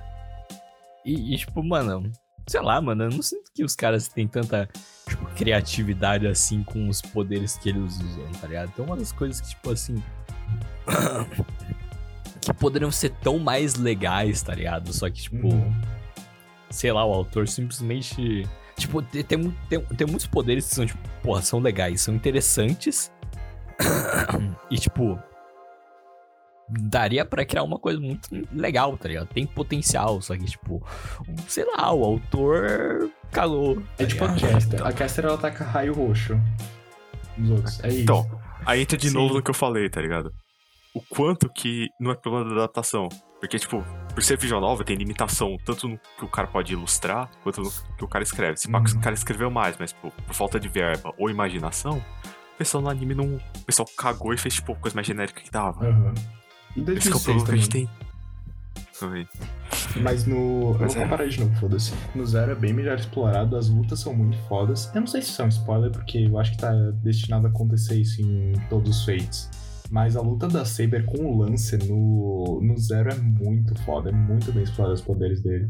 E, 1.04 1.34
e, 1.34 1.38
tipo, 1.38 1.62
mano, 1.62 2.10
sei 2.48 2.60
lá, 2.60 2.80
mano, 2.80 3.04
eu 3.04 3.10
não 3.10 3.22
sinto 3.22 3.52
que 3.54 3.62
os 3.62 3.76
caras 3.76 4.08
têm 4.08 4.26
tanta, 4.26 4.68
tipo, 5.08 5.24
criatividade 5.36 6.26
assim 6.26 6.64
com 6.64 6.88
os 6.88 7.00
poderes 7.00 7.56
que 7.56 7.68
eles 7.68 8.00
usam, 8.00 8.32
tá 8.40 8.48
ligado? 8.48 8.72
Tem 8.72 8.84
umas 8.84 9.12
coisas 9.12 9.40
que, 9.40 9.50
tipo, 9.50 9.70
assim. 9.70 10.02
que 12.40 12.52
poderiam 12.54 12.90
ser 12.90 13.10
tão 13.22 13.38
mais 13.38 13.76
legais, 13.76 14.42
tá 14.42 14.54
ligado? 14.54 14.92
Só 14.92 15.08
que, 15.08 15.22
tipo 15.22 15.46
Uhum. 15.48 15.72
sei 16.70 16.90
lá, 16.92 17.04
o 17.04 17.12
autor 17.12 17.46
simplesmente. 17.46 18.44
Tipo, 18.76 19.00
tem, 19.00 19.22
tem, 19.22 19.80
tem 19.80 20.06
muitos 20.06 20.26
poderes 20.26 20.68
que 20.68 20.74
são, 20.74 20.84
tipo, 20.84 21.00
porra, 21.22 21.42
são 21.42 21.60
legais, 21.60 22.00
são 22.00 22.14
interessantes. 22.14 23.12
e, 24.70 24.76
tipo. 24.76 25.18
Daria 26.68 27.24
pra 27.24 27.44
criar 27.44 27.62
uma 27.62 27.78
coisa 27.78 28.00
muito 28.00 28.28
legal, 28.52 28.96
tá 28.98 29.08
ligado? 29.08 29.28
Tem 29.28 29.46
potencial, 29.46 30.20
só 30.20 30.36
que, 30.36 30.44
tipo, 30.44 30.84
sei 31.46 31.64
lá, 31.64 31.92
o 31.92 32.04
autor 32.04 33.10
cagou. 33.30 33.80
É 33.98 34.02
tá 34.02 34.06
tipo 34.08 34.24
a? 34.24 34.34
Caster. 34.34 34.86
A 34.86 34.92
Caster 34.92 35.24
ela 35.26 35.38
taca 35.38 35.64
raio 35.64 35.92
roxo 35.94 36.40
nos 37.38 37.50
outros. 37.50 37.84
É 37.84 37.88
isso. 37.88 38.00
Então, 38.00 38.28
aí 38.64 38.80
entra 38.82 38.96
de 38.98 39.08
Sim. 39.10 39.14
novo 39.14 39.34
no 39.34 39.42
que 39.42 39.50
eu 39.50 39.54
falei, 39.54 39.88
tá 39.88 40.00
ligado? 40.00 40.32
O 40.92 41.00
quanto 41.00 41.48
que 41.48 41.88
não 42.00 42.10
é 42.10 42.14
problema 42.14 42.48
da 42.48 42.54
adaptação. 42.62 43.08
Porque, 43.38 43.58
tipo, 43.58 43.84
por 44.14 44.22
ser 44.22 44.38
Vision 44.38 44.60
Nova, 44.60 44.82
tem 44.82 44.96
limitação 44.96 45.58
tanto 45.64 45.86
no 45.86 45.98
que 46.18 46.24
o 46.24 46.28
cara 46.28 46.48
pode 46.48 46.72
ilustrar, 46.72 47.30
quanto 47.42 47.60
no 47.60 47.70
que 47.70 48.02
o 48.04 48.08
cara 48.08 48.24
escreve. 48.24 48.56
Se 48.56 48.66
Uhum. 48.66 48.80
o 48.80 49.00
cara 49.00 49.14
escreveu 49.14 49.50
mais, 49.50 49.76
mas, 49.78 49.92
pô, 49.92 50.10
por 50.10 50.34
falta 50.34 50.58
de 50.58 50.68
verba 50.68 51.12
ou 51.18 51.28
imaginação, 51.28 51.98
o 52.54 52.56
pessoal 52.56 52.82
no 52.82 52.88
anime 52.88 53.14
não. 53.14 53.36
O 53.36 53.62
pessoal 53.66 53.86
cagou 53.96 54.32
e 54.32 54.38
fez, 54.38 54.54
tipo, 54.54 54.74
coisa 54.76 54.94
mais 54.94 55.06
genérica 55.06 55.42
que 55.42 55.50
dava. 55.50 55.86
Aham. 55.86 56.14
Em 56.76 56.82
Esse 56.92 57.08
que 57.10 57.14
é 57.14 57.16
o 57.16 57.20
2006 57.20 57.22
problema 57.22 57.44
que 57.46 57.52
a 57.52 57.56
gente 57.56 57.68
também. 57.68 57.86
tem. 57.86 58.06
Também. 58.98 59.28
Mas 60.02 60.26
no. 60.26 60.72
Eu 60.72 60.78
Mas 60.80 60.94
vou 60.94 61.02
é. 61.02 61.04
comparar 61.04 61.28
de 61.28 61.40
novo, 61.40 61.54
foda-se. 61.56 61.92
No 62.14 62.26
Zero 62.26 62.52
é 62.52 62.54
bem 62.54 62.72
melhor 62.72 62.98
explorado, 62.98 63.56
as 63.56 63.68
lutas 63.68 64.00
são 64.00 64.14
muito 64.14 64.36
fodas. 64.48 64.90
Eu 64.94 65.00
não 65.00 65.06
sei 65.06 65.22
se 65.22 65.30
isso 65.30 65.42
é 65.42 65.44
um 65.44 65.48
spoiler, 65.48 65.90
porque 65.90 66.18
eu 66.18 66.38
acho 66.38 66.52
que 66.52 66.58
tá 66.58 66.72
destinado 67.02 67.46
a 67.46 67.50
acontecer 67.50 68.00
isso 68.00 68.22
em 68.22 68.52
todos 68.68 68.98
os 68.98 69.04
Fates. 69.04 69.50
Mas 69.90 70.16
a 70.16 70.20
luta 70.20 70.48
da 70.48 70.64
Saber 70.64 71.04
com 71.04 71.24
o 71.24 71.38
Lancer 71.38 71.82
no, 71.84 72.60
no 72.62 72.76
Zero 72.76 73.10
é 73.10 73.14
muito 73.16 73.74
foda, 73.82 74.10
é 74.10 74.12
muito 74.12 74.52
bem 74.52 74.62
explorado 74.64 74.94
os 74.94 75.02
poderes 75.02 75.40
dele. 75.42 75.68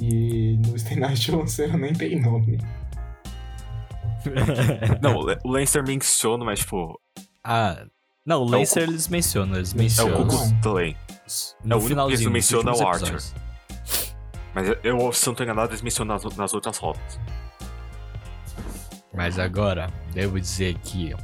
E 0.00 0.58
no 0.66 0.78
Stay 0.78 0.98
Night 0.98 1.30
o 1.30 1.38
Lancer 1.38 1.76
nem 1.76 1.92
tem 1.92 2.20
nome. 2.20 2.58
Não, 5.00 5.20
o 5.44 5.50
Lancer 5.50 5.82
menciona, 5.86 6.44
mas, 6.44 6.60
tipo, 6.60 7.00
ah, 7.42 7.86
não, 8.26 8.42
o 8.42 8.44
É 8.44 8.48
o 8.48 8.50
Lancer 8.60 8.82
eles 8.84 9.08
mencionam, 9.08 9.56
eles 9.56 9.72
é 9.72 9.74
o 9.74 9.78
mencionam. 9.78 10.28
Também. 10.62 10.96
no 11.64 11.74
é 11.74 11.78
o 11.78 11.82
único 11.82 12.06
que 12.06 12.12
eles 12.14 12.26
mencionam 12.26 12.72
é 12.72 12.76
o 12.76 12.86
Archer. 12.88 13.08
episódios. 13.08 13.34
Mas 14.54 14.68
eu- 14.68 15.12
se 15.12 15.26
eu 15.28 15.30
não 15.30 15.34
tô 15.36 15.42
enganado, 15.44 15.70
eles 15.70 15.82
mencionam 15.82 16.14
nas, 16.14 16.36
nas 16.36 16.54
outras 16.54 16.76
rotas. 16.78 17.20
Mas 19.14 19.38
agora, 19.38 19.90
devo 20.12 20.40
dizer 20.40 20.74
que 20.78 21.14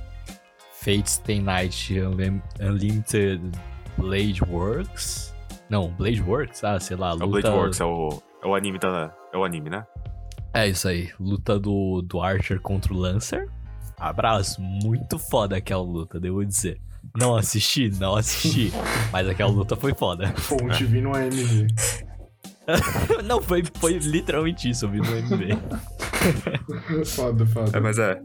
Fate 0.81 1.11
Stay 1.11 1.41
Night 1.41 1.99
Unlim- 2.01 2.43
Unlimited 2.61 3.41
Blade 3.97 4.43
Works. 4.49 5.35
Não, 5.71 5.89
Blade 5.93 6.21
Works? 6.23 6.63
Ah, 6.65 6.79
sei 6.81 6.97
lá, 6.97 7.11
É 7.11 7.13
luta. 7.15 7.25
o 7.27 7.31
Blade 7.31 7.49
Works, 7.51 7.81
é 7.81 7.85
o, 7.85 8.23
é 8.43 8.47
o 8.47 8.55
anime 8.55 8.79
da. 8.79 9.15
É 9.33 9.37
o 9.39 9.45
anime, 9.45 9.71
né? 9.71 9.87
É 10.53 10.69
isso 10.69 10.87
aí, 10.89 11.11
luta 11.19 11.59
do, 11.59 12.03
do 12.03 12.21
Archer 12.21 12.61
contra 12.61 12.93
o 12.93 12.97
Lancer. 12.97 13.49
Abraço, 13.99 14.61
muito 14.61 15.19
foda 15.19 15.57
aquela 15.57 15.83
luta, 15.83 16.19
devo 16.21 16.45
dizer. 16.45 16.81
Não 17.17 17.37
assisti, 17.37 17.91
não 18.01 18.17
assisti, 18.17 18.73
mas 19.13 19.29
aquela 19.29 19.51
luta 19.51 19.77
foi 19.77 19.95
foda. 19.95 20.29
Fonte 20.37 20.85
vi 20.85 21.01
no 21.01 21.15
AMV. 21.15 21.67
Não, 23.25 23.43
foi, 23.43 23.63
foi 23.79 23.99
literalmente 23.99 24.71
isso, 24.71 24.87
eu 24.87 24.91
vi 24.91 24.99
no 24.99 25.17
MV. 25.17 25.49
Foda, 27.05 27.45
foda. 27.45 27.77
É, 27.77 27.81
mas 27.81 27.99
é. 27.99 28.19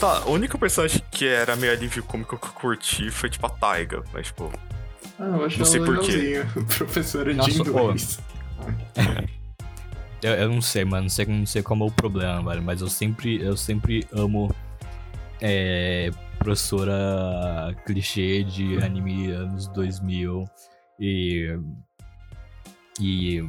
Tá, 0.00 0.24
o 0.26 0.32
único 0.32 0.58
personagem 0.58 1.00
que 1.12 1.26
era 1.28 1.54
meio 1.54 1.72
alívio 1.72 2.02
cômico 2.02 2.36
que 2.36 2.46
eu 2.46 2.52
curti 2.52 3.10
foi 3.12 3.30
tipo 3.30 3.46
a 3.46 3.50
Taiga, 3.50 4.02
mas 4.12 4.26
tipo. 4.26 4.50
Ah, 5.18 5.24
eu 5.26 5.44
acho 5.44 5.58
Não 5.60 5.64
sei 5.64 5.80
ela 5.80 5.86
por 5.86 6.00
quê. 6.00 6.12
legalzinha. 6.12 6.64
Professora 6.76 7.30
de 7.32 7.38
Nossa, 7.38 7.62
ô. 7.62 7.82
inglês. 7.82 8.20
Eu, 10.22 10.32
eu 10.32 10.48
não 10.48 10.60
sei, 10.60 10.84
mano, 10.84 11.02
não 11.02 11.10
sei, 11.10 11.26
não 11.26 11.46
sei 11.46 11.62
como 11.62 11.84
é 11.84 11.86
o 11.86 11.92
problema, 11.92 12.42
velho, 12.50 12.62
mas 12.62 12.80
eu 12.80 12.88
sempre, 12.88 13.40
eu 13.40 13.56
sempre 13.56 14.06
amo 14.12 14.52
é, 15.40 16.10
professora 16.38 17.74
clichê 17.84 18.42
de 18.44 18.78
anime 18.82 19.30
anos 19.30 19.68
2000 19.68 20.44
e. 20.98 21.58
E. 23.00 23.48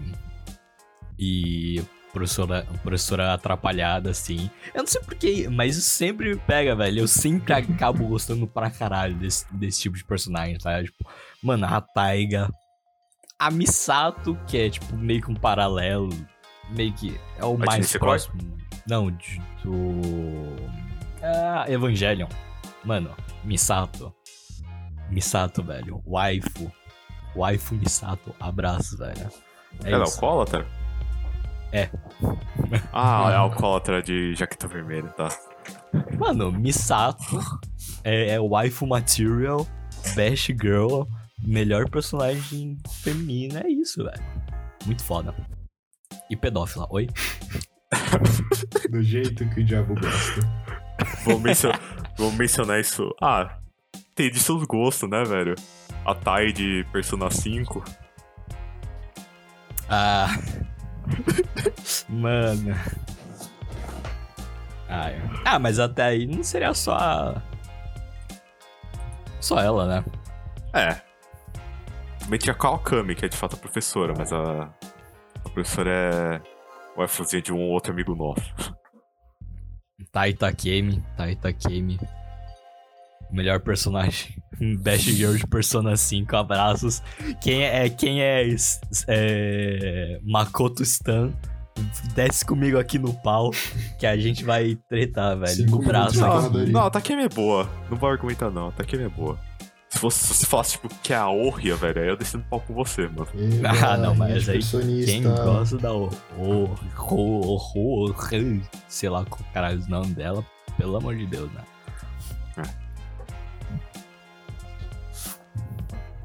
E. 1.18 1.82
Professora, 2.12 2.66
professora 2.82 3.34
atrapalhada, 3.34 4.10
assim. 4.10 4.50
Eu 4.74 4.82
não 4.82 4.88
sei 4.88 5.00
porquê, 5.02 5.48
mas 5.48 5.78
isso 5.78 5.90
sempre 5.90 6.34
me 6.34 6.40
pega, 6.40 6.76
velho. 6.76 7.02
Eu 7.02 7.08
sempre 7.08 7.54
acabo 7.54 8.08
gostando 8.08 8.48
pra 8.48 8.72
caralho 8.72 9.16
desse, 9.16 9.46
desse 9.54 9.82
tipo 9.82 9.96
de 9.96 10.04
personagem, 10.04 10.58
tá? 10.58 10.84
Tipo, 10.84 11.08
mano, 11.44 11.68
a 11.68 11.80
Taiga. 11.80 12.50
A 13.38 13.52
Misato, 13.52 14.38
que 14.48 14.58
é, 14.58 14.70
tipo, 14.70 14.98
meio 14.98 15.22
que 15.22 15.32
um 15.32 15.36
paralelo. 15.36 16.10
Meio 16.72 16.94
que 16.94 17.20
é 17.38 17.46
o 17.46 17.58
mais 17.58 17.92
próximo. 17.98 18.58
Não, 18.88 19.12
de- 19.12 19.42
do. 19.64 20.56
Ah, 21.22 21.66
Evangelion. 21.68 22.28
Mano, 22.84 23.12
Misato. 23.44 24.14
Misato, 25.10 25.64
velho. 25.64 26.02
Waifu. 26.06 26.72
Waifu 27.36 27.76
Misato. 27.76 28.34
Abraço, 28.40 28.98
velho. 28.98 29.30
É 29.84 29.92
ela 29.92 30.04
é 30.04 30.08
alcoólatra? 30.08 30.66
É. 31.72 31.90
Ah, 32.92 33.30
é 33.32 33.36
alcoólatra 33.36 34.02
de 34.02 34.34
jaqueta 34.36 34.68
vermelha, 34.68 35.10
tá. 35.10 35.30
Mano, 36.18 36.52
Misato 36.52 37.40
é, 38.04 38.32
é 38.32 38.40
waifu 38.40 38.88
material, 38.88 39.68
best 40.16 40.48
girl, 40.60 41.04
melhor 41.44 41.88
personagem 41.90 42.78
feminina, 43.04 43.62
é 43.62 43.70
isso, 43.70 44.04
velho. 44.04 44.24
Muito 44.86 45.04
foda. 45.04 45.36
E 46.30 46.36
pedófila, 46.36 46.88
oi? 46.90 47.08
Do 48.90 49.02
jeito 49.04 49.48
que 49.50 49.62
o 49.62 49.64
diabo 49.64 49.96
gosta. 49.96 50.42
Vou, 51.26 51.40
mencio- 51.40 51.72
vou 52.18 52.32
mencionar 52.32 52.80
isso. 52.80 53.14
Ah, 53.22 53.58
tem 54.16 54.30
de 54.30 54.40
seus 54.40 54.64
gostos, 54.66 55.10
né, 55.10 55.24
velho? 55.24 55.56
A 56.06 56.14
Tai 56.16 56.52
de 56.52 56.86
Persona 56.92 57.30
5. 57.32 57.84
Ah. 59.90 60.28
Mano. 62.10 62.76
Ah, 64.88 65.10
é. 65.12 65.22
ah, 65.46 65.60
mas 65.60 65.80
até 65.80 66.04
aí 66.04 66.26
não 66.26 66.44
seria 66.44 66.74
só 66.74 66.96
a... 66.96 67.42
Só 69.40 69.60
ela, 69.60 69.86
né? 69.86 70.06
É. 70.74 71.02
Também 72.20 72.40
tinha 72.40 72.54
a 72.54 72.58
Kawakami, 72.58 73.16
que 73.16 73.26
é 73.26 73.28
de 73.30 73.38
fato 73.38 73.56
a 73.56 73.60
professora, 73.60 74.14
mas 74.18 74.34
a. 74.34 74.70
A 75.46 75.50
professora 75.50 75.92
é. 75.92 76.42
Waifuzinha 76.98 77.42
de 77.42 77.54
um 77.54 77.70
outro 77.70 77.94
amigo 77.94 78.14
nosso. 78.16 78.76
Taita 80.12 80.52
Kemi, 80.52 81.04
Taita 81.16 81.54
Kemi. 81.54 82.00
Melhor 83.32 83.60
personagem. 83.60 84.36
Best 84.80 85.12
Girl 85.12 85.36
de 85.36 85.48
Persona 85.48 85.96
5, 85.96 86.36
abraços. 86.36 87.02
Quem 87.42 87.64
é, 87.64 87.90
quem 87.90 88.22
é, 88.22 88.46
é 89.08 90.20
Makoto 90.24 90.84
Stan, 90.84 91.32
desce 92.14 92.44
comigo 92.44 92.78
aqui 92.78 93.00
no 93.00 93.14
pau, 93.14 93.52
que 93.98 94.06
a 94.06 94.18
gente 94.18 94.44
vai 94.44 94.76
tretar, 94.90 95.38
velho. 95.38 95.56
Cinco 95.56 95.78
no 95.78 95.84
braço. 95.84 96.20
Não, 96.70 96.86
a 96.86 96.90
Takemi 96.90 97.24
é 97.24 97.30
boa. 97.30 97.70
Não 97.90 97.98
vou 97.98 98.10
argumentar, 98.10 98.50
não. 98.50 98.68
A 98.70 98.72
Takemi 98.72 99.04
é 99.04 99.10
boa. 99.10 99.40
Se, 99.90 99.98
fosse, 99.98 100.20
se 100.20 100.34
você 100.36 100.46
falasse, 100.46 100.72
tipo, 100.74 100.88
que 101.02 101.12
é 101.12 101.16
a 101.18 101.30
Orria, 101.30 101.76
velho, 101.76 102.02
aí 102.02 102.08
eu 102.08 102.16
desci 102.16 102.38
no 102.38 102.44
pau 102.44 102.62
com 102.62 102.76
você, 102.76 103.08
mano. 103.08 103.28
Ah, 103.84 103.98
não, 103.98 104.14
mas 104.14 104.48
aí. 104.48 104.60
Quem 105.04 105.24
gosta 105.24 105.78
da 105.78 105.92
o, 105.92 106.10
o, 106.38 106.76
o, 107.10 107.58
o, 107.76 108.12
o, 108.12 108.16
sei 108.88 109.10
lá 109.10 109.26
qual 109.26 109.42
caralho 109.52 109.82
o 109.84 109.90
nome 109.90 110.14
dela, 110.14 110.46
pelo 110.78 110.96
amor 110.96 111.16
de 111.16 111.26
Deus, 111.26 111.52
né? 111.54 111.64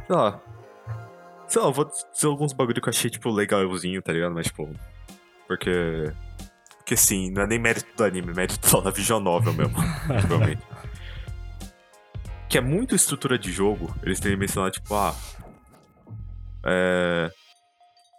Sei 0.07 0.17
lá. 0.17 0.41
Sei 1.49 1.63
lá, 1.63 1.69
eu 1.69 1.73
vou 1.73 1.85
dizer 1.85 2.27
alguns 2.27 2.53
bagulho 2.53 2.81
que 2.81 2.89
eu 2.89 2.93
achei, 2.93 3.11
tipo, 3.11 3.31
legalzinho, 3.31 4.03
tá 4.03 4.13
ligado? 4.13 4.35
Mas, 4.35 4.47
tipo. 4.47 4.69
Porque. 5.47 6.13
Porque 6.79 6.97
sim, 6.99 7.31
não 7.31 7.43
é 7.43 7.47
nem 7.47 7.59
mérito 7.59 7.87
do 7.97 8.05
anime, 8.05 8.31
é 8.31 8.35
mérito 8.35 8.69
só 8.69 8.83
da 8.83 8.91
Vision 8.91 9.23
Novel 9.23 9.55
mesmo. 9.55 9.75
provavelmente. 10.07 10.63
Que 12.55 12.59
é 12.59 12.61
muito 12.61 12.95
estrutura 12.95 13.37
de 13.37 13.51
jogo. 13.51 13.93
Eles 14.01 14.21
têm 14.21 14.37
mencionado, 14.37 14.75
tipo, 14.75 14.95
ah. 14.95 15.13
É. 16.65 17.29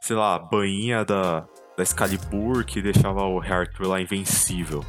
Sei 0.01 0.13
lá, 0.13 0.35
a 0.35 0.39
bainha 0.39 1.05
da, 1.05 1.47
da 1.77 1.81
Excalibur 1.83 2.65
que 2.65 2.81
deixava 2.81 3.23
o 3.23 3.39
Arthur 3.39 3.87
lá 3.87 4.01
invencível. 4.01 4.83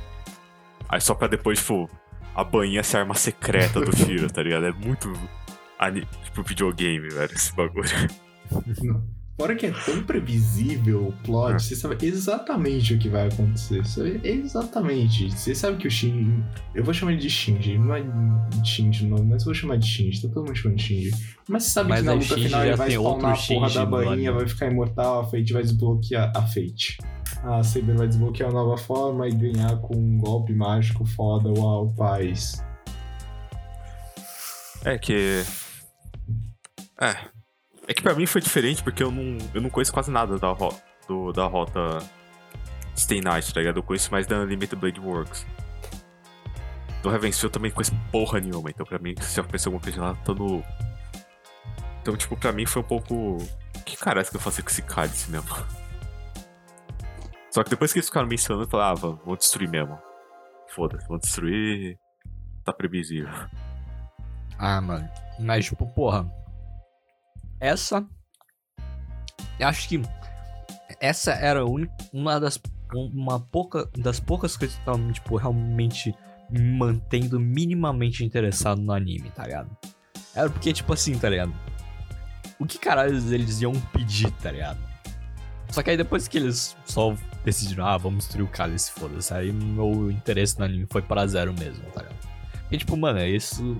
Aí 0.89 1.01
só 1.01 1.15
pra 1.15 1.29
depois, 1.29 1.61
tipo, 1.61 1.89
a 2.35 2.43
bainha 2.43 2.83
ser 2.83 2.97
a 2.97 3.01
arma 3.03 3.15
secreta 3.15 3.81
do 3.81 3.97
Shiro, 3.97 4.29
tá 4.29 4.43
ligado? 4.43 4.67
É 4.67 4.73
muito. 4.73 5.13
Tipo, 6.25 6.43
videogame, 6.43 7.09
velho, 7.09 7.33
esse 7.33 7.55
bagulho. 7.55 7.89
Fora 9.39 9.55
que 9.55 9.67
é 9.67 9.71
tão 9.71 10.03
previsível 10.03 11.09
o 11.09 11.13
plot, 11.23 11.57
É. 11.57 11.59
você 11.59 11.77
sabe 11.77 11.99
exatamente 12.01 12.95
o 12.95 12.99
que 12.99 13.07
vai 13.09 13.29
acontecer. 13.29 13.85
Sabe 13.87 14.19
exatamente. 14.25 15.31
Você 15.31 15.55
sabe 15.55 15.77
que 15.77 15.87
o 15.87 15.91
Shinji. 15.91 16.43
Eu 16.75 16.83
vou 16.83 16.95
chamar 16.95 17.13
ele 17.13 17.21
de 17.21 17.29
Shinji. 17.29 17.77
Não 17.77 17.95
é 17.95 18.03
Shinji 18.65 19.05
o 19.05 19.09
nome, 19.11 19.27
mas 19.29 19.43
eu 19.43 19.47
vou 19.47 19.55
chamar 19.55 19.77
de 19.77 19.87
Shinji. 19.87 20.23
Tá 20.23 20.29
todo 20.33 20.47
mundo 20.47 20.57
chamando 20.57 20.79
de 20.79 20.85
Shinji. 20.85 21.11
Mas 21.49 21.65
você 21.65 21.71
sabe 21.71 21.91
Mas 21.91 22.01
que 22.01 22.07
na 22.07 22.13
luta 22.15 22.27
Shinji 22.27 22.43
final 22.45 22.65
ele 22.65 22.77
vai 22.77 22.91
spawnar 22.91 23.35
a 23.35 23.47
porra 23.47 23.71
da 23.71 23.87
bainha, 23.87 24.33
vai 24.33 24.49
ficar 24.49 24.71
imortal, 24.73 25.21
a 25.21 25.25
Fate 25.27 25.53
vai 25.53 25.63
desbloquear 25.63 26.33
a 26.35 26.43
Fate. 26.43 26.97
A 27.45 27.63
Saber 27.63 27.95
vai 27.95 28.09
desbloquear 28.09 28.49
a 28.49 28.53
nova 28.55 28.79
forma 28.79 29.29
e 29.29 29.33
ganhar 29.33 29.77
com 29.83 29.95
um 29.97 30.17
golpe 30.17 30.55
mágico 30.55 31.05
foda. 31.05 31.51
Uau, 31.51 31.93
paz. 31.95 32.65
É 34.83 34.97
que. 34.97 35.43
É. 37.01 37.36
É 37.89 37.95
que 37.95 38.03
pra 38.03 38.15
mim 38.15 38.27
foi 38.27 38.41
diferente 38.41 38.83
porque 38.83 39.03
eu 39.03 39.11
não, 39.11 39.39
eu 39.55 39.61
não 39.61 39.71
conheço 39.71 39.93
quase 39.93 40.11
nada 40.11 40.39
da, 40.39 40.49
ro 40.49 40.75
do, 41.07 41.33
da 41.33 41.47
rota 41.47 41.99
Stay 42.97 43.21
Night, 43.21 43.53
tá 43.53 43.61
ligado? 43.61 43.79
Eu 43.79 43.83
conheço 43.83 44.11
mais 44.11 44.27
da 44.27 44.37
Unlimited 44.41 44.81
Blade 44.81 45.01
Works. 45.01 45.47
Do 47.03 47.11
eu 47.11 47.51
também 47.51 47.71
conheço 47.71 47.95
porra 48.11 48.41
nenhuma, 48.41 48.69
então 48.69 48.85
pra 48.85 48.99
mim, 48.99 49.15
se 49.21 49.39
eu 49.39 49.45
pensei 49.45 49.69
alguma 49.69 49.83
coisa 49.83 50.01
lá, 50.01 50.15
tô 50.25 50.35
no. 50.35 50.65
Então, 52.03 52.17
tipo, 52.17 52.37
pra 52.37 52.51
mim 52.51 52.67
foi 52.67 52.83
um 52.83 52.85
pouco. 52.85 53.39
Que 53.85 53.97
caralho 53.97 54.29
que 54.29 54.37
eu 54.37 54.41
fazer 54.41 54.63
com 54.63 54.71
esse 54.71 54.83
cálice 54.83 55.31
mesmo? 55.31 55.49
Só 57.51 57.63
que 57.63 57.71
depois 57.71 57.93
que 57.93 57.99
eles 57.99 58.09
ficaram 58.09 58.27
mencionando, 58.27 58.65
eu 58.65 58.69
falei, 58.69 58.87
ah, 58.87 58.95
vamos 58.95 59.21
vamos 59.21 59.39
destruir 59.39 59.69
mesmo. 59.69 59.97
Foda-se, 60.69 61.07
vamos 61.07 61.23
destruir. 61.23 61.97
Tá 62.65 62.73
previsível. 62.73 63.31
Ah, 64.59 64.81
mano. 64.81 65.09
Mas, 65.39 65.67
tipo, 65.67 65.87
porra. 65.87 66.29
Essa. 67.61 68.07
Acho 69.61 69.89
que. 69.89 70.03
Essa 71.01 71.33
era 71.33 71.65
uma 72.13 72.41
das. 72.41 72.59
Uma 72.95 73.41
pouca, 73.41 73.89
das 73.99 74.21
poucas 74.21 74.57
coisas 74.57 74.77
que 74.77 74.83
estavam, 74.83 75.11
tipo, 75.11 75.37
realmente 75.37 76.15
me 76.49 76.61
mantendo 76.61 77.41
minimamente 77.41 78.25
interessado 78.25 78.81
no 78.81 78.93
anime, 78.93 79.29
tá 79.31 79.45
ligado? 79.45 79.77
Era 80.35 80.49
porque, 80.49 80.73
tipo 80.73 80.93
assim, 80.93 81.19
tá 81.19 81.29
ligado? 81.29 81.53
O 82.59 82.65
que 82.65 82.79
caralho 82.79 83.17
eles 83.35 83.61
iam 83.61 83.73
pedir, 83.93 84.31
tá 84.43 84.53
ligado? 84.53 84.79
Só 85.71 85.83
que 85.83 85.91
aí 85.91 85.97
depois 85.97 86.29
que 86.29 86.39
eles 86.39 86.77
só 86.85 87.15
decidiram, 87.45 87.87
ah, 87.87 87.99
vamos 87.99 88.25
destruir 88.25 88.45
o 88.45 88.49
cálice, 88.49 88.93
foda-se. 88.93 89.35
Aí 89.35 89.53
meu 89.53 90.11
interesse 90.11 90.59
no 90.59 90.65
anime 90.65 90.87
foi 90.89 91.03
para 91.03 91.27
zero 91.27 91.53
mesmo, 91.53 91.85
tá 91.93 92.03
ligado? 92.03 92.17
E 92.71 92.79
tipo, 92.79 92.97
mano, 92.97 93.19
é 93.19 93.29
isso. 93.29 93.77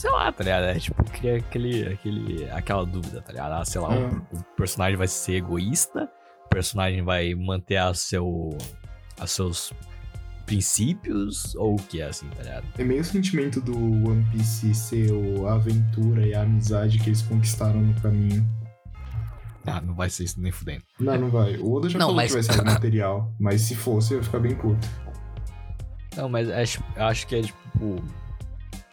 Sei 0.00 0.10
lá, 0.10 0.32
tá 0.32 0.42
ligado? 0.42 0.64
É 0.64 0.78
tipo, 0.78 1.04
cria 1.12 1.36
aquele, 1.36 1.86
aquele, 1.92 2.50
aquela 2.50 2.86
dúvida, 2.86 3.20
tá 3.20 3.32
ligado? 3.32 3.52
Ah, 3.52 3.64
sei 3.66 3.80
lá, 3.82 3.90
Hum. 3.90 4.22
o, 4.32 4.38
o 4.38 4.44
personagem 4.56 4.96
vai 4.96 5.06
ser 5.06 5.34
egoísta, 5.34 6.10
o 6.46 6.48
personagem 6.48 7.02
vai 7.02 7.34
manter 7.34 7.76
a 7.76 7.92
seu, 7.92 8.56
a 9.18 9.26
seus 9.26 9.74
princípios, 10.46 11.54
ou 11.54 11.74
o 11.74 11.76
que 11.76 12.00
é 12.00 12.06
assim, 12.06 12.28
tá 12.30 12.42
ligado? 12.42 12.64
É 12.78 12.82
meio 12.82 13.02
o 13.02 13.04
sentimento 13.04 13.60
do 13.60 13.76
One 13.76 14.26
Piece 14.32 14.74
ser 14.74 15.10
a 15.46 15.52
aventura 15.52 16.26
e 16.26 16.34
a 16.34 16.42
amizade 16.42 16.98
que 16.98 17.10
eles 17.10 17.20
conquistaram 17.20 17.80
no 17.82 17.94
caminho. 18.00 18.48
Ah, 19.66 19.82
não 19.82 19.94
vai 19.94 20.08
ser 20.08 20.24
isso 20.24 20.40
nem 20.40 20.50
fudendo. 20.50 20.82
Não, 20.98 21.18
não 21.18 21.28
vai. 21.30 21.56
O 21.58 21.72
Oda 21.74 21.90
já 21.90 21.98
Não, 21.98 22.06
falou 22.06 22.16
mas- 22.16 22.34
que 22.34 22.40
vai 22.40 22.56
ser 22.56 22.64
material, 22.64 23.32
mas 23.38 23.60
se 23.60 23.74
fosse, 23.74 24.14
eu 24.14 24.18
ia 24.18 24.24
ficar 24.24 24.38
bem 24.40 24.54
puto. 24.56 24.88
Não, 26.16 26.26
mas 26.28 26.48
acho, 26.50 26.82
eu 26.96 27.04
acho 27.04 27.26
que 27.26 27.36
é 27.36 27.42
tipo. 27.42 28.02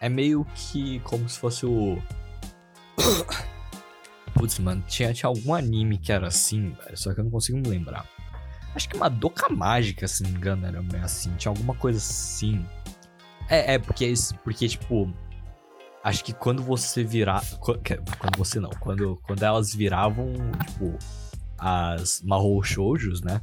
É 0.00 0.08
meio 0.08 0.44
que 0.54 1.00
como 1.00 1.28
se 1.28 1.38
fosse 1.38 1.66
o. 1.66 2.00
Putz, 4.34 4.58
mano, 4.58 4.82
tinha, 4.86 5.12
tinha 5.12 5.28
algum 5.28 5.54
anime 5.54 5.98
que 5.98 6.12
era 6.12 6.28
assim, 6.28 6.70
velho, 6.84 6.96
só 6.96 7.12
que 7.12 7.20
eu 7.20 7.24
não 7.24 7.30
consigo 7.30 7.58
me 7.58 7.68
lembrar. 7.68 8.06
Acho 8.74 8.88
que 8.88 8.96
uma 8.96 9.08
Doca 9.08 9.48
Mágica, 9.48 10.06
se 10.06 10.22
não 10.22 10.30
me 10.30 10.36
engano, 10.36 10.66
era 10.66 10.80
meio 10.82 11.04
assim. 11.04 11.34
Tinha 11.36 11.50
alguma 11.50 11.74
coisa 11.74 11.98
assim. 11.98 12.64
É, 13.48 13.74
é, 13.74 13.78
porque, 13.78 14.06
isso- 14.06 14.34
porque 14.44 14.68
tipo. 14.68 15.12
Acho 16.04 16.22
que 16.22 16.32
quando 16.32 16.62
você 16.62 17.02
virar. 17.02 17.42
Quando 17.58 18.36
você 18.36 18.60
não, 18.60 18.70
quando, 18.70 19.16
quando 19.24 19.42
elas 19.42 19.74
viravam, 19.74 20.32
tipo, 20.66 20.96
as 21.56 22.22
Mahou 22.22 22.62
Shoujos, 22.62 23.20
né? 23.22 23.40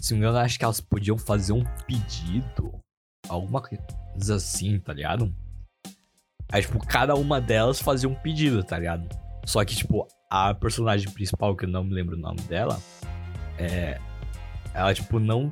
Se 0.00 0.12
não 0.14 0.20
me 0.20 0.26
engano, 0.26 0.38
acho 0.44 0.58
que 0.58 0.64
elas 0.64 0.80
podiam 0.80 1.16
fazer 1.16 1.52
um 1.52 1.62
pedido. 1.86 2.72
Alguma 3.28 3.62
coisa 3.62 4.34
assim, 4.34 4.80
tá 4.80 4.92
ligado? 4.92 5.32
Aí, 6.52 6.60
tipo, 6.60 6.78
cada 6.86 7.14
uma 7.14 7.40
delas 7.40 7.80
fazia 7.80 8.08
um 8.08 8.14
pedido, 8.14 8.62
tá 8.62 8.78
ligado? 8.78 9.08
Só 9.44 9.64
que, 9.64 9.74
tipo, 9.74 10.06
a 10.30 10.54
personagem 10.54 11.10
principal, 11.10 11.56
que 11.56 11.64
eu 11.64 11.68
não 11.68 11.82
me 11.82 11.94
lembro 11.94 12.14
o 12.14 12.20
nome 12.20 12.40
dela, 12.42 12.78
é. 13.58 13.98
Ela, 14.74 14.94
tipo, 14.94 15.18
não. 15.18 15.50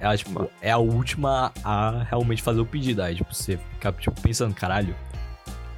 Ela, 0.00 0.16
tipo, 0.16 0.50
é 0.60 0.70
a 0.70 0.78
última 0.78 1.52
a 1.62 2.02
realmente 2.04 2.42
fazer 2.42 2.60
o 2.60 2.66
pedido. 2.66 3.02
Aí, 3.02 3.14
tipo, 3.14 3.32
você 3.32 3.58
fica, 3.74 3.92
tipo, 3.92 4.20
pensando, 4.20 4.54
caralho, 4.54 4.96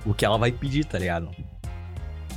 o 0.06 0.14
que 0.14 0.24
ela 0.24 0.38
vai 0.38 0.52
pedir, 0.52 0.84
tá 0.84 0.98
ligado? 0.98 1.30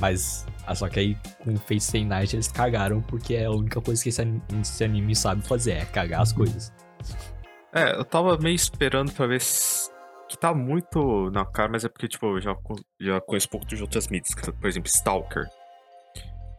Mas. 0.00 0.44
Ah, 0.66 0.74
só 0.74 0.88
que 0.88 0.98
aí, 0.98 1.16
com 1.38 1.56
Fate 1.56 1.80
Stay 1.80 2.04
Night, 2.04 2.34
eles 2.34 2.48
cagaram, 2.48 3.00
porque 3.02 3.34
é 3.34 3.44
a 3.44 3.50
única 3.50 3.80
coisa 3.80 4.02
que 4.02 4.08
esse 4.08 4.22
anime, 4.22 4.42
esse 4.60 4.82
anime 4.82 5.14
sabe 5.14 5.46
fazer, 5.46 5.72
é 5.72 5.84
cagar 5.84 6.22
as 6.22 6.32
coisas. 6.32 6.72
É, 7.72 7.96
eu 7.96 8.04
tava 8.04 8.38
meio 8.38 8.54
esperando 8.54 9.12
pra 9.12 9.26
ver 9.26 9.40
se. 9.40 9.83
Que 10.34 10.38
tá 10.40 10.52
muito 10.52 11.30
na 11.30 11.44
cara, 11.44 11.68
mas 11.70 11.84
é 11.84 11.88
porque, 11.88 12.08
tipo, 12.08 12.26
eu 12.26 12.40
já, 12.40 12.56
já 13.00 13.20
conheço 13.20 13.46
um 13.46 13.50
pouco 13.50 13.66
de 13.66 13.80
outras 13.80 14.08
mídias. 14.08 14.34
que, 14.34 14.50
Por 14.50 14.66
exemplo, 14.66 14.88
Stalker. 14.88 15.46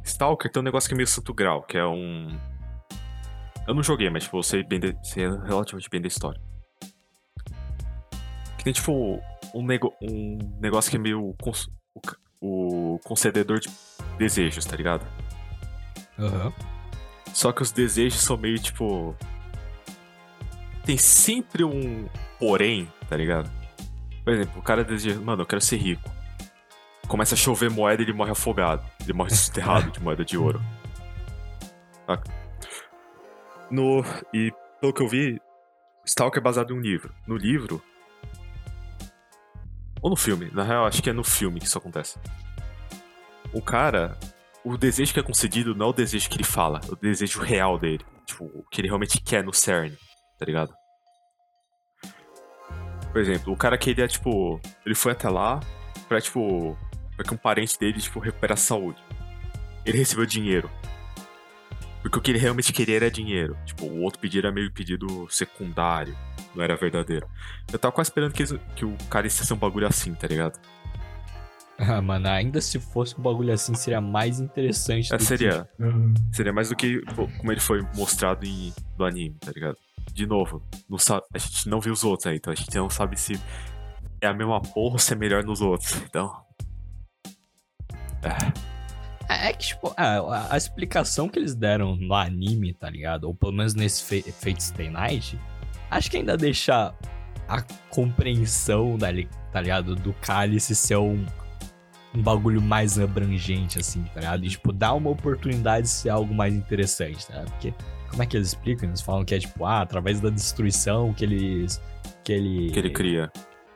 Stalker 0.01 0.49
tem 0.49 0.61
um 0.61 0.63
negócio 0.63 0.87
que 0.87 0.93
é 0.93 0.97
meio 0.97 1.05
Santo 1.07 1.33
Grau, 1.33 1.61
que 1.61 1.77
é 1.77 1.85
um. 1.85 2.29
Eu 3.67 3.73
não 3.73 3.83
joguei, 3.83 4.09
mas, 4.09 4.23
tipo, 4.23 4.41
sei, 4.43 4.63
bem 4.63 4.79
de... 4.79 4.95
sei 5.03 5.27
relativamente 5.27 5.89
bem 5.89 5.99
da 6.01 6.07
história. 6.07 6.39
Que 8.57 8.63
tem, 8.63 8.71
tipo, 8.71 9.19
um, 9.53 9.61
nego... 9.65 9.93
um 10.01 10.37
negócio 10.61 10.89
que 10.89 10.95
é 10.95 10.99
meio. 10.99 11.35
cons- 11.41 11.69
O... 12.39 12.95
o 12.95 12.99
concededor 12.99 13.59
de 13.59 13.67
desejos, 14.17 14.63
tá 14.63 14.77
ligado? 14.77 15.05
Aham. 16.17 16.53
Só 17.33 17.51
que 17.51 17.61
os 17.61 17.73
desejos 17.73 18.21
são 18.21 18.37
meio 18.37 18.57
tipo. 18.57 19.13
Tem 20.85 20.97
sempre 20.97 21.65
um 21.65 22.07
porém, 22.39 22.87
tá 23.09 23.17
ligado? 23.17 23.51
Por 24.25 24.33
exemplo, 24.33 24.59
o 24.59 24.63
cara 24.63 24.83
deseja, 24.83 25.21
mano, 25.21 25.43
eu 25.43 25.45
quero 25.45 25.61
ser 25.61 25.77
rico. 25.77 26.11
Começa 27.07 27.35
a 27.35 27.37
chover 27.37 27.69
moeda 27.69 28.01
e 28.01 28.05
ele 28.05 28.13
morre 28.13 28.31
afogado. 28.31 28.83
Ele 28.99 29.13
morre 29.13 29.29
soterrado 29.29 29.91
de 29.91 30.01
moeda 30.01 30.25
de 30.25 30.37
ouro. 30.37 30.59
No. 33.71 34.03
E 34.31 34.53
pelo 34.79 34.93
que 34.93 35.01
eu 35.01 35.07
vi, 35.07 35.41
Stalker 36.05 36.39
é 36.39 36.43
baseado 36.43 36.71
em 36.71 36.77
um 36.77 36.79
livro. 36.79 37.11
No 37.25 37.35
livro. 37.35 37.81
Ou 40.01 40.09
no 40.11 40.15
filme, 40.15 40.51
na 40.53 40.61
real, 40.61 40.85
acho 40.85 41.01
que 41.01 41.09
é 41.09 41.13
no 41.13 41.23
filme 41.23 41.59
que 41.59 41.65
isso 41.65 41.77
acontece. 41.79 42.19
O 43.51 43.63
cara, 43.63 44.15
o 44.63 44.77
desejo 44.77 45.11
que 45.11 45.19
é 45.19 45.23
concedido 45.23 45.73
não 45.73 45.87
é 45.87 45.89
o 45.89 45.93
desejo 45.93 46.29
que 46.29 46.37
ele 46.37 46.43
fala, 46.43 46.79
é 46.87 46.91
o 46.91 46.95
desejo 46.95 47.41
real 47.41 47.79
dele. 47.79 48.05
Tipo, 48.23 48.45
o 48.45 48.63
que 48.69 48.81
ele 48.81 48.87
realmente 48.87 49.19
quer 49.19 49.43
no 49.43 49.51
CERN, 49.51 49.95
tá 50.37 50.45
ligado? 50.45 50.71
Por 53.15 53.21
exemplo, 53.21 53.53
o 53.53 53.55
cara 53.55 53.77
queria, 53.77 54.09
tipo, 54.09 54.59
ele 54.85 54.93
foi 54.93 55.13
até 55.13 55.29
lá 55.29 55.61
pra, 56.09 56.19
tipo, 56.19 56.77
pra 57.15 57.23
que 57.23 57.33
um 57.33 57.37
parente 57.37 57.79
dele, 57.79 58.01
tipo, 58.01 58.19
recuperasse 58.19 58.63
a 58.63 58.75
saúde. 58.75 59.01
Ele 59.85 59.97
recebeu 59.97 60.25
dinheiro. 60.25 60.69
Porque 62.01 62.17
o 62.19 62.21
que 62.21 62.31
ele 62.31 62.37
realmente 62.39 62.73
queria 62.73 62.97
era 62.97 63.09
dinheiro. 63.09 63.55
Tipo, 63.65 63.85
o 63.85 64.01
outro 64.01 64.19
pedido 64.19 64.45
era 64.47 64.53
meio 64.53 64.69
pedido 64.69 65.25
secundário, 65.29 66.13
não 66.53 66.61
era 66.61 66.75
verdadeiro. 66.75 67.25
Eu 67.71 67.79
tava 67.79 67.93
quase 67.93 68.09
esperando 68.09 68.33
que, 68.33 68.41
eles- 68.43 68.59
que 68.75 68.83
o 68.83 68.97
cara 69.09 69.25
ia 69.25 69.29
ser 69.29 69.53
um 69.53 69.57
bagulho 69.57 69.87
assim, 69.87 70.13
tá 70.13 70.27
ligado? 70.27 70.59
Ah, 71.79 72.01
mano, 72.01 72.27
ainda 72.27 72.59
se 72.59 72.79
fosse 72.81 73.17
um 73.17 73.21
bagulho 73.23 73.53
assim, 73.53 73.73
seria 73.75 74.01
mais 74.01 74.41
interessante. 74.41 75.13
É, 75.13 75.17
do 75.17 75.19
que- 75.21 75.25
seria. 75.25 75.69
Uhum. 75.79 76.13
Seria 76.33 76.51
mais 76.51 76.67
do 76.69 76.75
que 76.75 76.99
pô, 77.15 77.29
como 77.37 77.49
ele 77.51 77.61
foi 77.61 77.81
mostrado 77.95 78.45
em, 78.45 78.73
no 78.99 79.05
anime, 79.05 79.35
tá 79.39 79.51
ligado? 79.53 79.77
De 80.13 80.25
novo, 80.25 80.61
não 80.89 80.97
sa- 80.97 81.21
a 81.33 81.37
gente 81.37 81.67
não 81.67 81.79
viu 81.81 81.91
os 81.93 82.03
outros 82.03 82.27
aí, 82.27 82.37
então 82.37 82.51
a 82.53 82.55
gente 82.55 82.73
não 82.75 82.89
sabe 82.89 83.19
se 83.19 83.39
é 84.21 84.27
a 84.27 84.33
mesma 84.33 84.61
porra 84.61 84.93
ou 84.93 84.99
se 84.99 85.11
é 85.13 85.15
melhor 85.15 85.43
nos 85.43 85.59
outros. 85.61 85.93
Então. 86.03 86.33
É, 89.29 89.49
é 89.49 89.53
que, 89.53 89.67
tipo, 89.67 89.93
a, 89.97 90.17
a- 90.19 90.53
a 90.53 90.57
explicação 90.57 91.27
que 91.27 91.37
eles 91.39 91.55
deram 91.55 91.95
no 91.95 92.13
anime, 92.13 92.73
tá 92.73 92.89
ligado? 92.89 93.25
Ou 93.25 93.33
pelo 93.35 93.51
menos 93.53 93.73
nesse 93.73 94.03
Fa- 94.03 94.31
Fate 94.31 94.63
Stay 94.63 94.89
Night, 94.89 95.39
acho 95.91 96.09
que 96.11 96.17
ainda 96.17 96.37
deixa 96.37 96.93
a 97.47 97.61
compreensão, 97.89 98.97
dali, 98.97 99.29
tá 99.51 99.61
ligado? 99.61 99.95
Do 99.95 100.13
cálice 100.13 100.73
ser 100.75 100.97
um, 100.97 101.25
um 102.13 102.21
bagulho 102.21 102.61
mais 102.61 102.97
abrangente, 102.99 103.79
assim, 103.79 104.03
tá 104.13 104.19
ligado? 104.21 104.45
E, 104.45 104.49
tipo, 104.49 104.71
dá 104.71 104.93
uma 104.93 105.09
oportunidade 105.09 105.83
de 105.83 105.89
ser 105.93 106.09
algo 106.09 106.33
mais 106.33 106.53
interessante, 106.53 107.27
tá 107.27 107.33
ligado? 107.33 107.51
Porque, 107.51 107.73
como 108.15 108.23
é 108.23 108.25
que 108.25 108.37
eles 108.37 108.47
explicam? 108.47 108.87
Eles 108.87 109.01
falam 109.01 109.25
que 109.25 109.35
é, 109.35 109.39
tipo, 109.39 109.65
ah, 109.65 109.81
através 109.81 110.21
da 110.21 110.29
destruição 110.29 111.13
que 111.13 111.25
eles... 111.25 111.81
Que 112.23 112.31
ele, 112.31 112.71
Que 112.71 112.79
ele 112.79 112.89
cria. 112.91 113.29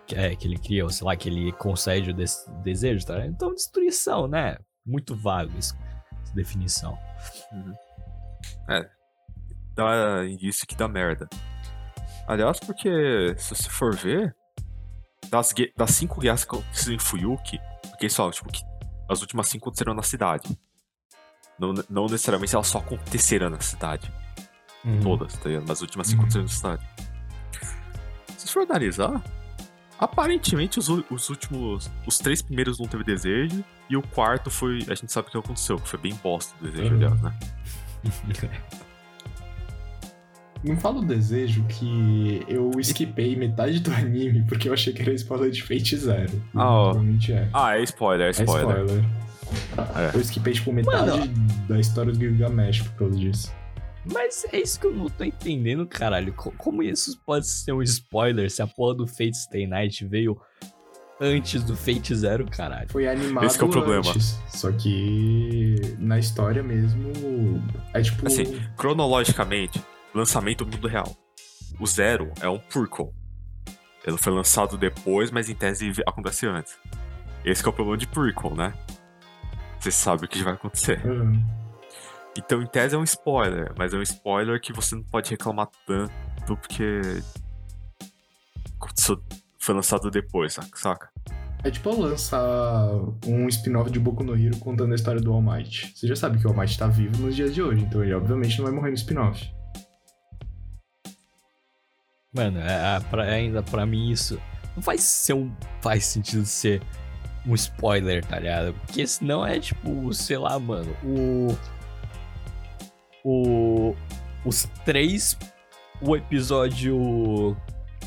que, 0.07 0.15
é, 0.15 0.33
que 0.33 0.47
ele 0.47 0.57
cria, 0.57 0.85
ou 0.85 0.89
sei 0.89 1.05
lá, 1.05 1.13
que 1.17 1.27
ele 1.27 1.51
concede 1.51 2.11
o 2.11 2.13
des- 2.13 2.45
desejo, 2.63 3.05
tá? 3.05 3.25
Então, 3.25 3.53
destruição, 3.53 4.29
né? 4.29 4.57
Muito 4.85 5.13
vago 5.13 5.51
isso, 5.59 5.75
essa 6.23 6.33
definição. 6.33 6.97
Dá 9.75 10.25
indício 10.25 10.65
que 10.65 10.73
dá 10.75 10.87
merda. 10.87 11.27
Aliás, 12.25 12.59
porque 12.61 13.35
se 13.37 13.53
você 13.55 13.69
for 13.69 13.93
ver, 13.93 14.33
das, 15.29 15.53
das 15.75 15.91
cinco 15.91 16.21
guerras 16.21 16.45
que 16.45 16.55
aconteceram 16.55 16.95
em 16.95 16.99
Fuyuki, 16.99 17.59
porque 17.89 18.09
só, 18.09 18.31
tipo, 18.31 18.49
que 18.51 18.63
as 19.09 19.19
últimas 19.19 19.47
cinco 19.49 19.65
aconteceram 19.65 19.93
na 19.93 20.01
cidade. 20.03 20.57
Não, 21.59 21.73
não 21.89 22.03
necessariamente 22.05 22.55
elas 22.55 22.67
só 22.67 22.77
aconteceram 22.77 23.49
na 23.49 23.59
cidade. 23.59 24.09
Todas, 25.03 25.33
tá 25.33 25.49
ligado? 25.49 25.63
Mas 25.67 25.71
as 25.77 25.81
últimas 25.81 26.07
cinco 26.07 26.23
Uhum. 26.23 26.41
na 26.43 26.47
cidade. 26.47 26.81
Se 28.37 28.51
for 28.51 28.63
analisar, 28.63 29.21
aparentemente 29.99 30.79
os, 30.79 30.87
os 30.89 31.29
últimos. 31.29 31.89
Os 32.07 32.17
três 32.17 32.41
primeiros 32.41 32.79
não 32.79 32.87
teve 32.87 33.03
desejo. 33.03 33.63
E 33.89 33.97
o 33.97 34.01
quarto 34.01 34.49
foi. 34.51 34.79
A 34.89 34.95
gente 34.95 35.11
sabe 35.11 35.27
o 35.27 35.31
que 35.31 35.37
aconteceu, 35.37 35.77
que 35.79 35.87
foi 35.89 35.99
bem 35.99 36.13
bosta 36.23 36.53
o 36.61 36.63
desejo, 36.67 36.89
Uhum. 36.95 36.95
aliás, 36.97 37.21
né? 37.21 37.33
Não 40.63 40.75
fala 40.75 40.99
o 40.99 41.05
desejo 41.05 41.63
que 41.69 42.43
eu 42.47 42.69
esquipei 42.79 43.33
metade 43.35 43.79
do 43.79 43.93
anime 43.93 44.43
porque 44.43 44.67
eu 44.67 44.73
achei 44.73 44.91
que 44.91 45.01
era 45.01 45.13
spoiler 45.13 45.51
de 45.51 45.63
Fate 45.63 45.95
Zero. 45.95 46.41
Ah, 46.53 46.69
ó. 46.69 46.95
É. 47.29 47.49
Ah, 47.53 47.77
é 47.77 47.83
spoiler, 47.83 48.25
é 48.27 48.29
É 48.29 48.31
spoiler. 48.31 48.83
spoiler. 48.85 49.05
É. 49.95 50.15
Eu 50.15 50.19
esquipei, 50.19 50.51
tipo, 50.53 50.73
metade 50.73 51.09
Mano. 51.19 51.33
da 51.67 51.79
história 51.79 52.11
do 52.11 52.19
Gilgamesh 52.19 52.81
por 52.81 52.91
causa 52.95 53.15
disso. 53.17 53.53
Mas 54.05 54.45
é 54.51 54.59
isso 54.59 54.79
que 54.79 54.87
eu 54.87 54.93
não 54.93 55.07
tô 55.09 55.23
entendendo, 55.23 55.85
caralho. 55.85 56.33
Co- 56.33 56.51
Como 56.57 56.81
isso 56.81 57.19
pode 57.25 57.47
ser 57.47 57.73
um 57.73 57.81
spoiler 57.81 58.49
se 58.49 58.61
a 58.61 58.67
porra 58.67 58.95
do 58.95 59.07
Fate 59.07 59.35
Stay 59.37 59.67
Night 59.67 60.05
veio 60.05 60.39
antes 61.19 61.63
do 61.63 61.75
Fate 61.75 62.15
Zero, 62.15 62.45
caralho? 62.49 62.87
Foi 62.89 63.07
animado 63.07 63.45
Esse 63.45 63.57
que 63.57 63.63
é 63.63 63.67
o 63.67 63.69
problema. 63.69 64.09
antes, 64.09 64.39
Só 64.47 64.71
que 64.71 65.75
na 65.99 66.17
história 66.17 66.63
mesmo, 66.63 67.11
é 67.93 68.01
tipo... 68.01 68.25
Assim, 68.25 68.45
Cronologicamente, 68.77 69.81
lançamento 70.15 70.63
do 70.63 70.71
mundo 70.75 70.87
real. 70.87 71.15
O 71.79 71.85
Zero 71.85 72.31
é 72.41 72.47
um 72.49 72.57
prequel. 72.57 73.13
Ele 74.05 74.17
foi 74.17 74.33
lançado 74.33 74.77
depois, 74.77 75.29
mas 75.29 75.49
em 75.49 75.55
tese 75.55 75.91
acontece 76.07 76.47
antes. 76.47 76.77
Esse 77.43 77.61
que 77.61 77.67
é 77.67 77.71
o 77.71 77.73
problema 77.73 77.97
de 77.97 78.07
prequel, 78.07 78.55
né? 78.55 78.73
Você 79.79 79.91
sabe 79.91 80.25
o 80.25 80.27
que 80.27 80.41
vai 80.41 80.53
acontecer. 80.53 81.05
Uhum. 81.05 81.41
Então, 82.39 82.61
em 82.61 82.65
tese, 82.67 82.95
é 82.95 82.97
um 82.97 83.03
spoiler, 83.03 83.73
mas 83.77 83.93
é 83.93 83.97
um 83.97 84.01
spoiler 84.01 84.61
que 84.61 84.71
você 84.71 84.95
não 84.95 85.03
pode 85.03 85.29
reclamar 85.29 85.67
tanto 85.85 86.13
porque. 86.45 87.01
Foi 89.59 89.75
lançado 89.75 90.09
depois, 90.09 90.53
saca? 90.53 90.69
saca? 90.77 91.09
É 91.63 91.69
tipo 91.69 91.93
lançar 91.93 92.89
um 93.27 93.45
spin-off 93.49 93.91
de 93.91 93.99
Boku 93.99 94.23
no 94.23 94.33
Hero 94.37 94.57
contando 94.59 94.93
a 94.93 94.95
história 94.95 95.19
do 95.19 95.33
All 95.33 95.41
Might. 95.41 95.91
Você 95.93 96.07
já 96.07 96.15
sabe 96.15 96.39
que 96.39 96.47
o 96.47 96.49
All 96.49 96.55
Might 96.55 96.77
tá 96.77 96.87
vivo 96.87 97.21
nos 97.21 97.35
dias 97.35 97.53
de 97.53 97.61
hoje, 97.61 97.83
então 97.83 98.01
ele 98.01 98.13
obviamente 98.13 98.57
não 98.57 98.65
vai 98.65 98.73
morrer 98.73 98.89
no 98.91 98.95
spin-off. 98.95 99.51
Mano, 102.33 102.59
é, 102.61 102.95
é, 102.95 102.99
pra- 103.09 103.23
ainda 103.23 103.61
pra 103.61 103.85
mim 103.85 104.09
isso 104.11 104.39
não 104.75 104.81
faz 104.81 105.01
ser 105.03 105.33
um. 105.33 105.51
faz 105.81 106.05
sentido 106.05 106.45
ser 106.45 106.81
um 107.45 107.53
spoiler, 107.55 108.23
tá 108.23 108.39
ligado? 108.39 108.73
Porque 108.85 109.05
senão 109.05 109.45
é 109.45 109.59
tipo, 109.59 110.13
sei 110.13 110.37
lá, 110.37 110.57
mano, 110.57 110.95
o. 111.03 111.47
O. 113.23 113.95
Os 114.45 114.67
três. 114.85 115.37
O 116.01 116.15
episódio 116.15 117.57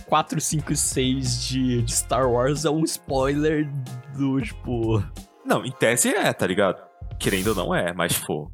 4, 0.07 0.41
5 0.41 0.73
e 0.73 0.77
6 0.77 1.45
de, 1.45 1.83
de 1.83 1.93
Star 1.93 2.31
Wars 2.31 2.65
é 2.65 2.71
um 2.71 2.85
spoiler 2.85 3.69
do 4.17 4.41
tipo. 4.41 5.03
Não, 5.45 5.65
em 5.65 5.71
tese 5.73 6.09
é, 6.09 6.33
tá 6.33 6.47
ligado? 6.47 6.83
Querendo 7.19 7.49
ou 7.49 7.55
não 7.55 7.75
é, 7.75 7.93
mas, 7.93 8.15
tipo. 8.15 8.51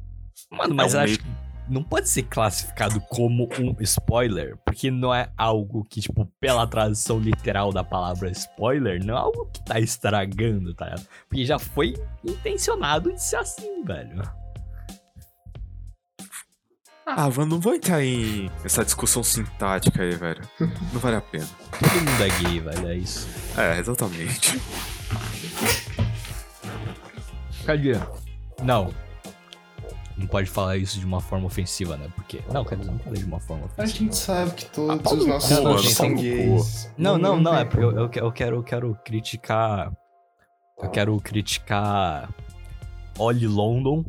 Mano, 0.51 0.73
mas 0.75 0.93
É 0.93 0.97
um 0.99 1.01
acho 1.01 1.19
que 1.19 1.25
não 1.69 1.83
pode 1.83 2.09
ser 2.09 2.23
classificado 2.23 2.99
como 3.01 3.47
um 3.59 3.75
spoiler, 3.81 4.57
porque 4.65 4.89
não 4.89 5.13
é 5.13 5.31
algo 5.37 5.85
que, 5.85 6.01
tipo, 6.01 6.25
pela 6.39 6.65
tradução 6.65 7.19
literal 7.19 7.71
da 7.71 7.83
palavra 7.83 8.31
spoiler, 8.31 9.03
não 9.05 9.15
é 9.15 9.19
algo 9.19 9.45
que 9.53 9.63
tá 9.63 9.79
estragando, 9.79 10.73
tá? 10.73 10.85
ligado? 10.85 11.05
Porque 11.27 11.45
já 11.45 11.59
foi 11.59 11.95
intencionado 12.25 13.13
de 13.13 13.21
ser 13.21 13.37
assim, 13.37 13.83
velho. 13.83 14.21
Ah, 17.17 17.29
mano, 17.29 17.45
não 17.55 17.59
vou 17.59 17.73
entrar 17.75 18.03
em 18.03 18.49
essa 18.63 18.83
discussão 18.85 19.23
sintática 19.23 20.01
aí, 20.03 20.11
velho. 20.15 20.41
Não 20.93 20.99
vale 20.99 21.15
a 21.17 21.21
pena. 21.21 21.47
Todo 21.79 21.91
mundo 21.91 22.23
é 22.23 22.29
gay, 22.43 22.59
velho, 22.59 22.87
é 22.87 22.95
isso. 22.95 23.27
É, 23.57 23.79
exatamente. 23.79 24.59
Cadê? 27.65 27.93
Não. 28.63 28.93
Não 30.17 30.27
pode 30.27 30.49
falar 30.49 30.75
isso 30.77 30.99
de 30.99 31.05
uma 31.05 31.21
forma 31.21 31.45
ofensiva, 31.45 31.95
né? 31.95 32.09
Porque. 32.15 32.41
Não, 32.51 32.65
quer 32.65 32.77
dizer, 32.77 32.91
não 32.91 32.99
falei 32.99 33.19
de 33.21 33.25
uma 33.25 33.39
forma 33.39 33.63
A 33.63 33.65
ofensiva. 33.67 33.99
gente 33.99 34.17
sabe 34.17 34.51
que 34.51 34.65
todos 34.65 34.99
Ah, 34.99 35.13
os 35.15 35.25
no 35.25 35.33
nossos 35.33 35.57
ouvintes 35.57 35.97
pau 35.97 36.07
são 36.07 36.15
gays. 36.15 36.91
Não, 36.97 37.17
não, 37.17 37.39
não, 37.39 37.55
é 37.55 37.63
porque 37.65 37.85
eu, 37.85 37.91
eu 38.25 38.31
quero, 38.31 38.57
eu 38.57 38.63
quero 38.63 38.97
criticar. 39.05 39.91
Eu 40.81 40.89
quero 40.89 41.17
criticar 41.21 42.29
Oli 43.17 43.47
London. 43.47 44.03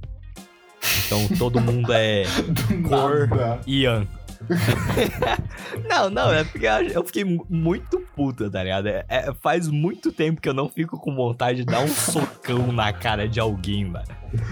Então 1.11 1.27
todo 1.37 1.61
mundo 1.61 1.93
é 1.93 2.23
cor. 2.89 3.29
Ian. 3.67 4.07
não, 5.89 6.09
não, 6.09 6.33
é 6.33 6.45
porque 6.45 6.67
eu 6.95 7.05
fiquei 7.05 7.25
mu- 7.25 7.45
muito 7.51 8.01
puta, 8.17 8.49
tá 8.51 8.63
ligado? 8.63 8.87
É- 8.89 9.05
é- 9.09 9.35
faz 9.43 9.69
muito 9.69 10.13
tempo 10.13 10.41
que 10.41 10.49
eu 10.49 10.55
não 10.55 10.69
fico 10.69 10.99
com 10.99 11.15
vontade 11.15 11.59
de 11.59 11.65
dar 11.67 11.81
um 11.81 11.89
socão 11.89 12.73
na 12.73 12.93
cara 12.93 13.29
de 13.29 13.39
alguém, 13.41 13.91
velho. 13.93 14.05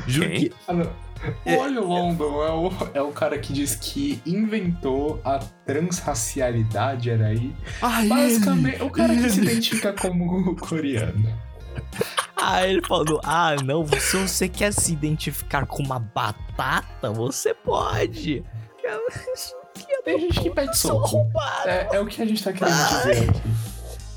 Juro 0.07 0.31
que. 0.31 0.53
Ah. 0.67 0.75
Olha 1.59 1.81
o 1.83 1.87
London, 1.89 2.43
é 2.45 2.51
o, 2.53 2.73
é 2.95 3.03
o 3.03 3.11
cara 3.11 3.39
que 3.39 3.53
diz 3.53 3.75
que 3.75 4.21
inventou 4.27 5.21
a 5.25 5.41
transracialidade, 5.67 7.11
era 7.11 7.27
aí. 7.27 7.53
Ai, 7.83 8.07
Basicamente, 8.09 8.83
o 8.83 8.91
cara 8.91 9.15
que 9.17 9.29
se 9.31 9.41
ele. 9.41 9.51
identifica 9.51 9.93
como 9.95 10.55
coreano. 10.57 11.29
Ah, 12.41 12.67
ele 12.67 12.81
falou: 12.87 13.21
Ah, 13.25 13.57
não, 13.65 13.85
se 13.87 14.17
você 14.17 14.49
quer 14.49 14.73
se 14.73 14.93
identificar 14.93 15.67
com 15.67 15.83
uma 15.83 15.99
batata, 15.99 17.11
você 17.11 17.53
pode. 17.53 18.45
Tem 20.05 20.21
gente 20.21 20.41
que 20.41 20.51
pede 20.51 20.79
soco. 20.79 21.27
É, 21.67 21.97
é 21.97 22.01
o 22.01 22.07
que 22.07 22.23
a 22.23 22.25
gente 22.25 22.43
tá 22.43 22.53
querendo 22.53 22.89
dizer 22.89 23.29
aqui. 23.29 23.41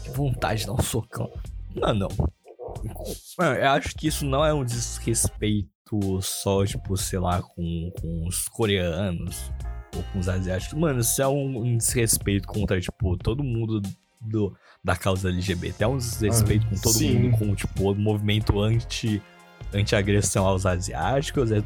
Que 0.03 0.09
vontade 0.11 0.61
de 0.61 0.67
dar 0.67 0.73
um 0.73 0.81
socão. 0.81 1.31
Não, 1.75 1.93
não. 1.93 2.07
Mano, 3.37 3.55
eu 3.55 3.69
acho 3.69 3.95
que 3.95 4.07
isso 4.07 4.25
não 4.25 4.45
é 4.45 4.53
um 4.53 4.63
desrespeito 4.63 6.21
só, 6.21 6.65
tipo, 6.65 6.95
sei 6.95 7.19
lá, 7.19 7.41
com, 7.41 7.91
com 7.99 8.27
os 8.27 8.47
coreanos 8.47 9.51
ou 9.95 10.03
com 10.03 10.19
os 10.19 10.29
asiáticos. 10.29 10.77
Mano, 10.77 10.99
isso 10.99 11.21
é 11.21 11.27
um, 11.27 11.57
um 11.57 11.77
desrespeito 11.77 12.47
contra, 12.47 12.79
tipo, 12.79 13.17
todo 13.17 13.43
mundo 13.43 13.81
do, 14.21 14.55
da 14.83 14.95
causa 14.95 15.29
LGBT. 15.29 15.83
É 15.83 15.87
um 15.87 15.97
desrespeito 15.97 16.65
com 16.67 16.75
todo 16.75 16.93
sim. 16.93 17.13
mundo, 17.19 17.37
com, 17.37 17.55
tipo, 17.55 17.91
o 17.91 17.95
movimento 17.95 18.59
anti. 18.61 19.21
Anti-agressão 19.73 20.45
aos 20.45 20.65
asiáticos, 20.65 21.49
é, 21.49 21.63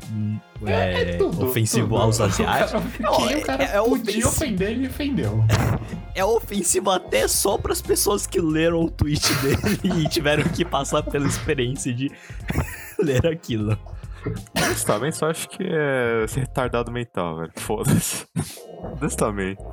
é 0.67 1.17
tudo, 1.17 1.47
ofensivo 1.47 1.87
tudo. 1.87 2.01
aos 2.01 2.19
O 2.19 2.23
asiáticos. 2.23 2.71
cara- 2.71 2.83
Não, 2.99 3.27
Quem 3.27 3.35
o 3.37 3.41
cara 3.41 3.63
é- 3.63 3.75
é 3.77 3.81
ofensivo. 3.81 4.27
ofender, 4.27 4.69
ele 4.71 4.87
ofendeu. 4.87 5.43
é 6.13 6.23
ofensivo 6.23 6.91
até 6.91 7.27
só 7.27 7.57
pras 7.57 7.81
pessoas 7.81 8.27
que 8.27 8.39
leram 8.39 8.81
o 8.83 8.91
tweet 8.91 9.27
dele 9.41 10.03
e 10.03 10.07
tiveram 10.07 10.43
que 10.43 10.63
passar 10.63 11.01
pela 11.01 11.25
experiência 11.25 11.91
de 11.91 12.11
ler 13.01 13.25
aquilo. 13.25 13.75
Honestamente, 14.55 15.17
só 15.17 15.31
acho 15.31 15.49
que 15.49 15.63
é 15.63 16.27
ser 16.27 16.41
retardado 16.41 16.91
mental, 16.91 17.37
velho. 17.37 17.51
Foda-se. 17.55 18.27
Honestamente. 19.01 19.63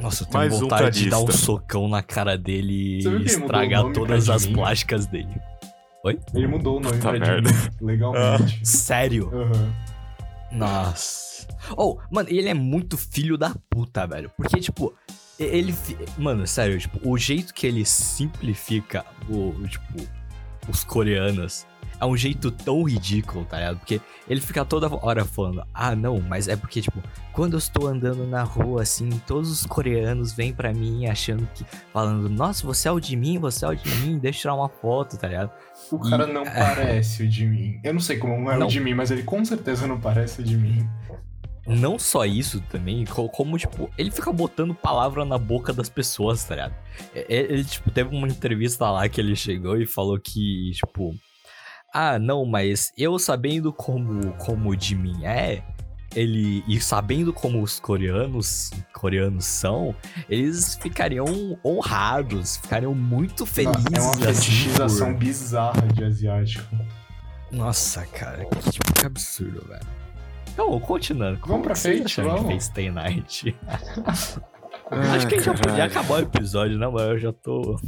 Nossa, 0.00 0.22
eu 0.22 0.26
tenho 0.26 0.38
Mais 0.38 0.54
um 0.54 0.60
vontade 0.60 1.04
de 1.04 1.10
dar 1.10 1.20
um 1.20 1.30
socão 1.30 1.88
na 1.88 2.02
cara 2.02 2.38
dele 2.38 3.00
e 3.02 3.24
estragar 3.24 3.90
todas 3.92 4.28
as 4.28 4.46
plásticas 4.46 5.06
dele. 5.06 5.40
Ele 6.32 6.46
mudou 6.46 6.78
o 6.78 6.80
nome 6.80 6.96
Puta 6.96 7.10
pra 7.10 7.18
merda. 7.18 7.50
Legalmente. 7.80 8.66
Sério? 8.66 9.30
Aham. 9.34 9.72
Nossa. 10.52 11.46
Oh, 11.76 11.98
mano, 12.10 12.28
ele 12.30 12.48
é 12.48 12.54
muito 12.54 12.96
filho 12.96 13.36
da 13.36 13.54
puta, 13.68 14.06
velho. 14.06 14.30
Porque, 14.36 14.60
tipo, 14.60 14.94
ele. 15.38 15.74
Mano, 16.16 16.46
sério, 16.46 16.78
tipo, 16.78 16.98
o 17.06 17.18
jeito 17.18 17.52
que 17.52 17.66
ele 17.66 17.84
simplifica 17.84 19.04
o, 19.28 19.50
o, 19.50 19.68
tipo, 19.68 20.08
os 20.68 20.84
coreanos 20.84 21.66
é 22.00 22.06
um 22.06 22.16
jeito 22.16 22.50
tão 22.50 22.82
ridículo, 22.84 23.44
tá 23.44 23.56
ligado? 23.58 23.78
Porque 23.78 24.00
ele 24.28 24.40
fica 24.40 24.64
toda 24.64 24.88
hora 25.04 25.24
falando, 25.24 25.62
ah, 25.74 25.94
não, 25.96 26.20
mas 26.20 26.48
é 26.48 26.56
porque, 26.56 26.80
tipo, 26.80 27.02
quando 27.32 27.54
eu 27.54 27.58
estou 27.58 27.86
andando 27.88 28.26
na 28.26 28.42
rua, 28.42 28.82
assim, 28.82 29.08
todos 29.26 29.50
os 29.50 29.66
coreanos 29.66 30.32
vêm 30.32 30.52
pra 30.52 30.72
mim 30.72 31.06
achando 31.06 31.48
que. 31.54 31.64
falando, 31.92 32.28
nossa, 32.28 32.66
você 32.66 32.88
é 32.88 32.92
o 32.92 33.00
de 33.00 33.16
mim, 33.16 33.38
você 33.38 33.64
é 33.64 33.68
o 33.68 33.74
de 33.74 33.88
mim, 33.96 34.18
deixa 34.18 34.38
eu 34.38 34.40
tirar 34.42 34.54
uma 34.54 34.68
foto, 34.68 35.16
tá 35.16 35.28
ligado? 35.28 35.50
O 35.90 35.98
cara 35.98 36.28
E- 36.28 36.32
não 36.32 36.44
parece 36.44 37.22
o 37.22 37.28
de 37.28 37.46
mim. 37.46 37.80
Eu 37.82 37.92
não 37.94 38.00
sei 38.00 38.18
como 38.18 38.50
é 38.50 38.56
Não. 38.58 38.66
o 38.66 38.70
de 38.70 38.80
mim, 38.80 38.94
mas 38.94 39.10
ele 39.10 39.22
com 39.22 39.44
certeza 39.44 39.86
não 39.86 39.98
parece 40.00 40.40
o 40.40 40.44
de 40.44 40.56
mim. 40.56 40.88
Não 41.66 41.98
só 41.98 42.24
isso 42.24 42.62
também, 42.70 43.04
co- 43.04 43.28
como, 43.28 43.58
tipo, 43.58 43.90
ele 43.98 44.10
fica 44.10 44.32
botando 44.32 44.74
palavra 44.74 45.22
na 45.26 45.36
boca 45.36 45.70
das 45.70 45.90
pessoas, 45.90 46.42
tá 46.42 46.54
ligado? 46.54 46.74
Ele, 47.14 47.62
tipo, 47.62 47.90
teve 47.90 48.16
uma 48.16 48.26
entrevista 48.26 48.90
lá 48.90 49.06
que 49.06 49.20
ele 49.20 49.36
chegou 49.36 49.76
e 49.78 49.84
falou 49.84 50.18
que, 50.18 50.70
tipo, 50.72 51.14
ah, 51.92 52.18
não, 52.18 52.44
mas 52.44 52.92
eu 52.96 53.18
sabendo 53.18 53.72
como, 53.72 54.32
como 54.34 54.70
o 54.70 54.76
de 54.76 54.94
mim 54.94 55.24
é, 55.24 55.62
ele, 56.14 56.64
e 56.66 56.80
sabendo 56.80 57.32
como 57.32 57.62
os 57.62 57.78
coreanos, 57.78 58.70
coreanos 58.94 59.44
são, 59.44 59.94
eles 60.28 60.74
ficariam 60.76 61.58
honrados, 61.64 62.56
ficariam 62.56 62.94
muito 62.94 63.44
felizes. 63.44 63.84
é 63.92 64.00
uma 64.00 64.10
assim, 64.10 64.22
fetichização 64.24 65.12
por- 65.12 65.18
bizarra 65.18 65.86
de 65.88 66.04
asiático. 66.04 66.76
Nossa, 67.50 68.04
cara, 68.06 68.44
que, 68.44 68.70
tipo, 68.70 68.92
que 68.92 69.06
absurdo, 69.06 69.64
velho. 69.66 69.86
Então, 70.52 70.78
continuando. 70.80 71.38
como 71.38 71.62
pra 71.62 71.74
frente, 71.76 72.20
vamos. 72.20 72.64
Stay 72.64 72.90
Night? 74.96 75.16
Acho 75.16 75.26
que 75.28 75.34
a 75.34 75.38
gente 75.38 75.46
já 75.46 75.54
podia 75.54 75.84
acabar 75.84 76.14
o 76.14 76.18
episódio, 76.22 76.78
não, 76.78 76.92
mas 76.92 77.02
eu 77.08 77.18
já 77.18 77.32
tô. 77.32 77.78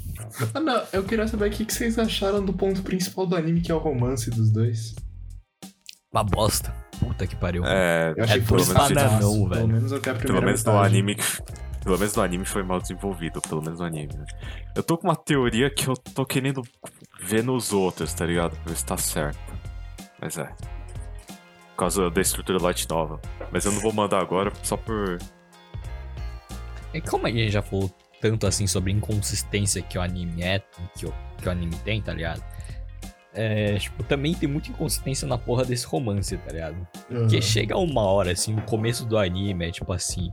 Ah, 0.55 0.61
não, 0.61 0.83
eu 0.93 1.03
queria 1.05 1.27
saber 1.29 1.49
o 1.49 1.51
que 1.51 1.65
vocês 1.73 1.99
acharam 1.99 2.45
do 2.45 2.53
ponto 2.53 2.83
principal 2.83 3.27
do 3.27 3.37
anime, 3.37 3.61
que 3.61 3.71
é 3.71 3.75
o 3.75 3.79
romance 3.79 4.31
dos 4.31 4.51
dois. 4.51 4.95
Uma 6.13 6.25
bosta. 6.25 6.75
Puta 6.99 7.27
que 7.27 7.37
pariu. 7.37 7.65
É, 7.65 8.13
Eu 8.17 8.25
achei 8.25 8.37
É 8.37 8.41
que 8.41 8.47
foi 8.47 8.57
dois 8.59 8.69
espartaço, 8.69 8.95
bananão, 8.95 9.33
Pelo 9.33 9.49
velho. 9.49 9.69
menos 9.69 9.93
até 9.93 10.11
a 10.11 10.15
primeira 10.15 10.35
pelo 10.41 10.47
menos 10.47 10.65
no 10.65 10.79
anime. 10.79 11.17
Pelo 11.83 11.99
menos 11.99 12.15
no 12.15 12.23
anime 12.23 12.45
foi 12.45 12.63
mal 12.63 12.79
desenvolvido, 12.81 13.41
pelo 13.41 13.63
menos 13.63 13.79
no 13.79 13.87
anime. 13.87 14.13
né? 14.15 14.25
Eu 14.77 14.83
tô 14.83 14.99
com 14.99 15.09
uma 15.09 15.17
teoria 15.17 15.71
que 15.71 15.89
eu 15.89 15.95
tô 15.97 16.27
querendo 16.27 16.63
ver 17.23 17.43
nos 17.43 17.73
outros, 17.73 18.13
tá 18.13 18.27
ligado? 18.27 18.51
Pra 18.57 18.73
ver 18.73 18.77
se 18.77 18.85
tá 18.85 18.97
certo. 18.99 19.39
Mas 20.21 20.37
é. 20.37 20.45
Por 20.45 21.77
causa 21.77 22.11
da 22.11 22.21
estrutura 22.21 22.61
light 22.63 22.87
nova. 22.91 23.19
Mas 23.51 23.65
eu 23.65 23.73
não 23.73 23.81
vou 23.81 23.93
mandar 23.95 24.21
agora 24.21 24.53
só 24.63 24.77
por. 24.77 25.17
E 26.93 27.01
como 27.01 27.27
a 27.27 27.31
gente 27.31 27.51
já 27.51 27.63
falou 27.63 27.91
tanto 28.21 28.47
assim 28.47 28.67
sobre 28.67 28.93
inconsistência 28.93 29.81
que 29.83 29.97
o 29.97 30.03
anime 30.03 30.43
é, 30.43 30.63
que 30.97 31.07
o, 31.07 31.15
que 31.39 31.49
o 31.49 31.51
anime 31.51 31.75
tem, 31.85 32.03
tá 32.03 32.13
ligado? 32.13 32.43
É, 33.33 33.79
tipo, 33.79 34.03
também 34.03 34.35
tem 34.35 34.49
muita 34.49 34.71
inconsistência 34.71 35.27
na 35.27 35.39
porra 35.39 35.65
desse 35.65 35.87
romance, 35.87 36.37
tá 36.37 36.53
ligado? 36.53 36.87
Porque 37.09 37.37
Aham. 37.37 37.43
chega 37.43 37.77
uma 37.77 38.03
hora, 38.03 38.33
assim, 38.33 38.53
no 38.53 38.63
começo 38.63 39.07
do 39.07 39.17
anime, 39.17 39.69
é 39.69 39.71
tipo 39.71 39.93
assim. 39.93 40.33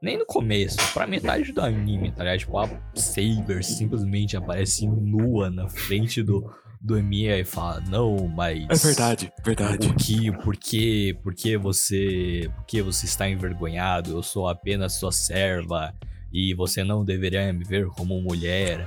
Nem 0.00 0.18
no 0.18 0.26
começo, 0.26 0.76
pra 0.92 1.06
metade 1.06 1.52
do 1.52 1.60
anime, 1.60 2.10
tá 2.12 2.22
ligado? 2.22 2.38
Tipo, 2.38 2.58
a 2.58 2.68
Saber 2.94 3.62
simplesmente 3.64 4.36
aparece 4.36 4.86
nua 4.86 5.50
na 5.50 5.68
frente 5.68 6.22
do, 6.22 6.50
do 6.86 6.96
Emiya 6.98 7.38
e 7.38 7.44
fala, 7.44 7.82
não, 7.88 8.28
mas. 8.28 8.64
É 8.70 8.86
verdade, 8.86 9.32
verdade. 9.44 9.88
O 9.88 9.94
que, 9.94 10.30
por 10.32 10.56
que, 10.56 11.14
por 11.22 11.34
que 11.34 11.56
você, 11.56 12.50
por 12.56 12.64
que 12.64 12.80
você 12.82 13.06
está 13.06 13.28
envergonhado? 13.28 14.12
Eu 14.12 14.22
sou 14.22 14.48
apenas 14.48 14.94
sua 14.94 15.10
serva 15.12 15.92
e 16.32 16.54
você 16.54 16.84
não 16.84 17.04
deveria 17.04 17.52
me 17.52 17.64
ver 17.64 17.86
como 17.88 18.20
mulher. 18.20 18.86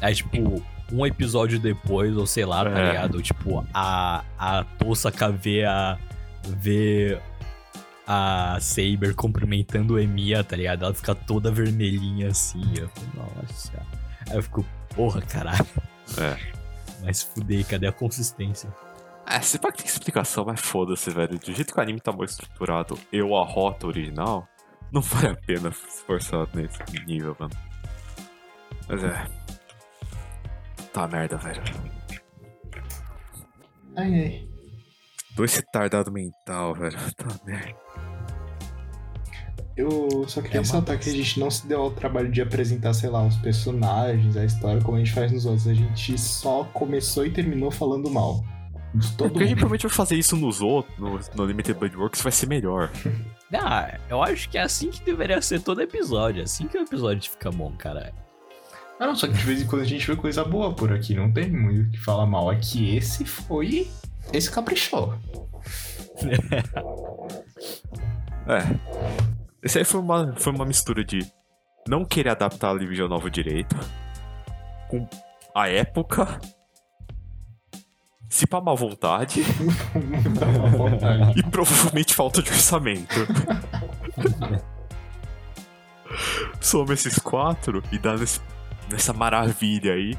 Aí, 0.00 0.14
tipo, 0.14 0.62
um 0.92 1.04
episódio 1.04 1.58
depois, 1.58 2.16
ou 2.16 2.26
sei 2.26 2.44
lá, 2.44 2.64
tá 2.64 2.78
É. 2.78 2.86
ligado? 2.88 3.20
Tipo, 3.22 3.66
a, 3.74 4.24
a 4.38 4.64
Tosaka 4.64 5.30
vê 5.30 5.64
a. 5.64 5.98
vê 6.48 7.18
a 8.06 8.58
Saber 8.60 9.14
cumprimentando 9.14 9.94
o 9.94 9.98
Emiya, 9.98 10.42
tá 10.42 10.56
ligado? 10.56 10.84
Ela 10.84 10.94
fica 10.94 11.14
toda 11.14 11.50
vermelhinha 11.50 12.28
assim. 12.28 12.62
Eu 12.76 12.88
fico, 12.88 13.06
nossa. 13.16 13.72
Aí 14.28 14.36
eu 14.36 14.42
fico, 14.42 14.64
porra, 14.96 15.20
caralho. 15.22 15.66
É. 16.18 16.59
Mas 17.02 17.22
fudei, 17.22 17.64
cadê 17.64 17.86
a 17.86 17.92
consistência? 17.92 18.72
É, 19.26 19.40
se 19.40 19.58
pá 19.58 19.70
que 19.70 19.78
tem 19.78 19.86
explicação, 19.86 20.44
mas 20.44 20.60
foda-se, 20.60 21.10
velho. 21.10 21.38
Do 21.38 21.52
jeito 21.52 21.72
que 21.72 21.78
o 21.78 21.82
anime 21.82 22.00
tá 22.00 22.10
mal 22.12 22.24
estruturado, 22.24 22.98
eu 23.12 23.36
a 23.36 23.44
rota 23.44 23.86
original, 23.86 24.48
não 24.90 25.00
vale 25.00 25.28
a 25.28 25.36
pena 25.36 25.70
se 25.70 25.86
esforçar 25.86 26.48
nesse 26.54 26.82
nível, 27.06 27.36
mano. 27.38 27.54
Mas 28.88 29.04
é. 29.04 29.26
Tá 30.92 31.06
merda, 31.06 31.36
velho. 31.36 31.62
Ai, 33.96 34.14
ai. 34.14 34.48
Dois 35.36 35.54
retardado 35.54 36.10
mental, 36.10 36.74
velho. 36.74 36.98
Tá 37.14 37.26
merda. 37.44 38.09
Eu 39.76 40.24
só 40.28 40.42
queria 40.42 40.58
É 40.58 40.60
ressaltar 40.60 40.98
que 40.98 41.08
a 41.08 41.12
gente 41.12 41.40
não 41.40 41.50
se 41.50 41.66
deu 41.66 41.80
ao 41.80 41.90
trabalho 41.90 42.30
de 42.30 42.42
apresentar, 42.42 42.92
sei 42.92 43.08
lá, 43.08 43.24
os 43.24 43.36
personagens, 43.36 44.36
a 44.36 44.44
história, 44.44 44.82
como 44.82 44.96
a 44.96 45.00
gente 45.00 45.12
faz 45.12 45.32
nos 45.32 45.46
outros. 45.46 45.66
A 45.68 45.74
gente 45.74 46.18
só 46.18 46.64
começou 46.64 47.24
e 47.24 47.30
terminou 47.30 47.70
falando 47.70 48.10
mal. 48.10 48.44
De 48.94 49.06
É 49.06 49.10
todo 49.16 49.28
porque 49.30 49.44
a 49.44 49.46
gente 49.46 49.50
mundo. 49.50 49.58
provavelmente 49.60 49.82
vai 49.86 49.90
fazer 49.96 50.16
isso 50.16 50.36
nos 50.36 50.60
outros, 50.60 50.98
no, 50.98 51.18
no 51.36 51.46
Limited 51.46 51.78
Blade 51.78 51.96
Works, 51.96 52.20
vai 52.22 52.32
ser 52.32 52.46
melhor. 52.46 52.90
Ah, 53.52 53.98
eu 54.08 54.22
acho 54.22 54.48
que 54.48 54.56
é 54.56 54.62
assim 54.62 54.90
que 54.90 55.02
deveria 55.04 55.42
ser 55.42 55.60
todo 55.60 55.82
episódio. 55.82 56.38
É 56.40 56.44
assim 56.44 56.68
que 56.68 56.78
o 56.78 56.82
episódio 56.82 57.28
fica 57.28 57.50
bom, 57.50 57.72
cara. 57.76 58.12
Ah, 59.00 59.08
não, 59.08 59.16
só 59.16 59.26
que 59.26 59.32
de 59.32 59.42
vez 59.42 59.60
em 59.60 59.66
quando 59.66 59.82
a 59.82 59.84
gente 59.84 60.06
vê 60.06 60.14
coisa 60.14 60.44
boa 60.44 60.72
por 60.72 60.92
aqui, 60.92 61.16
não 61.16 61.32
tem 61.32 61.50
muito 61.50 61.88
o 61.88 61.90
que 61.90 61.98
falar 61.98 62.26
mal. 62.26 62.52
É 62.52 62.54
que 62.54 62.96
esse 62.96 63.24
foi. 63.24 63.90
Esse 64.32 64.48
caprichou. 64.52 65.14
É. 68.46 69.29
Esse 69.62 69.78
aí 69.78 69.84
foi 69.84 70.00
uma, 70.00 70.34
foi 70.36 70.52
uma 70.52 70.64
mistura 70.64 71.04
de 71.04 71.20
não 71.86 72.04
querer 72.04 72.30
adaptar 72.30 72.68
a 72.68 72.72
Live 72.72 72.98
Novo 73.08 73.30
direito, 73.30 73.76
com 74.88 75.06
a 75.54 75.68
época, 75.68 76.40
se 78.28 78.46
pra 78.46 78.60
má 78.60 78.72
vontade 78.74 79.42
Muita 79.94 80.46
má 80.46 80.68
vontade. 80.68 81.38
e 81.38 81.42
provavelmente 81.42 82.14
falta 82.14 82.42
de 82.42 82.50
orçamento. 82.50 83.14
Soma 86.60 86.94
esses 86.94 87.18
quatro 87.18 87.82
e 87.92 87.98
dá 87.98 88.16
nesse- 88.16 88.40
nessa 88.90 89.12
maravilha 89.12 89.94
aí 89.94 90.16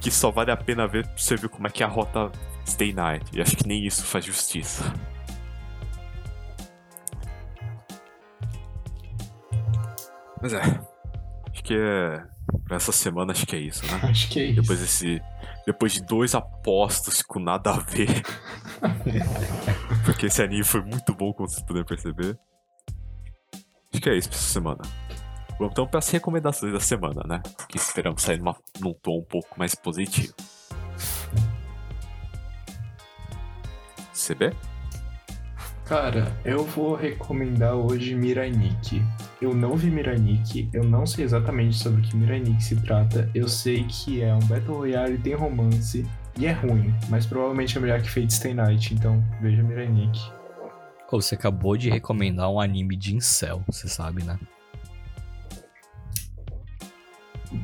que 0.00 0.10
só 0.10 0.30
vale 0.30 0.50
a 0.50 0.56
pena 0.56 0.86
ver 0.86 1.04
pra 1.06 1.16
você 1.16 1.36
ver 1.36 1.48
como 1.48 1.66
é 1.66 1.70
que 1.70 1.82
é 1.82 1.86
a 1.86 1.88
rota 1.88 2.30
Stay 2.66 2.92
Night. 2.92 3.24
E 3.32 3.40
acho 3.40 3.56
que 3.56 3.66
nem 3.66 3.84
isso 3.86 4.04
faz 4.04 4.24
justiça. 4.24 4.92
Mas 10.40 10.52
é. 10.52 10.60
Acho 10.60 11.62
que 11.62 11.74
é. 11.74 12.22
Pra 12.64 12.76
essa 12.76 12.92
semana 12.92 13.32
acho 13.32 13.46
que 13.46 13.56
é 13.56 13.58
isso, 13.58 13.84
né? 13.86 14.00
Acho 14.08 14.30
que 14.30 14.40
é 14.40 14.44
isso. 14.44 14.62
Depois 14.62 14.80
desse. 14.80 15.22
Depois 15.66 15.92
de 15.92 16.02
dois 16.02 16.34
apostos 16.34 17.20
com 17.22 17.38
nada 17.38 17.72
a 17.72 17.78
ver. 17.78 18.22
Porque 20.04 20.26
esse 20.26 20.42
anime 20.42 20.64
foi 20.64 20.80
muito 20.80 21.14
bom, 21.14 21.32
como 21.32 21.48
vocês 21.48 21.62
puderam 21.62 21.84
perceber. 21.84 22.38
Acho 23.92 24.02
que 24.02 24.08
é 24.08 24.16
isso 24.16 24.28
pra 24.28 24.38
essa 24.38 24.48
semana. 24.48 24.82
Vamos 25.58 25.72
então 25.72 25.86
para 25.86 25.98
as 25.98 26.08
recomendações 26.08 26.72
da 26.72 26.80
semana, 26.80 27.22
né? 27.26 27.42
Que 27.68 27.76
esperamos 27.76 28.22
sair 28.22 28.38
numa, 28.38 28.56
num 28.80 28.94
tom 28.94 29.18
um 29.18 29.24
pouco 29.24 29.58
mais 29.58 29.74
positivo. 29.74 30.32
CB? 34.14 34.54
Cara, 35.84 36.30
eu 36.44 36.64
vou 36.64 36.94
recomendar 36.94 37.74
hoje 37.74 38.14
Mirai 38.14 38.50
Nikki. 38.50 39.02
Eu 39.40 39.54
não 39.54 39.76
vi 39.76 39.88
Mirai 39.88 40.16
Nikki, 40.16 40.68
eu 40.72 40.82
não 40.82 41.06
sei 41.06 41.24
exatamente 41.24 41.76
sobre 41.76 42.00
o 42.00 42.04
que 42.04 42.16
Mirai 42.16 42.40
Nikki 42.40 42.64
se 42.64 42.76
trata. 42.82 43.30
Eu 43.32 43.46
sei 43.48 43.84
que 43.84 44.20
é 44.20 44.34
um 44.34 44.40
Battle 44.40 44.78
Royale, 44.78 45.16
tem 45.18 45.34
romance 45.34 46.04
e 46.36 46.46
é 46.46 46.50
ruim, 46.50 46.92
mas 47.08 47.24
provavelmente 47.24 47.78
é 47.78 47.80
melhor 47.80 48.02
que 48.02 48.10
Fate 48.10 48.32
Stay 48.32 48.52
Night, 48.52 48.94
então 48.94 49.24
veja. 49.40 49.62
Ô, 51.10 51.20
você 51.20 51.36
acabou 51.36 51.76
de 51.76 51.88
recomendar 51.88 52.50
um 52.50 52.60
anime 52.60 52.96
de 52.96 53.14
incel, 53.14 53.62
você 53.66 53.88
sabe, 53.88 54.24
né? 54.24 54.38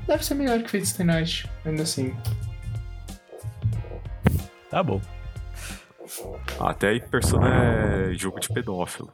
Deve 0.07 0.25
ser 0.25 0.35
melhor 0.35 0.62
que 0.62 0.70
Fate 0.70 0.87
Stay 0.87 1.05
Night, 1.05 1.51
ainda 1.64 1.83
assim. 1.83 2.14
Tá 4.70 4.83
bom. 4.83 5.01
Até 6.61 6.89
aí 6.89 7.01
Persona 7.01 7.49
é 7.49 8.14
jogo 8.14 8.39
de 8.39 8.49
pedófilo. 8.49 9.12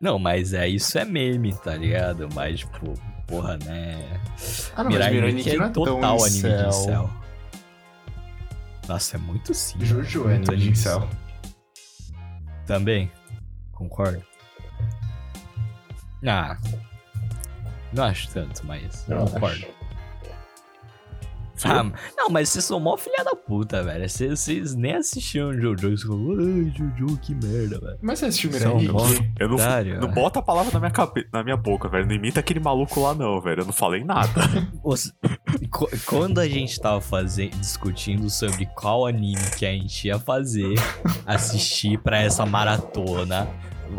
Não, 0.00 0.18
mas 0.18 0.52
é 0.52 0.68
isso 0.68 0.98
é 0.98 1.04
meme, 1.04 1.54
tá 1.54 1.76
ligado? 1.76 2.28
Mas, 2.34 2.60
tipo, 2.60 2.94
porra, 3.26 3.56
né? 3.64 4.20
Ah, 4.76 4.82
não, 4.84 4.90
Mirai 4.90 5.08
mas 5.08 5.14
Mirai 5.14 5.32
Nikki 5.32 5.50
é 5.50 5.54
é 5.54 5.58
tão 5.58 5.72
total 5.72 6.24
anime 6.24 6.42
de 6.42 6.66
incel. 6.68 7.10
Nossa, 8.88 9.16
é 9.16 9.18
muito 9.18 9.54
sim. 9.54 9.78
Jojo 9.84 10.28
é 10.28 10.34
muito 10.34 10.50
anime 10.50 10.64
de 10.66 10.70
incel. 10.72 11.08
Também. 12.66 13.10
Concordo. 13.72 14.22
Ah. 16.26 16.56
Não 17.92 18.04
acho 18.04 18.28
tanto, 18.30 18.66
mas 18.66 19.04
Eu 19.08 19.18
concordo. 19.18 19.46
acho. 19.46 19.68
Ah, 21.64 21.84
não, 22.16 22.28
mas 22.30 22.48
vocês 22.48 22.64
são 22.64 22.80
mó 22.80 22.96
filha 22.96 23.22
da 23.24 23.36
puta, 23.36 23.82
velho. 23.82 24.08
Vocês, 24.08 24.40
vocês 24.40 24.74
nem 24.74 24.94
assistiram 24.94 25.52
Jojo 25.52 25.92
e 25.92 25.96
falam, 25.98 26.30
ai, 26.30 26.72
Jojo, 26.76 27.16
que 27.18 27.34
merda, 27.34 27.78
velho. 27.78 27.98
Mas 28.02 28.18
você 28.18 28.26
assistiu 28.26 28.50
Mirai 28.50 28.68
São 28.68 28.76
Nikki? 28.78 28.92
bons. 28.92 29.20
Eu 29.38 29.48
não, 29.48 29.54
Otário, 29.56 30.00
não 30.00 30.10
bota 30.10 30.40
a 30.40 30.42
palavra 30.42 30.72
na 30.72 30.80
minha, 30.80 30.90
cabe... 30.90 31.26
na 31.32 31.44
minha 31.44 31.56
boca, 31.56 31.88
velho. 31.88 32.06
Não 32.06 32.14
imita 32.14 32.40
aquele 32.40 32.58
maluco 32.60 33.00
lá, 33.00 33.14
não, 33.14 33.40
velho. 33.40 33.60
Eu 33.62 33.66
não 33.66 33.72
falei 33.72 34.02
nada. 34.02 34.28
Os- 34.82 35.12
Quando 36.06 36.38
a 36.40 36.48
gente 36.48 36.78
tava 36.80 37.00
fazendo, 37.00 37.56
discutindo 37.58 38.28
sobre 38.30 38.66
qual 38.74 39.06
anime 39.06 39.40
que 39.56 39.64
a 39.64 39.72
gente 39.72 40.08
ia 40.08 40.18
fazer, 40.18 40.74
assistir 41.26 41.98
pra 41.98 42.18
essa 42.20 42.44
maratona, 42.44 43.48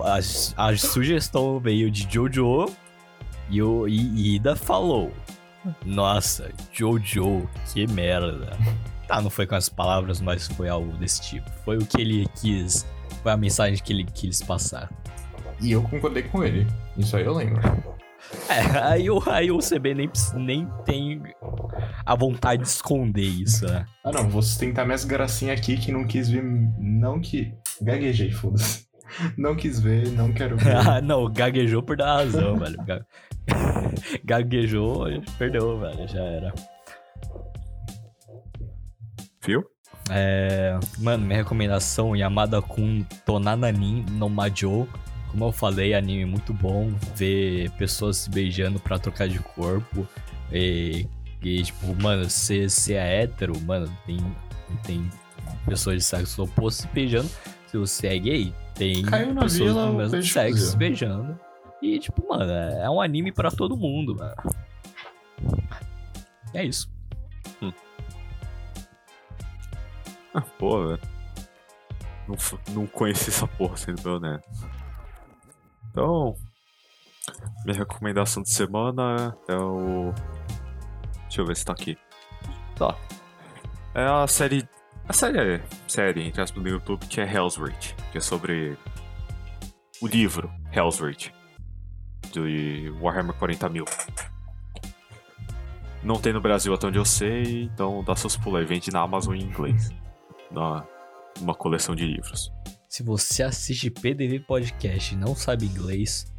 a, 0.04 0.68
a 0.68 0.78
sugestão 0.78 1.60
veio 1.60 1.90
de 1.90 2.08
Jojo 2.12 2.66
e 3.50 3.62
o 3.62 3.88
e 3.88 4.36
Ida 4.36 4.56
falou: 4.56 5.12
Nossa, 5.86 6.52
Jojo, 6.72 7.48
que 7.72 7.88
merda. 7.88 8.58
Tá, 9.08 9.22
não 9.22 9.30
foi 9.30 9.46
com 9.46 9.56
as 9.56 9.70
palavras, 9.70 10.20
mas 10.20 10.48
foi 10.48 10.68
algo 10.68 10.92
desse 10.98 11.22
tipo. 11.22 11.50
Foi 11.64 11.78
o 11.78 11.86
que 11.86 12.02
ele 12.02 12.28
quis, 12.42 12.86
foi 13.22 13.32
a 13.32 13.38
mensagem 13.38 13.82
que 13.84 13.94
ele 13.94 14.04
quis 14.04 14.42
passar. 14.42 14.90
E 15.62 15.72
eu 15.72 15.84
concordei 15.84 16.24
com 16.24 16.44
ele. 16.44 16.68
Isso 16.98 17.16
aí 17.16 17.24
eu 17.24 17.34
lembro. 17.34 17.62
É, 18.50 18.80
aí 18.80 19.10
o, 19.10 19.22
aí 19.30 19.52
o 19.52 19.60
CB 19.60 19.94
nem, 19.94 20.12
nem 20.34 20.68
tem 20.84 21.22
a 22.06 22.16
vontade 22.16 22.64
de 22.64 22.68
esconder 22.68 23.22
isso, 23.22 23.66
né? 23.68 23.86
Ah 24.04 24.12
não, 24.12 24.30
vou 24.30 24.42
sustentar 24.42 24.86
minhas 24.86 25.06
gracinhas 25.06 25.60
aqui 25.60 25.78
que 25.78 25.92
não 25.92 26.06
quis 26.06 26.30
ver. 26.30 26.44
Não 26.44 27.20
que. 27.20 27.54
Gaguejei, 27.82 28.32
foda-se. 28.32 28.86
Não 29.38 29.56
quis 29.56 29.80
ver, 29.80 30.10
não 30.12 30.34
quero 30.34 30.58
ver. 30.58 30.76
Ah, 30.88 31.02
não, 31.02 31.32
gaguejou 31.32 31.84
por 31.84 31.96
dar 31.96 32.16
razão, 32.16 32.58
velho. 32.58 32.78
Ga- 34.24 34.42
Gaguejou, 34.42 35.06
perdeu, 35.38 35.80
velho, 35.80 36.08
já 36.08 36.22
era. 36.24 36.54
Viu? 39.46 39.64
É, 40.10 40.78
mano, 41.00 41.26
minha 41.26 41.38
recomendação, 41.40 42.16
Yamada 42.16 42.62
Kun 42.62 43.04
Tonananin 43.26 44.06
no 44.12 44.30
Majo. 44.30 44.88
Como 45.32 45.46
eu 45.46 45.52
falei, 45.52 45.94
anime 45.94 46.26
muito 46.26 46.54
bom. 46.54 46.92
Ver 47.16 47.70
pessoas 47.72 48.18
se 48.18 48.30
beijando 48.30 48.80
pra 48.80 48.98
trocar 49.00 49.28
de 49.28 49.40
corpo. 49.40 50.08
E, 50.52 51.08
e, 51.42 51.64
tipo, 51.64 51.94
mano, 52.02 52.30
se 52.30 52.70
você 52.70 52.94
é 52.94 53.24
hétero, 53.24 53.60
mano, 53.62 53.92
tem, 54.06 54.18
tem 54.84 55.10
pessoas 55.66 55.98
de 55.98 56.04
sexo 56.04 56.44
oposto 56.44 56.84
se 56.84 56.88
beijando. 56.90 57.30
Se 57.68 57.78
você 57.78 58.08
é 58.08 58.18
gay, 58.20 58.54
tem 58.76 59.02
Caiu 59.04 59.34
na 59.34 59.42
pessoas 59.42 59.70
vila, 59.74 59.88
do 59.88 59.94
mesmo 59.94 60.24
sexo 60.24 60.66
se 60.72 60.78
beijando. 60.78 61.38
E, 61.82 62.00
tipo, 62.00 62.28
mano, 62.28 62.52
é 62.52 62.84
é 62.84 62.90
um 62.90 63.02
anime 63.02 63.32
pra 63.32 63.52
todo 63.52 63.78
mundo, 63.78 64.16
mano. 64.16 64.36
É 66.54 66.64
isso. 66.64 66.90
Ah, 70.34 70.42
pô, 70.42 70.88
velho. 70.88 71.00
Não, 72.28 72.36
não 72.74 72.88
conheci 72.88 73.30
essa 73.30 73.48
porra, 73.48 73.78
sendo 73.78 74.02
bem 74.02 74.14
honesto. 74.14 74.50
Então, 75.92 76.36
minha 77.66 77.78
recomendação 77.78 78.44
de 78.44 78.50
semana 78.52 79.38
é 79.48 79.56
o. 79.56 80.14
Deixa 81.24 81.42
eu 81.42 81.46
ver 81.46 81.56
se 81.56 81.64
tá 81.66 81.74
aqui. 81.74 81.98
Tá. 82.76 82.96
É 83.94 84.04
a 84.04 84.28
série 84.28 84.68
A 85.08 85.14
série 85.14 85.62
série, 85.88 86.28
entre 86.28 86.42
aspas, 86.42 86.62
no 86.62 86.68
YouTube, 86.68 87.06
que 87.06 87.22
é 87.22 87.32
Hell's 87.32 87.56
Reach, 87.58 87.96
que 88.12 88.18
é 88.18 88.22
sobre 88.22 88.78
o 90.02 90.08
livro 90.08 90.52
Hell's 90.74 91.00
Reach, 91.00 91.32
de 92.44 92.92
Warhammer 93.02 93.34
40 93.36 93.70
mil. 93.70 93.86
Não 96.04 96.20
tem 96.20 96.34
no 96.34 96.42
Brasil 96.42 96.74
até 96.74 96.88
onde 96.88 96.98
eu 96.98 97.06
sei, 97.06 97.64
então 97.64 98.04
dá 98.04 98.16
seus 98.16 98.38
pulos 98.38 98.60
aí. 98.60 98.66
Vende 98.66 98.92
na 98.92 99.02
Amazon 99.02 99.36
em 99.36 99.42
inglês. 99.42 99.90
Na, 100.52 100.86
uma 101.42 101.56
coleção 101.56 101.96
de 101.96 102.06
livros. 102.06 102.52
Se 102.88 103.02
você 103.04 103.44
assiste 103.44 103.90
PDV 103.90 104.42
Podcast 104.42 105.14
e 105.14 105.18
não 105.18 105.36
sabe 105.36 105.66
inglês, 105.66 106.32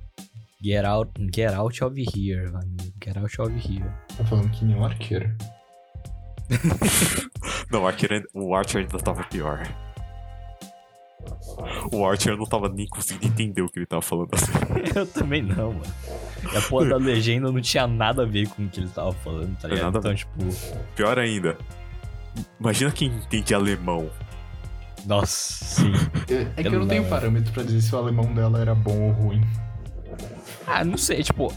get 0.62 0.84
out, 0.84 1.10
get 1.34 1.52
out 1.52 1.84
of 1.84 2.00
here, 2.00 2.46
amigo. 2.48 2.94
Get 3.04 3.16
out 3.16 3.40
of 3.40 3.52
here. 3.52 3.90
Tá 4.16 4.24
falando 4.24 4.50
que 4.50 4.64
nem 4.64 4.76
um 4.76 4.84
arqueiro. 4.84 5.36
Não, 7.70 7.82
o 7.82 7.86
Archer, 7.86 8.24
o 8.34 8.54
Archer 8.54 8.82
ainda 8.82 8.98
tava 8.98 9.24
pior. 9.24 9.66
O 11.92 12.04
Archer 12.06 12.36
não 12.36 12.44
tava 12.46 12.68
nem 12.68 12.86
conseguindo 12.86 13.26
entender 13.26 13.62
o 13.62 13.68
que 13.68 13.78
ele 13.78 13.86
tava 13.86 14.02
falando 14.02 14.28
assim. 14.34 14.52
Eu 14.94 15.06
também 15.06 15.42
não, 15.42 15.72
mano. 15.72 15.94
E 16.52 16.56
a 16.56 16.62
porra 16.62 16.86
da 16.86 16.96
legenda 16.96 17.50
não 17.50 17.60
tinha 17.60 17.86
nada 17.86 18.22
a 18.22 18.26
ver 18.26 18.48
com 18.48 18.64
o 18.64 18.68
que 18.68 18.80
ele 18.80 18.88
tava 18.88 19.12
falando, 19.12 19.56
tá 19.58 19.68
É 19.68 19.72
ligado? 19.72 19.84
nada 19.94 19.98
Então, 19.98 20.14
tipo, 20.14 20.32
Pior 20.94 21.18
ainda. 21.18 21.56
Imagina 22.60 22.90
quem 22.90 23.08
entende 23.08 23.54
alemão. 23.54 24.10
nossa, 25.06 25.64
sim. 25.64 25.92
É, 26.28 26.60
é 26.60 26.62
que 26.62 26.68
Eu 26.68 26.80
não 26.80 26.88
tenho 26.88 27.02
não- 27.02 27.10
parâmetro 27.10 27.52
pra 27.52 27.62
dizer 27.62 27.80
se 27.80 27.94
o 27.94 27.98
alemão 27.98 28.32
dela 28.34 28.60
era 28.60 28.74
bom 28.74 29.00
ou 29.02 29.12
ruim. 29.12 29.42
Ah, 30.66 30.84
não 30.84 30.96
sei, 30.98 31.22
tipo. 31.22 31.52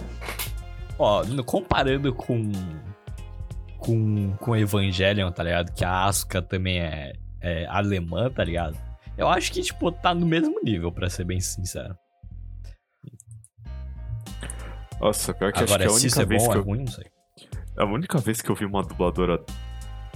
Ó, 0.98 1.24
comparando 1.46 2.14
com. 2.14 2.52
Com, 3.78 4.34
com 4.38 4.56
Evangelion, 4.56 5.32
tá 5.32 5.42
ligado? 5.44 5.72
Que 5.74 5.84
a 5.86 6.04
Asuka 6.06 6.42
também 6.42 6.80
é, 6.80 7.14
é 7.42 7.66
alemã, 7.68 8.30
tá 8.30 8.44
ligado? 8.44 8.78
Eu 9.20 9.28
acho 9.28 9.52
que, 9.52 9.62
tipo, 9.62 9.92
tá 9.92 10.16
no 10.16 10.26
mesmo 10.26 10.62
nível, 10.64 10.94
pra 10.94 11.10
ser 11.10 11.26
bem 11.26 11.42
sincero. 11.42 11.94
Nossa, 15.02 15.34
pior 15.34 15.52
que 15.52 15.60
Agora, 15.60 15.66
acho 15.66 15.78
que 15.78 15.84
é 15.84 15.88
a 15.88 15.90
é 15.90 15.94
única 15.94 16.26
vez 16.26 16.44
bom 16.44 16.50
que 16.50 16.56
é 16.56 16.60
eu, 16.60 16.64
ruim, 16.64 16.80
não 16.80 16.88
sei. 16.88 17.06
É 17.78 17.84
a 17.84 17.86
única 17.86 18.18
vez 18.20 18.42
que 18.42 18.50
eu 18.50 18.56
vi 18.56 18.64
uma 18.64 18.82
dubladora. 18.82 19.44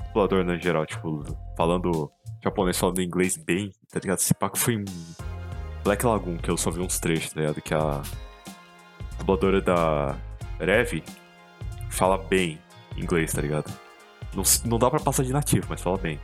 Dubladora 0.07 0.45
no 0.45 0.57
geral, 0.57 0.85
tipo, 0.85 1.21
falando 1.57 2.09
japonês, 2.41 2.77
falando 2.77 3.01
inglês 3.01 3.35
bem, 3.35 3.71
tá 3.91 3.99
ligado? 3.99 4.19
Esse 4.19 4.33
paco 4.33 4.57
foi 4.57 4.75
em 4.75 4.85
Black 5.83 6.05
Lagoon, 6.05 6.37
que 6.37 6.49
eu 6.49 6.55
só 6.55 6.71
vi 6.71 6.79
uns 6.79 6.97
trechos, 6.97 7.33
tá 7.33 7.41
ligado? 7.41 7.61
Que 7.61 7.73
a 7.73 8.01
dubladora 9.17 9.59
da 9.59 10.15
Rev 10.59 11.03
fala 11.89 12.17
bem 12.17 12.57
inglês, 12.95 13.33
tá 13.33 13.41
ligado? 13.41 13.69
Não, 14.33 14.43
não 14.63 14.79
dá 14.79 14.89
pra 14.89 15.01
passar 15.01 15.23
de 15.23 15.33
nativo, 15.33 15.67
mas 15.69 15.81
fala 15.81 15.97
bem. 15.97 16.17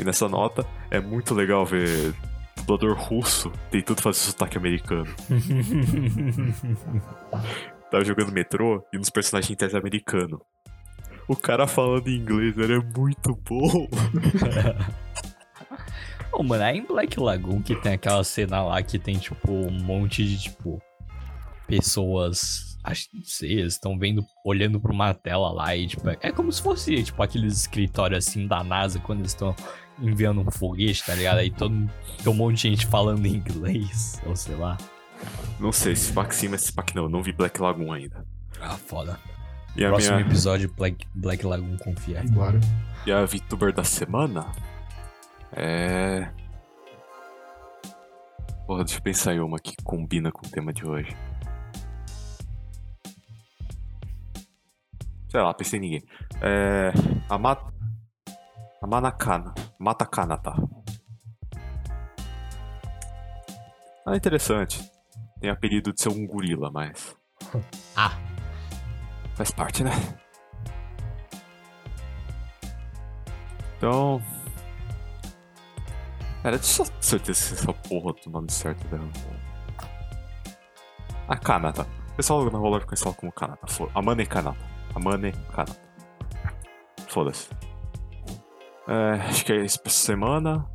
E 0.00 0.04
nessa 0.04 0.26
nota, 0.26 0.66
é 0.90 0.98
muito 0.98 1.34
legal 1.34 1.66
ver 1.66 2.14
dublador 2.56 2.96
russo 2.96 3.52
tentando 3.70 4.00
fazer 4.00 4.18
sotaque 4.18 4.56
americano. 4.56 5.14
Tava 7.90 8.04
jogando 8.04 8.32
metrô 8.32 8.82
e 8.92 8.98
nos 8.98 9.10
personagens 9.10 9.50
internos 9.50 9.74
americanos. 9.74 10.40
O 11.28 11.36
cara 11.36 11.66
falando 11.66 12.08
em 12.08 12.16
inglês, 12.16 12.56
ele 12.56 12.76
é 12.76 12.80
muito 12.96 13.36
bom. 13.48 13.86
Ô, 16.32 16.42
mano, 16.42 16.62
é 16.62 16.74
em 16.74 16.84
Black 16.84 17.20
Lagoon 17.20 17.60
que 17.60 17.76
tem 17.76 17.92
aquela 17.92 18.24
cena 18.24 18.62
lá 18.62 18.82
que 18.82 18.98
tem, 18.98 19.18
tipo, 19.18 19.52
um 19.52 19.82
monte 19.82 20.24
de, 20.24 20.38
tipo, 20.38 20.80
pessoas. 21.66 22.78
Acho 22.82 23.10
que 23.10 23.18
não 23.18 23.24
sei, 23.24 23.60
estão 23.60 23.98
vendo, 23.98 24.24
olhando 24.44 24.80
pra 24.80 24.92
uma 24.92 25.12
tela 25.12 25.52
lá 25.52 25.76
e, 25.76 25.86
tipo, 25.86 26.08
é 26.08 26.32
como 26.32 26.50
se 26.50 26.62
fosse, 26.62 27.02
tipo, 27.02 27.22
aqueles 27.22 27.58
escritórios 27.58 28.26
assim 28.26 28.46
da 28.46 28.64
NASA 28.64 28.98
quando 28.98 29.18
eles 29.20 29.32
estão 29.32 29.54
enviando 30.00 30.40
um 30.40 30.50
foguete, 30.50 31.04
tá 31.04 31.14
ligado? 31.14 31.38
Aí 31.38 31.50
todo, 31.50 31.90
tem 32.22 32.32
um 32.32 32.36
monte 32.36 32.56
de 32.56 32.70
gente 32.70 32.86
falando 32.86 33.24
em 33.26 33.34
inglês, 33.34 34.20
ou 34.26 34.34
sei 34.34 34.56
lá. 34.56 34.76
Não 35.58 35.72
sei, 35.72 35.94
se 35.94 36.12
pack 36.12 36.34
sim, 36.34 36.48
mas 36.48 36.62
se 36.62 36.72
pack 36.72 36.94
não. 36.94 37.04
Eu 37.04 37.08
não 37.08 37.22
vi 37.22 37.32
Black 37.32 37.60
Lagoon 37.60 37.92
ainda. 37.92 38.24
Ah, 38.60 38.76
foda. 38.76 39.18
E 39.76 39.84
Próximo 39.86 40.16
minha 40.16 40.26
episódio, 40.26 40.72
Black, 40.76 41.06
Black 41.14 41.46
Lagoon 41.46 41.76
confia. 41.76 42.22
Bora. 42.30 42.58
e 43.06 43.12
a 43.12 43.24
VTuber 43.24 43.72
da 43.72 43.84
semana 43.84 44.46
é. 45.52 46.30
Porra, 48.66 48.84
deixa 48.84 48.98
eu 48.98 49.02
pensar 49.02 49.34
em 49.34 49.40
uma 49.40 49.58
que 49.58 49.74
combina 49.82 50.30
com 50.30 50.46
o 50.46 50.50
tema 50.50 50.72
de 50.72 50.86
hoje. 50.86 51.16
Sei 55.28 55.40
lá, 55.40 55.52
pensei 55.54 55.78
em 55.78 55.82
ninguém. 55.82 56.04
É. 56.40 56.92
A 57.28 57.38
Mat... 57.38 57.60
A 58.82 58.86
Manakana. 58.86 59.54
Matakana, 59.78 60.36
tá. 60.38 60.54
É 64.08 64.16
interessante. 64.16 64.90
Tem 65.40 65.50
apelido 65.50 65.92
de 65.92 66.00
ser 66.00 66.08
um 66.08 66.26
gorila, 66.26 66.70
mas. 66.70 67.16
Ah. 67.96 68.12
Faz 69.34 69.50
parte, 69.50 69.84
né? 69.84 69.90
Então. 73.76 74.20
Cara, 76.42 76.56
deixa 76.58 76.82
eu 76.82 76.86
ter 76.86 77.02
certeza 77.04 77.38
se 77.40 77.54
essa 77.54 77.72
porra 77.72 78.12
do 78.14 78.30
nome 78.30 78.50
certo 78.50 78.86
dela. 78.88 79.08
A 81.28 81.36
Kanata. 81.36 81.86
O 82.12 82.14
pessoal 82.16 82.44
na 82.50 82.58
rola 82.58 82.80
conhece 82.80 83.04
ela 83.06 83.14
como 83.14 83.30
Kanata. 83.32 83.66
Fo- 83.66 83.90
Amane 83.94 84.26
Kanata. 84.26 84.58
Amane 84.94 85.32
Kanata. 85.52 85.80
Foda-se. 87.08 87.48
É, 88.90 89.12
acho 89.28 89.44
que 89.44 89.52
é 89.52 89.64
isso 89.64 89.80
pra 89.80 89.90
semana. 89.92 90.66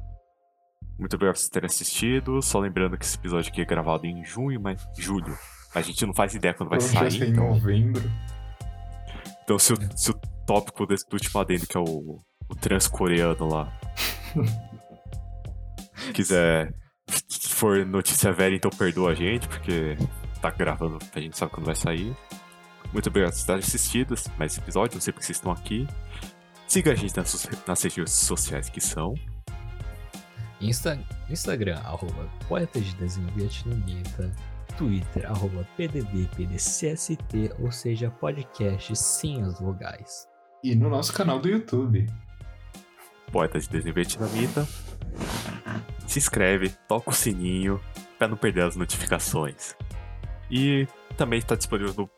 Muito 0.97 1.13
obrigado 1.15 1.33
por 1.35 1.39
vocês 1.39 1.49
terem 1.49 1.67
assistido. 1.67 2.41
Só 2.41 2.59
lembrando 2.59 2.97
que 2.97 3.03
esse 3.03 3.17
episódio 3.17 3.51
aqui 3.51 3.61
é 3.61 3.65
gravado 3.65 4.05
em 4.05 4.23
junho, 4.23 4.59
mas. 4.61 4.81
julho. 4.97 5.37
A 5.73 5.81
gente 5.81 6.05
não 6.05 6.13
faz 6.13 6.33
ideia 6.33 6.53
quando 6.53 6.69
vai 6.69 6.79
Provavelmente 6.79 7.11
sair. 7.17 7.19
ser 7.19 7.27
em 7.27 7.31
Então, 7.33 7.49
novembro. 7.49 8.11
então 9.43 9.59
se, 9.59 9.73
o, 9.73 9.77
se 9.97 10.11
o 10.11 10.13
tópico 10.47 10.85
desse 10.85 11.05
do 11.09 11.13
último 11.15 11.41
adendo, 11.41 11.67
que 11.67 11.75
é 11.77 11.79
o, 11.81 12.21
o 12.49 12.55
transcoreano 12.55 13.49
lá, 13.49 13.77
quiser 16.13 16.73
se 17.27 17.49
for 17.49 17.85
notícia 17.85 18.31
velha, 18.31 18.55
então 18.55 18.71
perdoa 18.71 19.11
a 19.11 19.15
gente, 19.15 19.47
porque 19.49 19.97
tá 20.41 20.49
gravando, 20.49 20.97
a 21.13 21.19
gente 21.19 21.37
sabe 21.37 21.51
quando 21.51 21.65
vai 21.65 21.75
sair. 21.75 22.15
Muito 22.93 23.09
obrigado 23.09 23.33
por 23.35 23.45
terem 23.45 23.59
assistido 23.59 24.15
mais 24.37 24.53
esse 24.53 24.61
episódio, 24.61 24.95
não 24.95 25.01
sei 25.01 25.11
porque 25.11 25.25
vocês 25.25 25.37
estão 25.37 25.51
aqui. 25.51 25.85
Siga 26.67 26.91
a 26.91 26.95
gente 26.95 27.15
nas, 27.15 27.47
nas 27.67 27.83
redes 27.83 28.13
sociais 28.13 28.69
que 28.69 28.81
são. 28.81 29.13
Insta, 30.59 30.99
Instagram, 31.29 31.77
arroba 31.79 32.27
Poeta 32.47 32.79
de 32.79 32.95
Desenho 32.95 33.31
Vietnamita. 33.33 34.31
Twitter, 34.77 35.25
arroba 35.25 35.65
PDVPDCST, 35.77 37.53
ou 37.59 37.71
seja, 37.71 38.09
podcast 38.11 38.93
sem 38.95 39.41
as 39.41 39.57
vogais. 39.59 40.27
E 40.61 40.75
no 40.75 40.89
nosso 40.89 41.13
canal 41.13 41.39
do 41.39 41.47
YouTube. 41.47 42.05
Poeta 43.31 43.57
de 43.59 43.69
Desenho 43.69 43.93
Vietnamita. 43.95 44.67
Se 46.07 46.19
inscreve, 46.19 46.69
toca 46.89 47.09
o 47.09 47.13
sininho 47.13 47.79
pra 48.17 48.27
não 48.27 48.35
perder 48.35 48.63
as 48.63 48.75
notificações. 48.75 49.75
E 50.51 50.87
também 51.17 51.39
está 51.39 51.55
disponível 51.55 51.93
no, 51.93 52.09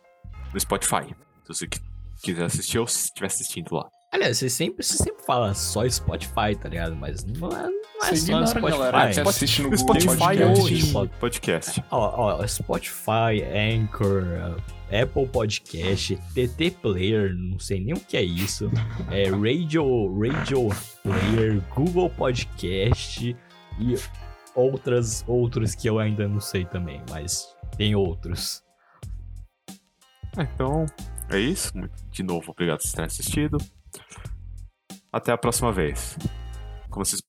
no 0.51 0.59
Spotify. 0.59 1.15
Se 1.43 1.47
você 1.47 1.67
qui- 1.67 1.81
quiser 2.23 2.45
assistir 2.45 2.79
ou 2.79 2.87
se 2.87 3.05
estiver 3.05 3.27
assistindo 3.27 3.75
lá. 3.75 3.87
Aliás, 4.17 4.37
você 4.39 4.49
sempre, 4.49 4.83
você 4.83 4.97
sempre 4.97 5.23
fala 5.23 5.53
só 5.53 5.87
Spotify, 5.87 6.55
tá 6.59 6.67
ligado? 6.67 6.95
Mas 6.95 7.23
não 7.23 7.49
é, 7.49 7.63
não 7.63 7.69
é 8.03 8.09
Você 8.09 8.15
só 8.17 8.39
no 8.39 8.47
Spotify. 8.47 8.71
galera, 8.71 9.13
que 9.13 9.19
assiste 9.19 9.61
no 9.61 9.69
Google 9.69 9.77
Spotify 9.99 10.17
Podcast. 10.17 10.61
hoje. 10.73 10.91
Pod- 10.91 11.11
Podcast. 11.19 11.83
Ó, 11.91 12.37
ó, 12.41 12.47
Spotify, 12.47 13.43
Anchor, 13.53 14.23
uh, 14.23 14.61
Apple 15.03 15.27
Podcast, 15.27 16.15
TT 16.33 16.71
Player, 16.81 17.35
não 17.35 17.59
sei 17.59 17.79
nem 17.79 17.93
o 17.93 17.99
que 17.99 18.17
é 18.17 18.23
isso. 18.23 18.71
É 19.11 19.29
Radio, 19.29 20.17
Radio 20.19 20.69
Player, 21.03 21.61
Google 21.75 22.09
Podcast 22.09 23.35
e 23.79 23.95
outras, 24.55 25.23
outros 25.27 25.75
que 25.75 25.87
eu 25.87 25.99
ainda 25.99 26.27
não 26.27 26.39
sei 26.39 26.65
também, 26.65 27.03
mas 27.11 27.47
tem 27.77 27.93
outros. 27.95 28.63
É, 30.37 30.41
então, 30.41 30.87
é 31.29 31.39
isso. 31.39 31.71
De 32.09 32.23
novo, 32.23 32.49
obrigado 32.51 32.77
por 32.77 32.81
vocês 32.83 32.93
terem 32.93 33.05
assistido. 33.05 33.57
Até 35.11 35.31
a 35.31 35.37
próxima 35.37 35.71
vez. 35.71 36.17
Como 36.89 37.05
vocês 37.05 37.21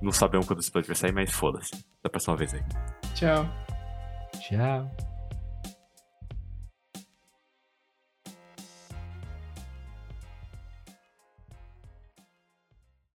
não 0.00 0.12
sabem 0.12 0.40
quando 0.42 0.60
esse 0.60 0.68
episódio 0.68 0.88
vai 0.88 0.96
sair, 0.96 1.12
mas 1.12 1.30
foda-se. 1.32 1.74
Até 1.74 2.06
a 2.06 2.10
próxima 2.10 2.36
vez 2.36 2.54
aí. 2.54 2.62
Tchau. 3.14 3.46
Tchau. 4.40 5.07